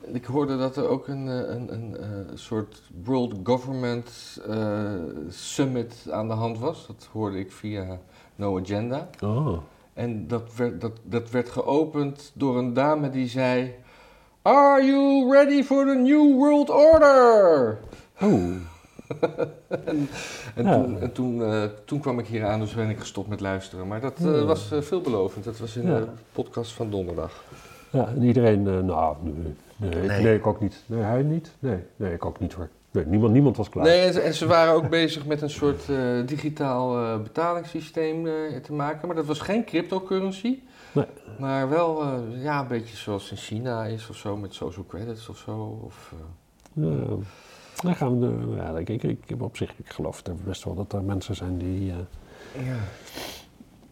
ik 0.01 0.25
hoorde 0.25 0.57
dat 0.57 0.77
er 0.77 0.89
ook 0.89 1.09
een, 1.09 1.29
eh, 1.29 1.55
een, 1.55 1.73
een, 1.73 1.97
eh, 1.97 2.09
soort 2.35 2.83
World 3.05 3.35
Government 3.43 4.41
eh, 4.49 4.93
Summit 5.29 6.07
aan 6.11 6.29
de 6.29 6.35
hand 6.35 6.59
was. 6.59 6.87
Dat 6.87 7.09
hoorde 7.13 7.39
ik 7.39 7.53
via 7.53 7.99
No 8.37 8.61
Agenda. 8.61 9.09
Oh. 9.23 9.59
En 9.95 10.29
dat 10.29 10.55
werd, 10.57 10.81
dat, 10.81 10.93
dat 11.03 11.31
werd 11.31 11.49
geopend 11.49 12.31
door 12.35 12.59
een 12.59 12.73
dame 12.73 13.11
die 13.11 13.29
zei... 13.29 13.75
Are 14.43 14.85
you 14.85 15.31
ready 15.33 15.63
for 15.63 15.87
the 15.87 15.95
new 15.95 16.35
world 16.35 16.71
order? 16.71 17.79
Oh. 18.21 18.55
en 19.69 20.09
en, 20.55 20.65
Ja. 20.65 20.75
toen, 20.83 21.01
en 21.01 21.13
toen, 21.13 21.45
eh, 21.45 21.63
toen 21.85 22.01
kwam 22.01 22.19
ik 22.19 22.27
hier 22.27 22.45
aan, 22.45 22.61
dus 22.61 22.75
ben 22.75 22.89
ik 22.91 22.99
gestopt 22.99 23.29
met 23.29 23.41
luisteren. 23.41 23.89
Maar 23.89 24.01
dat 24.01 24.19
eh, 24.19 24.25
Ja. 24.25 24.45
was 24.45 24.71
eh, 24.73 24.81
veelbelovend. 24.81 25.45
Dat 25.45 25.59
was 25.59 25.77
in 25.77 25.87
Ja. 25.87 25.99
de 25.99 26.07
podcast 26.33 26.73
van 26.73 26.91
donderdag. 26.91 27.45
Ja, 27.91 28.07
en 28.09 28.23
iedereen, 28.23 28.67
eh, 28.69 28.79
nou, 28.79 29.17
nee, 29.23 29.35
nee, 29.77 30.03
ik- 30.03 30.09
Nee. 30.09 30.23
nee, 30.23 30.35
ik 30.35 30.47
ook 30.47 30.61
niet. 30.61 30.83
Nee, 30.87 31.03
hij 31.03 31.23
niet? 31.23 31.51
Nee, 31.59 31.79
nee 31.97 32.13
ik 32.13 32.25
ook 32.25 32.41
niet 32.41 32.53
hoor. 32.53 32.69
Nee, 32.91 33.07
niemand, 33.07 33.33
niemand 33.33 33.57
was 33.57 33.69
klaar. 33.69 33.85
Nee, 33.85 34.01
en 34.01 34.13
ze, 34.13 34.21
en 34.21 34.35
ze 34.35 34.47
waren 34.47 34.73
ook 34.75 34.89
bezig 35.01 35.27
met 35.27 35.43
een 35.43 35.51
soort 35.51 35.89
eh, 35.89 35.97
digitaal 36.27 36.99
eh, 36.99 37.23
betalingssysteem 37.23 38.27
eh, 38.27 38.33
te 38.63 38.73
maken. 38.73 39.07
Maar 39.07 39.17
dat 39.17 39.27
was 39.27 39.41
geen 39.41 39.65
cryptocurrency. 39.65 40.59
Nee. 40.93 41.05
Maar 41.39 41.69
wel 41.69 42.03
eh, 42.03 42.43
ja, 42.43 42.61
een 42.61 42.67
beetje 42.69 42.97
zoals 42.97 43.31
in 43.31 43.37
China 43.37 43.85
is 43.85 44.09
of 44.09 44.17
zo, 44.17 44.37
met 44.37 44.55
social 44.55 44.85
credits 44.89 45.29
of 45.29 45.37
zo. 45.39 45.79
Of, 45.85 46.13
eh, 46.77 46.83
Ja, 46.85 47.05
dan 47.83 47.95
gaan 47.97 48.21
we, 48.21 48.27
de- 48.27 48.55
ja, 48.57 48.79
ik, 48.79 49.03
ik, 49.03 49.43
op 49.43 49.57
zich, 49.57 49.79
ik 49.79 49.89
geloof 49.89 50.27
er 50.27 50.35
best 50.45 50.65
wel 50.65 50.75
dat 50.75 50.93
er 50.93 51.03
mensen 51.03 51.35
zijn 51.35 51.59
die, 51.59 51.91
eh, 51.91 52.67
ja. 52.67 52.77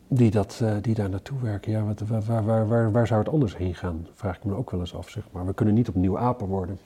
die, 0.09 0.31
dat, 0.31 0.61
eh, 0.63 0.73
die 0.81 0.95
daar 0.95 1.09
naartoe 1.11 1.41
werken. 1.41 1.73
Ja, 1.73 1.85
wat, 1.85 2.01
waar, 2.01 2.45
waar, 2.45 2.69
waar, 2.69 2.93
waar, 2.93 3.07
zou 3.07 3.21
het 3.21 3.33
anders 3.33 3.57
heen 3.57 3.75
gaan? 3.75 4.07
Vraag 4.15 4.37
ik 4.37 4.45
me 4.45 4.55
ook 4.55 4.71
wel 4.71 4.81
eens 4.81 4.95
af, 4.95 5.09
zeg 5.09 5.23
maar. 5.31 5.47
We 5.47 5.55
kunnen 5.55 5.75
niet 5.75 5.89
opnieuw 5.89 6.19
apen 6.19 6.47
worden. 6.47 6.79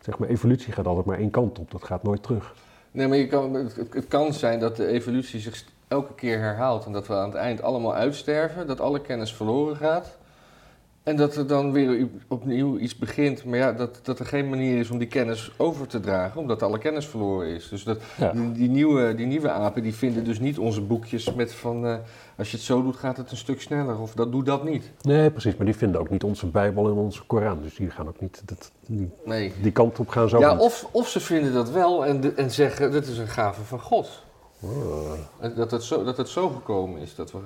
Zeg 0.00 0.18
maar, 0.18 0.28
evolutie 0.28 0.72
gaat 0.72 0.86
altijd 0.86 1.06
maar 1.06 1.18
één 1.18 1.30
kant 1.30 1.58
op. 1.58 1.70
Dat 1.70 1.84
gaat 1.84 2.02
nooit 2.02 2.22
terug. 2.22 2.54
Nee, 2.90 3.08
maar 3.08 3.18
je 3.18 3.26
kan, 3.26 3.54
het, 3.54 4.08
kan 4.08 4.32
zijn 4.32 4.60
dat 4.60 4.76
de 4.76 4.86
evolutie 4.86 5.40
zich 5.40 5.64
elke 5.88 6.14
keer 6.14 6.38
herhaalt 6.38 6.84
en 6.86 6.92
dat 6.92 7.06
we 7.06 7.14
aan 7.14 7.28
het 7.28 7.34
eind 7.38 7.62
allemaal 7.62 7.94
uitsterven, 7.94 8.66
dat 8.66 8.80
alle 8.80 9.00
kennis 9.00 9.34
verloren 9.34 9.76
gaat. 9.76 10.16
En 11.02 11.16
dat 11.16 11.34
er 11.36 11.46
dan 11.46 11.72
weer 11.72 12.08
opnieuw 12.28 12.78
iets 12.78 12.96
begint, 12.98 13.44
maar 13.44 13.58
ja, 13.58 13.72
dat, 13.72 14.00
dat 14.02 14.18
er 14.18 14.26
geen 14.26 14.48
manier 14.48 14.78
is 14.78 14.90
om 14.90 14.98
die 14.98 15.08
kennis 15.08 15.52
over 15.56 15.86
te 15.86 16.00
dragen, 16.00 16.40
omdat 16.40 16.62
alle 16.62 16.78
kennis 16.78 17.06
verloren 17.06 17.48
is. 17.48 17.68
Dus 17.68 17.84
dat, 17.84 17.98
Ja. 18.18 18.30
die, 18.32 18.52
die 18.52 18.68
nieuwe, 18.68 19.14
die 19.14 19.26
nieuwe 19.26 19.50
apen 19.50 19.82
die 19.82 19.94
vinden 19.94 20.24
dus 20.24 20.40
niet 20.40 20.58
onze 20.58 20.80
boekjes 20.80 21.34
met 21.34 21.54
van, 21.54 21.86
eh, 21.86 21.96
als 22.38 22.50
je 22.50 22.56
het 22.56 22.66
zo 22.66 22.82
doet 22.82 22.96
gaat 22.96 23.16
het 23.16 23.30
een 23.30 23.36
stuk 23.36 23.60
sneller, 23.60 23.98
of 23.98 24.14
dat 24.14 24.32
doe 24.32 24.44
dat 24.44 24.64
niet. 24.64 24.90
Nee, 25.00 25.30
precies. 25.30 25.56
Maar 25.56 25.66
die 25.66 25.76
vinden 25.76 26.00
ook 26.00 26.10
niet 26.10 26.24
onze 26.24 26.46
Bijbel 26.46 26.86
en 26.88 26.92
onze 26.94 27.22
Koran. 27.26 27.62
Dus 27.62 27.74
die 27.74 27.90
gaan 27.90 28.08
ook 28.08 28.20
niet 28.20 28.42
dat, 28.44 28.70
die, 28.86 29.10
Nee. 29.24 29.52
die 29.62 29.72
kant 29.72 29.98
op 29.98 30.08
gaan 30.08 30.28
zo. 30.28 30.38
Ja, 30.38 30.52
niet. 30.52 30.62
of, 30.62 30.88
of 30.90 31.08
ze 31.08 31.20
vinden 31.20 31.52
dat 31.52 31.70
wel 31.70 32.06
en, 32.06 32.20
de- 32.20 32.32
en 32.34 32.50
zeggen, 32.50 32.90
dit 32.92 33.06
is 33.06 33.18
een 33.18 33.28
gave 33.28 33.62
van 33.62 33.80
God. 33.80 34.22
Oh. 34.60 35.12
Dat 35.56 35.70
het 35.70 35.82
zo, 35.82 36.04
dat 36.04 36.16
het 36.16 36.28
zo 36.28 36.48
gekomen 36.48 37.00
is 37.00 37.14
dat 37.14 37.32
we, 37.32 37.38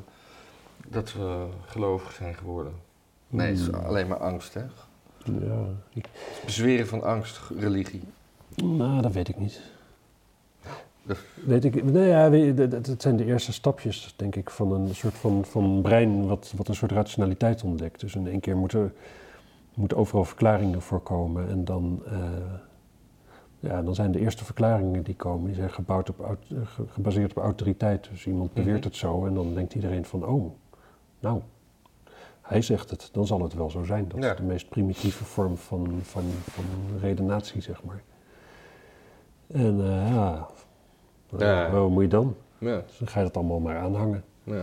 dat 0.88 1.12
we 1.12 1.44
gelovig 1.66 2.12
zijn 2.12 2.34
geworden. 2.34 2.72
Nee, 3.28 3.48
het 3.48 3.58
is 3.58 3.66
Hmm. 3.66 3.74
alleen 3.74 4.06
maar 4.06 4.18
angst, 4.18 4.54
hè? 4.54 4.60
Ja, 5.24 5.64
ik- 5.92 6.08
Bezweren 6.44 6.86
van 6.86 7.02
angst, 7.02 7.40
religie. 7.58 8.02
nou, 8.64 9.02
dat 9.02 9.12
weet 9.12 9.28
ik 9.28 9.38
niet. 9.38 9.60
Dat- 11.02 11.18
Weet 11.44 11.64
ik, 11.64 11.84
nee, 11.84 12.08
ja, 12.08 12.30
het 12.30 13.02
zijn 13.02 13.16
de 13.16 13.24
eerste 13.24 13.52
stapjes, 13.52 14.14
denk 14.16 14.36
ik, 14.36 14.50
van 14.50 14.72
een 14.72 14.94
soort 14.94 15.14
van, 15.14 15.44
van 15.44 15.82
brein 15.82 16.26
wat, 16.26 16.52
wat 16.56 16.68
een 16.68 16.74
soort 16.74 16.92
rationaliteit 16.92 17.62
ontdekt. 17.62 18.00
Dus 18.00 18.14
in 18.14 18.26
één 18.28 18.40
keer 18.40 18.56
moeten, 18.56 18.94
moeten 19.74 19.96
overal 19.96 20.24
verklaringen 20.24 20.82
voorkomen. 20.82 21.48
En 21.48 21.64
dan, 21.64 22.02
eh, 22.06 22.20
ja, 23.60 23.82
dan 23.82 23.94
zijn 23.94 24.12
de 24.12 24.18
eerste 24.20 24.44
verklaringen 24.44 25.02
die 25.02 25.14
komen, 25.16 25.46
die 25.46 25.54
zijn 25.54 25.70
gebouwd 25.70 26.08
op, 26.10 26.36
gebaseerd 26.92 27.30
op 27.36 27.42
autoriteit. 27.42 28.08
Dus 28.10 28.26
iemand 28.26 28.52
beweert 28.52 28.78
Mhm. 28.78 28.86
het 28.86 28.96
zo 28.96 29.26
en 29.26 29.34
dan 29.34 29.54
denkt 29.54 29.74
iedereen 29.74 30.04
van, 30.04 30.26
oh, 30.26 30.52
nou, 31.20 31.40
hij 32.46 32.62
zegt 32.62 32.90
het, 32.90 33.08
dan 33.12 33.26
zal 33.26 33.42
het 33.42 33.54
wel 33.54 33.70
zo 33.70 33.82
zijn. 33.84 34.08
Dat 34.08 34.22
Ja. 34.22 34.30
is 34.30 34.36
de 34.36 34.42
meest 34.42 34.68
primitieve 34.68 35.24
vorm 35.24 35.56
van, 35.56 35.98
van, 36.02 36.24
van 36.50 36.64
redenatie, 37.00 37.60
zeg 37.62 37.82
maar. 37.84 38.02
En 39.46 39.80
eh, 39.80 40.08
ja, 40.14 40.48
Ja. 41.38 41.70
wat 41.70 41.90
moet 41.90 42.02
je 42.02 42.08
dan? 42.08 42.36
Ja, 42.58 42.82
Dus 42.86 42.98
dan 42.98 43.08
ga 43.08 43.18
je 43.18 43.24
dat 43.26 43.36
allemaal 43.36 43.60
maar 43.60 43.78
aanhangen. 43.78 44.24
ja. 44.42 44.62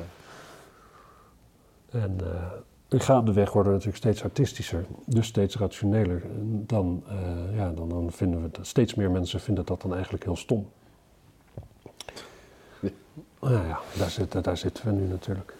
En 1.91 2.17
eh 2.23 2.51
gaandeweg 2.99 3.53
worden 3.53 3.71
we 3.71 3.77
natuurlijk 3.77 4.03
steeds 4.03 4.23
artistischer, 4.23 4.85
dus 5.05 5.27
steeds 5.27 5.57
rationeler. 5.57 6.21
En 6.23 6.63
dan, 6.67 7.03
eh, 7.07 7.57
ja, 7.57 7.71
dan, 7.71 7.89
dan 7.89 8.11
vinden 8.11 8.41
we 8.41 8.49
dat 8.51 8.67
steeds 8.67 8.93
meer 8.95 9.11
mensen 9.11 9.39
vinden 9.39 9.65
dat 9.65 9.81
dan 9.81 9.93
eigenlijk 9.93 10.23
heel 10.23 10.35
stom. 10.35 10.69
Ja. 12.79 12.89
Nou 13.39 13.67
ja, 13.67 13.79
daar, 13.97 14.09
zit, 14.09 14.43
daar 14.43 14.57
zitten 14.57 14.85
we 14.85 14.91
nu 14.91 15.07
natuurlijk. 15.07 15.53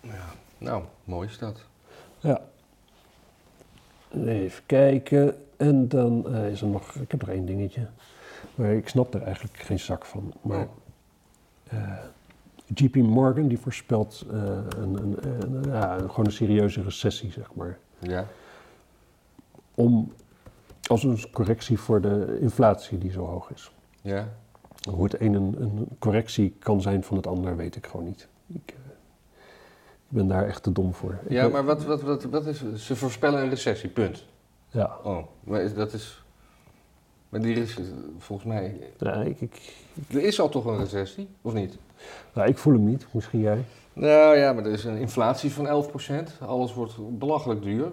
ja. 0.00 0.10
Nou, 0.58 0.82
mooi 1.04 1.28
is 1.28 1.38
dat. 1.38 1.60
Ja. 2.18 2.40
Even 4.26 4.62
kijken. 4.66 5.34
En 5.56 5.88
dan 5.88 6.34
eh, 6.34 6.50
is 6.50 6.60
er 6.60 6.66
nog, 6.68 6.94
ik 6.94 7.10
heb 7.10 7.20
nog 7.20 7.30
één 7.30 7.46
dingetje. 7.46 7.86
Maar 8.54 8.72
ik 8.72 8.88
snap 8.88 9.14
er 9.14 9.22
eigenlijk 9.22 9.56
geen 9.56 9.78
zak 9.78 10.04
van. 10.04 10.32
Maar 10.40 10.66
eh, 11.68 11.98
JP 12.74 12.94
Morgan 12.96 13.48
die 13.48 13.58
voorspelt 13.58 14.24
eh, 14.30 14.38
een, 14.78 14.94
een, 15.02 15.16
een- 15.22 15.62
ja, 15.72 15.98
gewoon 15.98 16.24
een 16.26 16.32
serieuze 16.32 16.82
recessie, 16.82 17.30
zeg 17.32 17.54
maar. 17.54 17.78
Ja, 17.98 18.26
Om, 19.74 20.12
als 20.86 21.02
een 21.04 21.30
correctie 21.32 21.78
voor 21.78 22.00
de 22.00 22.38
inflatie 22.40 22.98
die 22.98 23.10
zo 23.10 23.24
hoog 23.26 23.50
is. 23.50 23.72
ja. 24.00 24.28
Hoe 24.90 25.04
het 25.04 25.20
een 25.20 25.34
een, 25.34 25.88
correctie 25.98 26.56
kan 26.58 26.80
zijn 26.80 27.04
van 27.04 27.16
het 27.16 27.26
ander, 27.26 27.56
weet 27.56 27.76
ik 27.76 27.86
gewoon 27.86 28.06
niet. 28.06 28.28
Ik, 28.46 28.74
ik 30.10 30.16
ben 30.16 30.26
daar 30.28 30.46
echt 30.46 30.62
te 30.62 30.72
dom 30.72 30.94
voor. 30.94 31.18
Ja, 31.28 31.48
maar 31.48 31.64
wat, 31.64 31.84
wat, 31.84 32.02
wat, 32.02 32.24
wat 32.24 32.46
is... 32.46 32.62
Ze 32.74 32.96
voorspellen 32.96 33.42
een 33.42 33.48
recessie, 33.48 33.88
punt. 33.90 34.24
Ja, 34.70 34.96
Oh, 35.02 35.26
maar 35.44 35.60
is- 35.60 35.74
dat 35.74 35.92
is... 35.92 36.22
Maar 37.28 37.40
die 37.40 37.54
is 37.54 37.78
volgens 38.18 38.48
mij... 38.48 38.76
ja 38.98 39.14
ik, 39.14 39.40
ik, 39.40 39.74
Er 40.10 40.22
is 40.22 40.40
al 40.40 40.48
toch 40.48 40.64
een 40.64 40.78
recessie, 40.78 41.28
of 41.42 41.52
niet? 41.52 41.76
nou, 42.32 42.48
ik 42.48 42.58
voel 42.58 42.72
hem 42.72 42.84
niet, 42.84 43.06
misschien 43.12 43.40
jij. 43.40 43.64
Nou 43.92 44.36
ja, 44.36 44.52
maar 44.52 44.64
er 44.64 44.72
is 44.72 44.84
een 44.84 44.96
inflatie 44.96 45.52
van 45.52 45.84
11%. 45.84 46.38
Alles 46.40 46.74
wordt 46.74 47.18
belachelijk 47.18 47.62
duur. 47.62 47.92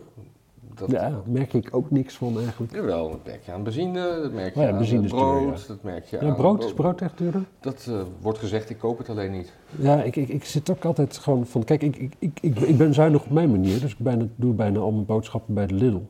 Dat, 0.75 0.91
Ja, 0.91 1.09
daar 1.09 1.21
merk 1.25 1.53
ik 1.53 1.67
ook 1.71 1.91
niks 1.91 2.15
van 2.15 2.37
eigenlijk. 2.39 2.73
Jawel, 2.73 3.09
dat 3.09 3.25
merk 3.25 3.43
je 3.45 3.51
aan 3.51 3.63
benzine, 3.63 4.19
dat 4.21 4.31
merk 4.31 4.53
je 4.53 4.59
Oh 4.59 4.65
ja, 4.65 4.71
aan 4.73 4.83
duur, 4.83 5.07
brood, 5.09 5.61
ja. 5.61 5.67
dat 5.67 5.83
merk 5.83 6.05
je 6.05 6.17
Ja, 6.21 6.27
aan... 6.27 6.35
brood, 6.35 6.63
is 6.63 6.73
brood 6.73 7.01
echt 7.01 7.17
duurder? 7.17 7.41
Dat 7.59 7.85
eh, 7.89 8.01
wordt 8.21 8.39
gezegd, 8.39 8.69
ik 8.69 8.77
koop 8.77 8.97
het 8.97 9.09
alleen 9.09 9.31
niet. 9.31 9.53
Ja, 9.79 10.03
ik, 10.03 10.15
ik, 10.15 10.29
ik 10.29 10.45
zit 10.45 10.69
ook 10.69 10.85
altijd 10.85 11.17
gewoon 11.17 11.45
van... 11.45 11.63
Kijk, 11.63 11.81
ik, 11.81 11.95
ik, 11.95 12.13
ik, 12.19 12.37
ik, 12.41 12.59
ik 12.59 12.77
ben 12.77 12.93
zuinig 12.93 13.23
op 13.23 13.29
mijn 13.31 13.51
manier, 13.51 13.79
dus 13.79 13.91
ik 13.91 13.99
bijna, 13.99 14.25
doe 14.35 14.53
bijna 14.53 14.79
al 14.79 14.91
mijn 14.91 15.05
boodschappen 15.05 15.53
bij 15.53 15.67
de 15.67 15.73
Lidl. 15.73 16.01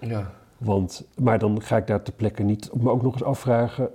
Ja. 0.00 0.30
Want, 0.58 1.06
maar 1.16 1.38
dan 1.38 1.62
ga 1.62 1.76
ik 1.76 1.86
daar 1.86 2.02
ter 2.02 2.12
plekke 2.12 2.42
niet 2.42 2.70
me 2.82 2.90
ook 2.90 3.02
nog 3.02 3.12
eens 3.12 3.22
afvragen 3.24 3.90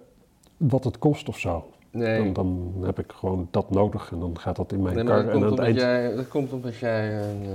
wat 0.57 0.83
het 0.83 0.97
kost 0.99 1.29
of 1.29 1.39
zo. 1.39 1.67
Nee, 1.91 2.31
Dan, 2.31 2.33
dan 2.33 2.83
heb 2.85 2.99
ik 2.99 3.11
gewoon 3.11 3.47
dat 3.51 3.69
nodig 3.69 4.11
en 4.11 4.19
dan 4.19 4.39
gaat 4.39 4.55
dat 4.55 4.71
in 4.71 4.81
mijn 4.81 4.95
nee 4.95 5.03
maar 5.03 5.13
kar. 5.13 5.23
dat 5.25 5.33
En 5.33 5.39
komt, 5.39 5.45
aan 5.45 5.57
het 5.57 5.59
eind... 5.67 5.79
jij, 5.79 6.15
dat 6.15 6.27
komt 6.27 6.53
omdat 6.53 6.75
jij 6.75 7.13
een, 7.21 7.43
eh, 7.43 7.49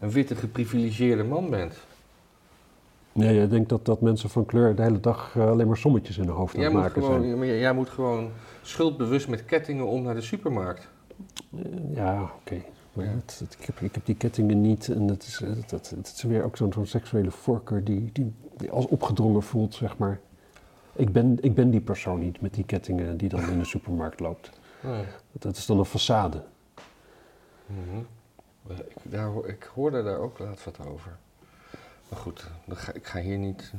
een 0.00 0.10
witte 0.10 0.34
geprivilegeerde 0.34 1.24
man 1.24 1.50
bent. 1.50 1.74
Nee, 3.12 3.42
ik 3.42 3.50
denk 3.50 3.68
dat, 3.68 3.84
dat 3.84 4.00
mensen 4.00 4.30
van 4.30 4.46
kleur 4.46 4.74
de 4.74 4.82
hele 4.82 5.00
dag 5.00 5.36
eh, 5.36 5.48
alleen 5.48 5.66
maar 5.66 5.76
sommetjes 5.76 6.18
in 6.18 6.24
hun 6.24 6.34
hoofd 6.34 6.54
aan 6.54 6.60
Jij 6.60 6.68
het 6.70 6.78
moet, 6.78 6.86
maken 6.86 7.02
gewoon, 7.02 7.18
zijn. 7.18 7.30
ja, 7.32 7.36
maar 7.36 7.46
jij, 7.46 7.58
jij 7.58 7.72
moet 7.74 7.88
gewoon 7.90 8.30
schuldbewust 8.62 9.28
met 9.28 9.44
kettingen 9.44 9.86
om 9.86 10.02
naar 10.02 10.14
de 10.14 10.20
supermarkt. 10.20 10.88
Eh, 11.56 11.60
Ja, 11.94 12.22
oké. 12.22 12.62
Maar 12.92 13.04
Ja. 13.04 13.10
het- 13.10 13.38
het- 13.38 13.56
ik, 13.60 13.64
heb, 13.66 13.80
ik 13.80 13.94
heb 13.94 14.06
die 14.06 14.14
kettingen 14.14 14.60
niet 14.60 14.88
en 14.88 15.08
het 15.08 15.22
is, 15.22 15.38
het, 15.38 15.70
het, 15.70 15.90
het 15.90 16.06
is 16.16 16.22
weer 16.22 16.44
ook 16.44 16.56
zo'n 16.56 16.72
seksuele 16.82 17.30
voorkeur 17.30 17.84
die, 17.84 18.10
die, 18.12 18.32
die 18.56 18.70
als 18.70 18.86
opgedrongen 18.86 19.42
voelt, 19.42 19.74
zeg 19.74 19.96
maar. 19.98 20.20
Ik 20.92 21.12
ben, 21.12 21.38
ik 21.40 21.54
ben 21.54 21.70
die 21.70 21.80
persoon 21.80 22.18
niet 22.18 22.40
met 22.40 22.54
die 22.54 22.64
kettingen 22.64 23.16
die 23.16 23.28
dan 23.28 23.50
in 23.50 23.58
de 23.58 23.64
supermarkt 23.64 24.20
loopt. 24.20 24.50
Nee. 24.80 25.04
Dat 25.32 25.56
is 25.56 25.66
dan 25.66 25.78
een 25.78 25.86
façade. 25.86 26.36
Mhm. 27.66 27.98
Ik, 28.68 28.84
daar, 29.02 29.30
ik 29.46 29.70
hoorde 29.74 30.02
daar 30.02 30.18
ook 30.18 30.38
laatst 30.38 30.64
wat 30.64 30.78
over. 30.86 31.16
Maar 32.12 32.20
goed, 32.20 32.46
ik 32.94 33.06
ga 33.06 33.20
hier 33.20 33.38
niet 33.38 33.72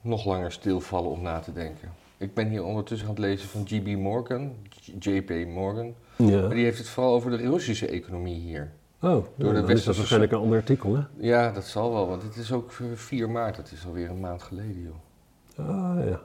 nog 0.00 0.24
langer 0.24 0.52
stilvallen 0.52 1.10
om 1.10 1.22
na 1.22 1.38
te 1.38 1.52
denken. 1.52 1.92
Ik 2.16 2.34
ben 2.34 2.48
hier 2.48 2.64
ondertussen 2.64 3.08
aan 3.08 3.14
het 3.14 3.22
lezen 3.22 3.48
van 3.48 3.66
G.B. 3.66 3.86
Morgan, 3.86 4.52
J.P. 4.98 5.46
Morgan. 5.46 5.94
Ja. 6.16 6.40
Maar 6.40 6.54
die 6.54 6.64
heeft 6.64 6.78
het 6.78 6.88
vooral 6.88 7.12
over 7.12 7.30
de 7.30 7.36
Russische 7.36 7.86
economie 7.86 8.40
hier. 8.40 8.70
Oh, 9.00 9.24
Door 9.36 9.54
de 9.54 9.72
is 9.72 9.84
dat 9.84 9.96
waarschijnlijk 9.96 10.32
een 10.32 10.38
ander 10.38 10.58
artikel, 10.58 10.94
hè? 10.94 11.02
Ja, 11.16 11.50
dat 11.50 11.64
zal 11.64 11.92
wel, 11.92 12.08
want 12.08 12.22
het 12.22 12.36
is 12.36 12.52
ook 12.52 12.70
eh, 12.70 12.86
4 12.94 13.30
maart. 13.30 13.56
Het 13.56 13.72
is 13.72 13.86
alweer 13.86 14.10
een 14.10 14.20
maand 14.20 14.42
geleden, 14.42 14.82
joh. 14.82 15.68
Ah, 15.68 16.08
ja. 16.08 16.20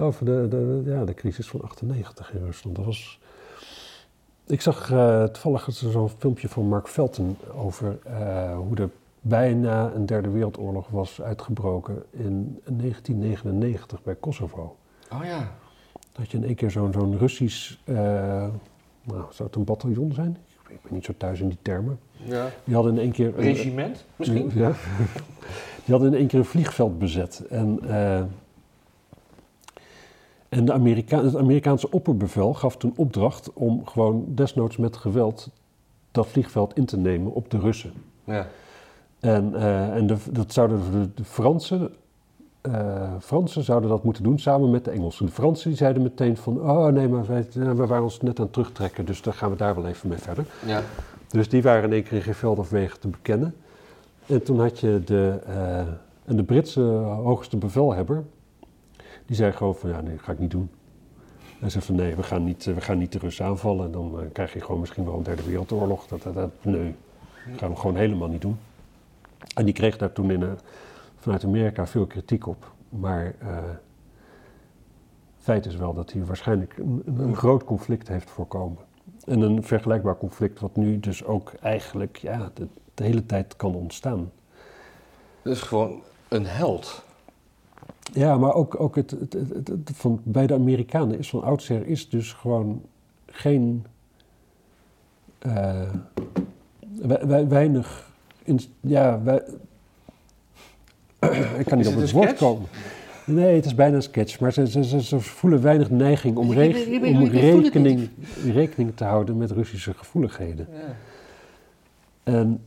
Over 0.00 0.24
de, 0.24 0.46
de, 0.48 0.82
ja, 0.84 1.04
de 1.04 1.14
crisis 1.14 1.48
van 1.48 1.62
98 1.62 2.32
in 2.32 2.44
Rusland. 2.44 2.76
Dat 2.76 2.84
was... 2.84 3.20
Ik 4.46 4.60
zag 4.60 4.90
eh, 4.90 5.24
toevallig 5.24 5.66
zo'n 5.70 6.10
filmpje 6.18 6.48
van 6.48 6.68
Mark 6.68 6.88
Felton 6.88 7.36
over 7.54 7.98
eh, 8.04 8.56
hoe 8.56 8.76
er 8.76 8.90
bijna 9.22 9.92
een 9.94 10.06
derde 10.06 10.30
wereldoorlog 10.30 10.88
was 10.88 11.22
uitgebroken 11.22 12.02
in 12.10 12.60
1999 12.64 14.02
bij 14.02 14.14
Kosovo. 14.14 14.76
Oh 15.12 15.24
ja. 15.24 15.52
Dat 16.12 16.30
je 16.30 16.36
in 16.36 16.44
één 16.44 16.54
keer 16.54 16.70
zo'n 16.70 16.92
zo'n 16.92 17.18
Russisch, 17.18 17.76
eh, 17.84 17.94
nou, 19.04 19.24
zou 19.30 19.48
het 19.48 19.54
een 19.56 19.64
bataljon 19.64 20.12
zijn? 20.12 20.36
Ik 20.68 20.82
ben 20.82 20.92
niet 20.94 21.04
zo 21.04 21.12
thuis 21.16 21.40
in 21.40 21.48
die 21.48 21.58
termen. 21.62 21.98
ja. 22.24 22.48
Die 22.64 22.74
hadden 22.74 22.92
in 22.94 23.00
één 23.00 23.12
keer... 23.12 23.26
een- 23.26 23.42
Regiment, 23.42 24.04
misschien? 24.16 24.50
ja. 24.54 24.72
Die 25.84 25.94
hadden 25.94 26.12
in 26.12 26.18
één 26.18 26.26
keer 26.26 26.38
een 26.38 26.44
vliegveld 26.44 26.98
bezet. 26.98 27.46
En 27.50 27.78
eh, 27.88 28.22
En 30.48 30.64
de 30.64 30.72
Amerika 30.72 31.24
het 31.24 31.36
Amerikaanse 31.36 31.90
opperbevel 31.90 32.54
gaf 32.54 32.76
toen 32.76 32.92
opdracht 32.96 33.52
om 33.52 33.86
gewoon 33.86 34.24
desnoods 34.28 34.76
met 34.76 34.96
geweld 34.96 35.50
dat 36.10 36.26
vliegveld 36.26 36.76
in 36.76 36.84
te 36.84 36.96
nemen 36.96 37.32
op 37.32 37.50
de 37.50 37.58
Russen. 37.58 37.92
Ja. 38.24 38.46
En, 39.22 39.54
eh, 39.54 39.94
en 39.94 40.06
de, 40.06 40.16
dat 40.30 40.52
zouden 40.52 40.80
de, 40.92 41.08
de 41.14 41.24
Fransen, 41.24 41.90
eh, 42.60 43.12
Fransen 43.20 43.62
zouden 43.62 43.90
dat 43.90 44.04
moeten 44.04 44.22
doen 44.22 44.38
samen 44.38 44.70
met 44.70 44.84
de 44.84 44.90
Engelsen. 44.90 45.26
De 45.26 45.32
Fransen 45.32 45.68
die 45.68 45.78
zeiden 45.78 46.02
meteen 46.02 46.36
van, 46.36 46.60
oh 46.60 46.86
nee, 46.86 47.08
maar 47.08 47.26
wij, 47.26 47.46
ja, 47.50 47.74
we 47.74 47.86
waren 47.86 48.02
ons 48.02 48.20
net 48.20 48.38
aan 48.38 48.44
het 48.44 48.52
terugtrekken, 48.52 49.04
dus 49.04 49.22
daar 49.22 49.34
gaan 49.34 49.50
we 49.50 49.56
daar 49.56 49.74
wel 49.74 49.86
even 49.86 50.08
mee 50.08 50.18
verder. 50.18 50.46
Ja. 50.66 50.82
Dus 51.28 51.48
die 51.48 51.62
waren 51.62 51.84
in 51.84 51.92
één 51.92 52.02
keer 52.02 52.12
in 52.12 52.22
geen 52.22 52.34
veld 52.34 52.58
of 52.58 52.70
wegen 52.70 53.00
te 53.00 53.08
bekennen. 53.08 53.54
En 54.26 54.42
toen 54.42 54.60
had 54.60 54.80
je 54.80 55.00
de, 55.04 55.38
eh, 55.46 55.78
en 56.24 56.36
de 56.36 56.42
Britse 56.42 56.80
hoogste 56.80 57.56
bevelhebber, 57.56 58.24
die 59.26 59.36
zei 59.36 59.52
gewoon 59.52 59.74
van, 59.74 59.90
ja 59.90 60.00
nee, 60.00 60.14
dat 60.14 60.24
ga 60.24 60.32
ik 60.32 60.38
niet 60.38 60.50
doen. 60.50 60.70
Hij 61.58 61.70
zei 61.70 61.84
van, 61.84 61.94
nee, 61.94 62.14
we 62.14 62.22
gaan 62.22 62.44
niet, 62.44 62.64
we 62.64 62.80
gaan 62.80 62.98
niet 62.98 63.12
de 63.12 63.18
Russen 63.18 63.44
aanvallen. 63.44 63.84
En 63.84 63.92
dan 63.92 64.20
eh, 64.20 64.26
krijg 64.32 64.52
je 64.52 64.60
gewoon 64.60 64.80
misschien 64.80 65.04
wel 65.04 65.14
een 65.14 65.22
derde 65.22 65.42
wereldoorlog. 65.42 66.06
Dat, 66.06 66.22
dat, 66.22 66.34
dat, 66.34 66.50
nee, 66.62 66.94
dat 67.50 67.58
gaan 67.58 67.70
we 67.70 67.76
gewoon 67.76 67.96
helemaal 67.96 68.28
niet 68.28 68.40
doen. 68.40 68.58
En 69.54 69.64
die 69.64 69.74
kreeg 69.74 69.96
daar 69.96 70.12
toen 70.12 70.30
in, 70.30 70.42
eh, 70.42 70.48
vanuit 71.16 71.44
Amerika 71.44 71.86
veel 71.86 72.06
kritiek 72.06 72.46
op. 72.46 72.72
Maar 72.88 73.34
eh 73.38 73.56
feit 75.38 75.66
is 75.66 75.76
wel 75.76 75.94
dat 75.94 76.12
hij 76.12 76.24
waarschijnlijk 76.24 76.76
een, 76.78 77.02
een, 77.18 77.36
groot 77.36 77.64
conflict 77.64 78.08
heeft 78.08 78.30
voorkomen. 78.30 78.78
En 79.24 79.40
een 79.40 79.62
vergelijkbaar 79.64 80.16
conflict 80.16 80.60
wat 80.60 80.76
nu 80.76 81.00
dus 81.00 81.24
ook 81.24 81.52
eigenlijk 81.60 82.16
ja, 82.16 82.50
de, 82.54 82.68
de 82.94 83.04
hele 83.04 83.26
tijd 83.26 83.56
kan 83.56 83.74
ontstaan. 83.74 84.30
Is 85.42 85.60
gewoon 85.62 86.00
een 86.28 86.46
held. 86.46 87.04
Ja, 88.12 88.36
maar 88.38 88.54
ook, 88.54 88.80
ook 88.80 88.96
het, 88.96 89.10
het, 89.10 89.32
het, 89.32 89.48
het- 89.54 89.68
het 89.68 89.90
van, 89.94 90.20
bij 90.24 90.46
de 90.46 90.54
Amerikanen 90.54 91.18
is 91.18 91.28
van 91.30 91.42
oudsher 91.42 91.86
is 91.86 92.08
dus 92.08 92.32
gewoon 92.32 92.82
geen 93.26 93.86
eh, 95.38 95.90
we- 97.02 97.26
we- 97.26 97.46
weinig. 97.46 98.11
In, 98.44 98.60
ja, 98.80 99.22
wij, 99.22 99.42
ik 101.58 101.66
kan 101.66 101.78
niet 101.78 101.86
op 101.86 101.96
het 101.96 102.10
woord 102.10 102.34
komen. 102.34 102.68
Nee, 103.24 103.54
het 103.54 103.64
is 103.64 103.74
bijna 103.74 103.96
een 103.96 104.02
sketch, 104.02 104.40
maar 104.40 104.52
ze, 104.52 104.66
ze, 104.66 104.84
ze, 104.84 105.02
ze 105.02 105.20
voelen 105.20 105.62
weinig 105.62 105.90
neiging 105.90 106.36
om, 106.36 106.52
rekening, 106.52 108.10
rekening 108.52 108.96
te 108.96 109.04
houden 109.04 109.36
met 109.36 109.50
Russische 109.50 109.94
gevoeligheden. 109.94 110.68
Ja. 110.72 110.96
En, 112.22 112.60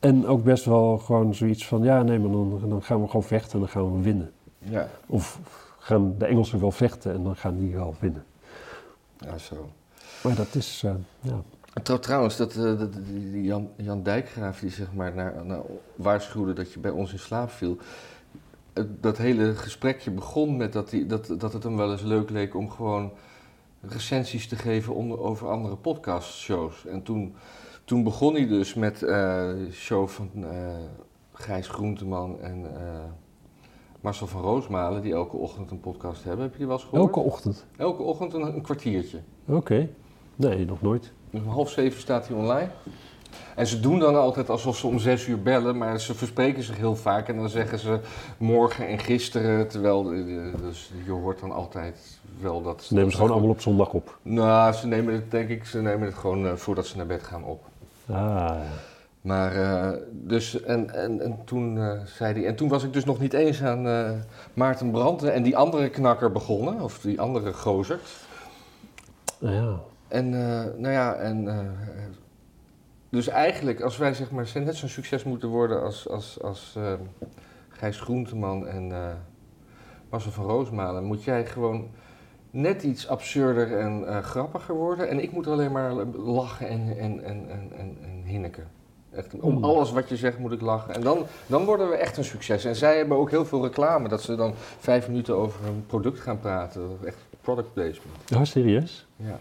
en 0.00 0.26
ook 0.26 0.44
best 0.44 0.64
wel 0.64 0.98
gewoon 0.98 1.34
zoiets 1.34 1.66
van, 1.66 1.82
ja, 1.82 2.02
nee, 2.02 2.18
maar 2.18 2.30
dan, 2.30 2.62
dan 2.68 2.82
gaan 2.82 3.00
we 3.00 3.06
gewoon 3.06 3.22
vechten 3.22 3.52
en 3.52 3.58
dan 3.58 3.68
gaan 3.68 3.96
we 3.96 4.02
winnen. 4.02 4.32
ja. 4.58 4.88
Of 5.06 5.40
gaan 5.78 6.14
de 6.18 6.26
Engelsen 6.26 6.60
wel 6.60 6.70
vechten 6.70 7.12
en 7.12 7.22
dan 7.22 7.36
gaan 7.36 7.58
die 7.58 7.74
wel 7.74 7.94
winnen. 8.00 8.24
Ja, 9.18 9.38
zo. 9.38 9.70
Maar 10.22 10.34
dat 10.34 10.54
is, 10.54 10.82
eh, 10.84 10.94
ja. 11.20 11.42
Trouw- 11.82 11.98
Trouwens, 11.98 12.36
dat, 12.36 12.56
eh, 12.56 12.78
dat, 12.78 12.88
Jan, 13.32 13.68
Jan 13.76 14.02
Dijkgraaf 14.02 14.60
die 14.60 14.70
zeg 14.70 14.92
maar 14.92 15.14
naar, 15.14 15.44
naar 15.44 15.60
waarschuwde 15.96 16.52
dat 16.52 16.72
je 16.72 16.78
bij 16.80 16.90
ons 16.90 17.12
in 17.12 17.18
slaap 17.18 17.50
viel. 17.50 17.76
Dat 19.00 19.16
hele 19.18 19.54
gesprekje 19.54 20.10
begon 20.10 20.56
met 20.56 20.72
dat, 20.72 20.92
dat, 21.06 21.34
dat 21.38 21.52
het 21.52 21.62
hem 21.62 21.76
wel 21.76 21.92
eens 21.92 22.02
leuk 22.02 22.30
leek 22.30 22.54
om 22.54 22.70
gewoon 22.70 23.12
recensies 23.80 24.48
te 24.48 24.56
geven 24.56 24.94
onder, 24.94 25.20
over 25.20 25.48
andere 25.48 25.76
podcastshows. 25.76 26.86
En 26.86 27.02
toen, 27.02 27.34
toen 27.84 28.02
begon 28.02 28.34
hij 28.34 28.46
dus 28.46 28.74
met 28.74 28.98
de 28.98 29.68
show 29.72 30.08
van 30.08 30.30
eh, 30.34 30.74
Gijs 31.32 31.68
Groenteman 31.68 32.40
en 32.40 32.66
Marcel 34.00 34.26
van 34.26 34.40
Roosmalen, 34.40 35.02
die 35.02 35.12
elke 35.12 35.36
ochtend 35.36 35.70
een 35.70 35.80
podcast 35.80 36.24
hebben. 36.24 36.42
Heb 36.42 36.52
je 36.52 36.58
die 36.58 36.66
wel 36.66 36.76
eens 36.76 36.84
gehoord? 36.84 37.02
Elke 37.02 37.20
ochtend. 37.20 37.66
Elke 37.76 38.02
ochtend 38.02 38.32
een, 38.34 38.42
een 38.42 38.62
kwartiertje. 38.62 39.20
Oké. 39.46 39.88
Nee, 40.36 40.64
nog 40.64 40.82
nooit. 40.82 41.12
Om 41.34 41.48
half 41.48 41.70
zeven 41.70 42.00
staat 42.00 42.28
hij 42.28 42.36
online. 42.36 42.68
En 43.54 43.66
ze 43.66 43.80
doen 43.80 43.98
dan 43.98 44.16
altijd 44.16 44.50
alsof 44.50 44.76
ze 44.76 44.86
om 44.86 44.98
zes 44.98 45.26
uur 45.26 45.42
bellen, 45.42 45.78
maar 45.78 46.00
ze 46.00 46.14
verspreken 46.14 46.62
zich 46.62 46.76
heel 46.76 46.96
vaak. 46.96 47.28
En 47.28 47.36
dan 47.36 47.48
zeggen 47.48 47.78
ze 47.78 48.00
morgen 48.36 48.88
en 48.88 48.98
gisteren, 48.98 49.68
terwijl 49.68 50.02
dus 50.62 50.92
je 51.04 51.10
hoort 51.10 51.40
dan 51.40 51.52
altijd 51.52 52.20
wel 52.40 52.62
dat... 52.62 52.82
Ze 52.82 52.94
nemen 52.94 53.10
ze 53.10 53.16
gewoon 53.16 53.32
allemaal 53.32 53.50
op 53.50 53.60
zondag 53.60 53.92
op. 53.92 54.18
Nou, 54.22 54.72
ze 54.72 54.86
nemen 54.86 55.14
het 55.14 55.30
denk 55.30 55.48
ik, 55.48 55.64
ze 55.64 55.82
nemen 55.82 56.06
het 56.06 56.16
gewoon 56.16 56.46
eh, 56.46 56.52
voordat 56.54 56.86
ze 56.86 56.96
naar 56.96 57.06
bed 57.06 57.22
gaan 57.22 57.44
op. 57.44 57.64
Ah. 58.10 58.56
Maar 59.20 59.56
eh, 59.56 59.98
dus, 60.10 60.62
en, 60.62 60.94
en, 60.94 61.20
en 61.20 61.38
toen 61.44 61.78
eh, 61.78 62.00
zei 62.04 62.34
hij, 62.34 62.46
en 62.46 62.56
toen 62.56 62.68
was 62.68 62.84
ik 62.84 62.92
dus 62.92 63.04
nog 63.04 63.18
niet 63.18 63.32
eens 63.32 63.62
aan 63.62 63.82
Maarten 64.54 64.90
Branden 64.90 65.32
en 65.32 65.42
die 65.42 65.56
andere 65.56 65.88
knakker 65.88 66.32
begonnen, 66.32 66.80
of 66.80 66.98
die 66.98 67.20
andere 67.20 67.52
gozer. 67.52 68.00
Nou 69.38 69.54
ja. 69.54 69.78
En 70.08 70.34
eh, 70.34 70.64
nou 70.76 70.92
ja, 70.92 71.14
en 71.14 71.48
eh, 71.48 71.58
dus 73.08 73.28
eigenlijk 73.28 73.80
als 73.80 73.96
wij 73.96 74.14
zeg 74.14 74.30
maar 74.30 74.50
net 74.54 74.76
zo'n 74.76 74.88
succes 74.88 75.24
moeten 75.24 75.48
worden 75.48 75.82
als, 75.82 76.08
als, 76.08 76.42
als 76.42 76.74
eh, 76.76 76.92
Gijs 77.68 78.00
Groenteman 78.00 78.66
en 78.66 78.92
eh 78.92 79.12
Marcel 80.10 80.32
van 80.32 80.44
Roosmalen, 80.44 81.04
moet 81.04 81.24
jij 81.24 81.46
gewoon 81.46 81.88
net 82.50 82.82
iets 82.82 83.08
absurder 83.08 83.78
en 83.78 84.22
grappiger 84.22 84.74
worden. 84.74 85.08
En 85.08 85.22
ik 85.22 85.32
moet 85.32 85.46
alleen 85.46 85.72
maar 85.72 85.92
lachen 86.16 86.68
en, 86.68 86.98
en, 86.98 87.24
en, 87.24 87.48
en, 87.48 87.72
en, 87.76 87.96
en 88.02 88.22
hinniken. 88.24 88.66
Echt, 89.10 89.40
om 89.40 89.64
alles 89.64 89.92
wat 89.92 90.08
je 90.08 90.16
zegt 90.16 90.38
moet 90.38 90.52
ik 90.52 90.60
lachen. 90.60 90.94
En 90.94 91.00
dan, 91.00 91.26
dan 91.46 91.64
worden 91.64 91.88
we 91.88 91.94
echt 91.94 92.16
een 92.16 92.24
succes. 92.24 92.64
En 92.64 92.76
zij 92.76 92.96
hebben 92.96 93.16
ook 93.16 93.30
heel 93.30 93.44
veel 93.44 93.62
reclame, 93.62 94.08
dat 94.08 94.22
ze 94.22 94.34
dan 94.34 94.54
vijf 94.78 95.08
minuten 95.08 95.36
over 95.36 95.66
een 95.66 95.84
product 95.86 96.20
gaan 96.20 96.38
praten. 96.38 96.98
Echt 97.04 97.16
product 97.40 97.72
placement. 97.72 98.16
Ja, 98.26 98.44
serieus? 98.44 99.06
Ja. 99.16 99.40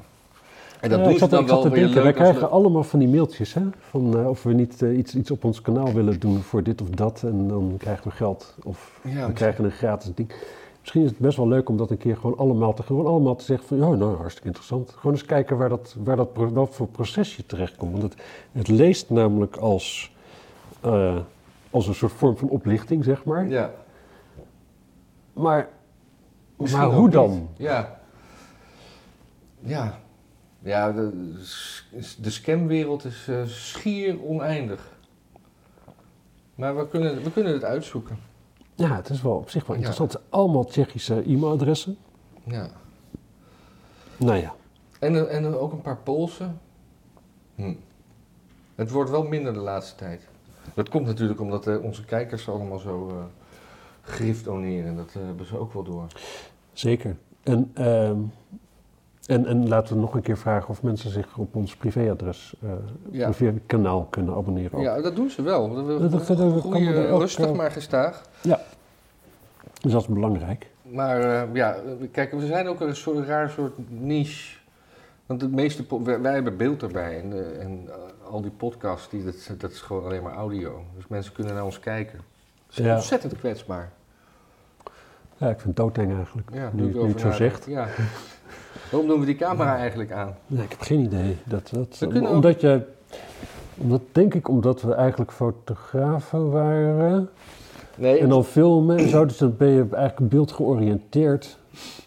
En 0.84 0.90
dat 0.90 0.98
Ja, 1.00 1.04
doen 1.06 1.14
ik 1.14 1.20
ze 1.20 1.20
zat, 1.20 1.30
dan 1.30 1.42
ik 1.42 1.48
zat 1.48 1.62
wel 1.62 1.66
te 1.72 1.76
weer 1.76 1.84
denken, 1.84 2.04
wij 2.04 2.14
krijgen 2.14 2.50
allemaal 2.52 2.84
van 2.84 3.00
die 3.00 3.08
mailtjes, 3.08 3.54
hè? 3.54 3.62
Van 3.80 4.18
eh, 4.20 4.30
of 4.30 4.44
we 4.44 4.54
niet 4.54 4.82
eh, 4.82 4.98
iets, 4.98 5.16
iets 5.16 5.32
op 5.32 5.44
ons 5.44 5.62
kanaal 5.62 5.94
willen 5.94 6.20
doen 6.20 6.40
voor 6.42 6.64
dit 6.64 6.82
of 6.82 6.90
dat. 6.90 7.24
En 7.24 7.48
dan 7.48 7.76
krijgen 7.78 8.04
we 8.04 8.12
geld. 8.12 8.56
Of 8.64 9.00
Ja, 9.04 9.28
we 9.28 9.34
krijgen 9.34 9.64
een 9.64 9.72
gratis 9.72 10.12
ding. 10.16 10.34
Misschien 10.80 11.02
is 11.04 11.10
het 11.10 11.18
best 11.20 11.38
wel 11.38 11.48
leuk 11.48 11.70
om 11.70 11.78
dat 11.78 11.92
een 11.92 11.98
keer 11.98 12.16
gewoon 12.18 12.38
allemaal 12.38 12.74
te, 12.74 12.84
gewoon 12.84 13.06
allemaal 13.06 13.36
te 13.36 13.44
zeggen 13.44 13.68
van... 13.68 13.78
Ja, 13.78 13.90
nou, 13.90 14.16
hartstikke 14.16 14.48
interessant. 14.48 14.92
Gewoon 14.92 15.16
eens 15.16 15.26
kijken 15.26 15.58
waar 15.58 15.70
dat, 15.70 15.96
waar 16.04 16.16
dat, 16.16 16.30
wat 16.34 16.76
voor 16.76 16.88
proces 16.88 17.36
je 17.36 17.46
terechtkomt. 17.46 17.92
Want 17.92 18.04
het, 18.04 18.22
het 18.52 18.68
leest 18.68 19.10
namelijk 19.10 19.56
als, 19.56 20.16
eh, 20.82 21.18
als 21.70 21.88
een 21.88 21.96
soort 21.96 22.12
vorm 22.12 22.38
van 22.38 22.50
oplichting, 22.50 23.04
zeg 23.04 23.24
maar. 23.26 23.48
Ja. 23.48 23.72
Maar, 25.34 25.70
Misschien 26.56 26.82
maar 26.84 26.94
hoe 26.94 27.04
niet. 27.04 27.14
dan? 27.14 27.50
Ja. 27.58 28.00
Ja. 29.60 30.02
Ja, 30.64 30.92
de, 30.92 31.34
de 32.22 32.30
scamwereld 32.30 33.06
is 33.06 33.28
eh, 33.28 33.46
schier 33.46 34.24
oneindig. 34.24 34.92
Maar 36.56 36.78
we 36.78 36.88
kunnen, 36.88 37.24
we 37.24 37.32
kunnen 37.32 37.54
het 37.54 37.64
uitzoeken. 37.64 38.18
Ja, 38.76 38.96
het 38.96 39.10
is 39.10 39.22
wel 39.22 39.36
op 39.36 39.50
zich 39.50 39.66
wel 39.66 39.78
Ja. 39.78 39.82
interessant. 39.88 40.30
Allemaal 40.30 40.66
Tsjechische 40.66 41.24
e-mailadressen. 41.26 41.98
Ja. 42.44 42.70
Nou 44.18 44.36
ja. 44.40 44.54
En, 45.00 45.16
eh, 45.16 45.36
en 45.36 45.46
ook 45.46 45.72
een 45.72 45.82
paar 45.82 45.98
Poolse. 45.98 46.50
Hm. 47.56 47.74
Het 48.76 48.92
wordt 48.92 49.10
wel 49.10 49.24
minder 49.24 49.54
de 49.54 49.60
laatste 49.60 49.96
tijd. 49.96 50.28
Dat 50.74 50.90
komt 50.90 51.06
natuurlijk 51.06 51.40
omdat 51.42 51.68
eh, 51.68 51.84
onze 51.84 52.06
kijkers 52.06 52.50
allemaal 52.50 52.80
zo 52.80 53.10
eh 53.10 53.16
grift 54.02 54.44
doneren. 54.44 54.96
Dat 54.96 55.08
eh, 55.16 55.26
hebben 55.26 55.46
ze 55.46 55.58
ook 55.58 55.74
wel 55.74 55.84
door. 55.84 56.08
Zeker. 56.74 57.16
En, 57.44 57.72
ehm, 57.74 58.18
en, 59.26 59.46
en 59.46 59.68
laten 59.68 59.94
we 59.96 60.02
nog 60.02 60.14
een 60.14 60.22
keer 60.22 60.38
vragen 60.38 60.70
of 60.70 60.84
mensen 60.84 61.10
zich 61.10 61.38
op 61.38 61.56
ons 61.56 61.76
privéadres, 61.76 62.54
eh 62.64 62.70
Ja. 63.12 63.30
privékanaal 63.30 64.04
kunnen 64.10 64.34
abonneren. 64.36 64.78
ook. 64.78 64.84
Ja, 64.84 65.02
dat 65.02 65.16
doen 65.16 65.30
ze 65.30 65.42
wel. 65.42 65.70
We 65.70 65.76
Dat- 66.00 66.12
dat- 66.12 66.28
dat- 66.28 66.38
dat 66.38 66.66
ook, 66.66 66.76
rustig 67.20 67.46
eh, 67.46 67.52
maar 67.52 67.72
gestaag. 67.72 68.22
Dus 69.82 69.92
dat 69.92 70.02
is 70.02 70.08
belangrijk. 70.08 70.68
Maar 70.82 71.22
eh, 71.22 71.54
ja, 71.54 71.76
kijk, 72.12 72.32
we 72.32 72.46
zijn 72.46 72.68
ook 72.68 72.80
een 72.82 72.96
soort 72.96 73.28
raar 73.28 73.50
soort 73.50 73.74
niche. 73.90 74.58
Want 75.26 75.40
de 75.40 75.48
meeste, 75.50 75.86
wij, 76.04 76.22
wij 76.22 76.34
hebben 76.34 76.58
beeld 76.58 76.82
erbij. 76.84 77.22
En, 77.22 77.60
en 77.62 77.90
al 78.30 78.42
die 78.42 78.52
podcasts, 78.52 79.10
die, 79.10 79.24
dat, 79.24 79.50
dat 79.58 79.72
is 79.72 79.82
gewoon 79.82 80.04
alleen 80.04 80.24
maar 80.24 80.34
audio. 80.34 80.84
Dus 80.96 81.08
mensen 81.08 81.34
kunnen 81.34 81.54
naar 81.54 81.64
ons 81.66 81.80
kijken. 81.80 82.20
Het 82.68 82.78
is 82.80 82.86
Ja. 82.86 82.96
ontzettend 82.96 83.38
kwetsbaar. 83.38 83.92
Ja, 85.38 85.50
ik 85.50 85.60
vind 85.60 85.64
het 85.64 85.76
doodeng 85.76 86.16
eigenlijk. 86.16 86.50
Ja, 86.54 86.70
nu 86.74 87.02
het 87.08 87.20
zo 87.20 87.32
zegt. 87.32 87.66
Ja. 87.66 87.88
Waarom 88.92 89.10
doen 89.10 89.20
we 89.20 89.26
die 89.26 89.36
camera 89.36 89.78
eigenlijk 89.78 90.12
aan? 90.12 90.36
Nee, 90.48 90.64
ik 90.64 90.70
heb 90.70 90.82
geen 90.82 91.00
idee. 91.00 91.38
Dat, 91.46 91.70
dat, 91.74 91.98
We 92.00 92.22
ook- 92.22 92.30
omdat 92.30 92.62
je, 92.62 92.82
omdat, 93.78 94.02
denk 94.12 94.34
ik 94.34 94.48
omdat 94.50 94.82
we 94.82 94.94
eigenlijk 94.94 95.32
fotografen 95.32 96.52
waren. 96.52 97.30
Nee, 97.96 98.20
En 98.20 98.30
dan 98.30 98.46
filmen 98.46 98.98
en 98.98 99.10
zo. 99.10 99.26
Dus 99.26 99.38
dan 99.38 99.58
ben 99.58 99.70
je 99.70 99.88
eigenlijk 99.92 100.32
beeldgeoriënteerd. 100.32 101.58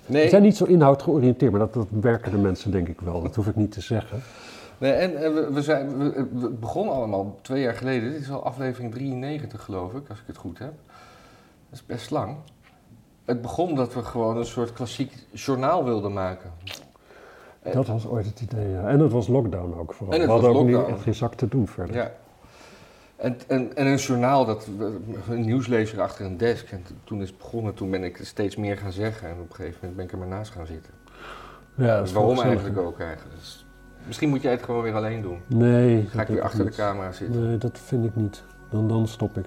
We 0.06 0.12
nee, 0.12 0.28
zijn 0.28 0.42
niet 0.42 0.56
zo 0.56 0.64
inhoud 0.64 1.02
georiënteerd, 1.02 1.50
maar 1.50 1.60
dat, 1.60 1.74
dat 1.74 1.90
merken 1.90 2.30
de 2.30 2.38
mensen 2.38 2.70
denk 2.70 2.88
ik 2.88 3.00
wel. 3.00 3.22
Dat 3.22 3.34
hoef 3.34 3.46
ik 3.46 3.56
niet 3.56 3.72
te 3.72 3.80
zeggen. 3.80 4.22
nee 4.78 4.92
en, 4.92 5.16
en 5.22 5.34
we, 5.34 5.52
we, 5.52 5.62
zijn, 5.62 5.98
we, 5.98 6.26
we 6.32 6.48
begonnen 6.48 6.94
allemaal 6.94 7.38
twee 7.42 7.62
jaar 7.62 7.74
geleden. 7.74 8.12
Dit 8.12 8.20
is 8.20 8.30
al 8.30 8.44
aflevering 8.44 8.92
93 8.92 9.62
geloof 9.62 9.92
ik, 9.92 10.08
als 10.08 10.18
ik 10.18 10.26
het 10.26 10.36
goed 10.36 10.58
heb. 10.58 10.72
Dat 11.70 11.78
is 11.78 11.86
best 11.86 12.10
lang. 12.10 12.36
Het 13.26 13.42
begon 13.42 13.74
dat 13.74 13.94
we 13.94 14.02
gewoon 14.02 14.36
een 14.36 14.46
soort 14.46 14.72
klassiek 14.72 15.12
journaal 15.32 15.84
wilden 15.84 16.12
maken. 16.12 16.50
Dat 17.72 17.86
was 17.86 18.06
ooit 18.06 18.26
het 18.26 18.40
idee, 18.40 18.70
ja. 18.70 18.88
En 18.88 19.00
het 19.00 19.12
was 19.12 19.28
lockdown 19.28 19.78
ook 19.78 19.92
vooral. 19.92 20.14
En 20.14 20.20
het 20.20 20.26
we 20.26 20.32
hadden 20.32 20.52
was 20.52 20.60
ook 20.60 20.66
niet, 20.66 20.74
lockdown. 20.74 20.94
echt 20.94 21.04
geen 21.04 21.14
zak 21.14 21.34
te 21.34 21.48
doen 21.48 21.68
verder. 21.68 21.96
Ja. 21.96 22.12
En, 23.16 23.38
en, 23.46 23.76
en 23.76 23.86
een 23.86 23.96
journaal, 23.96 24.44
dat, 24.44 24.68
een 25.30 25.44
nieuwslezer 25.44 26.00
achter 26.00 26.26
een 26.26 26.36
desk. 26.36 26.70
En 26.70 26.84
toen 27.04 27.22
is 27.22 27.28
het 27.28 27.38
begonnen, 27.38 27.74
toen 27.74 27.90
ben 27.90 28.04
ik 28.04 28.18
steeds 28.22 28.56
meer 28.56 28.76
gaan 28.76 28.92
zeggen. 28.92 29.28
En 29.28 29.34
op 29.40 29.50
een 29.50 29.54
gegeven 29.54 29.78
moment 29.80 29.96
ben 29.96 30.04
ik 30.04 30.12
er 30.12 30.18
maar 30.18 30.38
naast 30.38 30.52
gaan 30.52 30.66
zitten. 30.66 30.92
Ja, 31.74 31.96
dat 31.96 32.06
is 32.06 32.12
Waarom 32.12 32.40
eigenlijk 32.40 32.78
ook 32.78 33.00
eigenlijk? 33.00 33.36
Dus 33.38 33.66
misschien 34.06 34.28
moet 34.28 34.42
jij 34.42 34.52
het 34.52 34.62
gewoon 34.62 34.82
weer 34.82 34.94
alleen 34.94 35.22
doen. 35.22 35.40
Nee. 35.46 36.06
Ga 36.06 36.22
ik 36.22 36.28
weer 36.28 36.42
achter 36.42 36.64
de 36.64 36.70
camera 36.70 37.12
zitten. 37.12 37.48
Nee, 37.48 37.58
dat 37.58 37.78
vind 37.78 38.04
ik 38.04 38.16
niet. 38.16 38.42
Dan, 38.70 38.88
dan 38.88 39.08
stop 39.08 39.38
ik. 39.38 39.46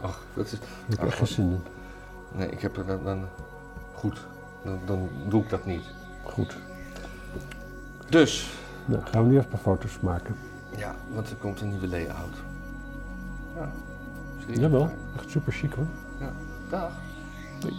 Ach, 0.00 0.22
dat 0.34 0.44
is... 0.44 0.52
Heb 0.52 0.98
ik 0.98 1.04
echt 1.04 1.16
geen 1.16 1.26
zin 1.26 1.44
in. 1.44 1.75
Nee, 2.36 2.48
ik 2.48 2.60
heb 2.60 2.76
er 2.76 2.86
dan... 2.86 3.04
dan 3.04 3.28
goed, 3.94 4.26
dan, 4.64 4.78
dan 4.84 5.08
doe 5.28 5.42
ik 5.42 5.48
dat 5.48 5.64
niet. 5.66 5.82
Goed. 6.24 6.56
Dus, 8.08 8.50
Nou, 8.84 9.02
gaan 9.04 9.22
we 9.22 9.28
nu 9.28 9.34
even 9.34 9.44
een 9.44 9.50
paar 9.50 9.60
foto's 9.60 10.00
maken. 10.00 10.36
ja, 10.76 10.94
want 11.14 11.30
er 11.30 11.36
komt 11.36 11.60
een 11.60 11.68
nieuwe 11.68 11.88
layout. 11.88 12.36
Ja. 13.54 13.70
Jawel, 14.46 14.90
echt 15.16 15.30
super 15.30 15.52
chic 15.52 15.72
hoor. 15.72 15.86
Dag. 16.68 16.92
Doei. 17.60 17.74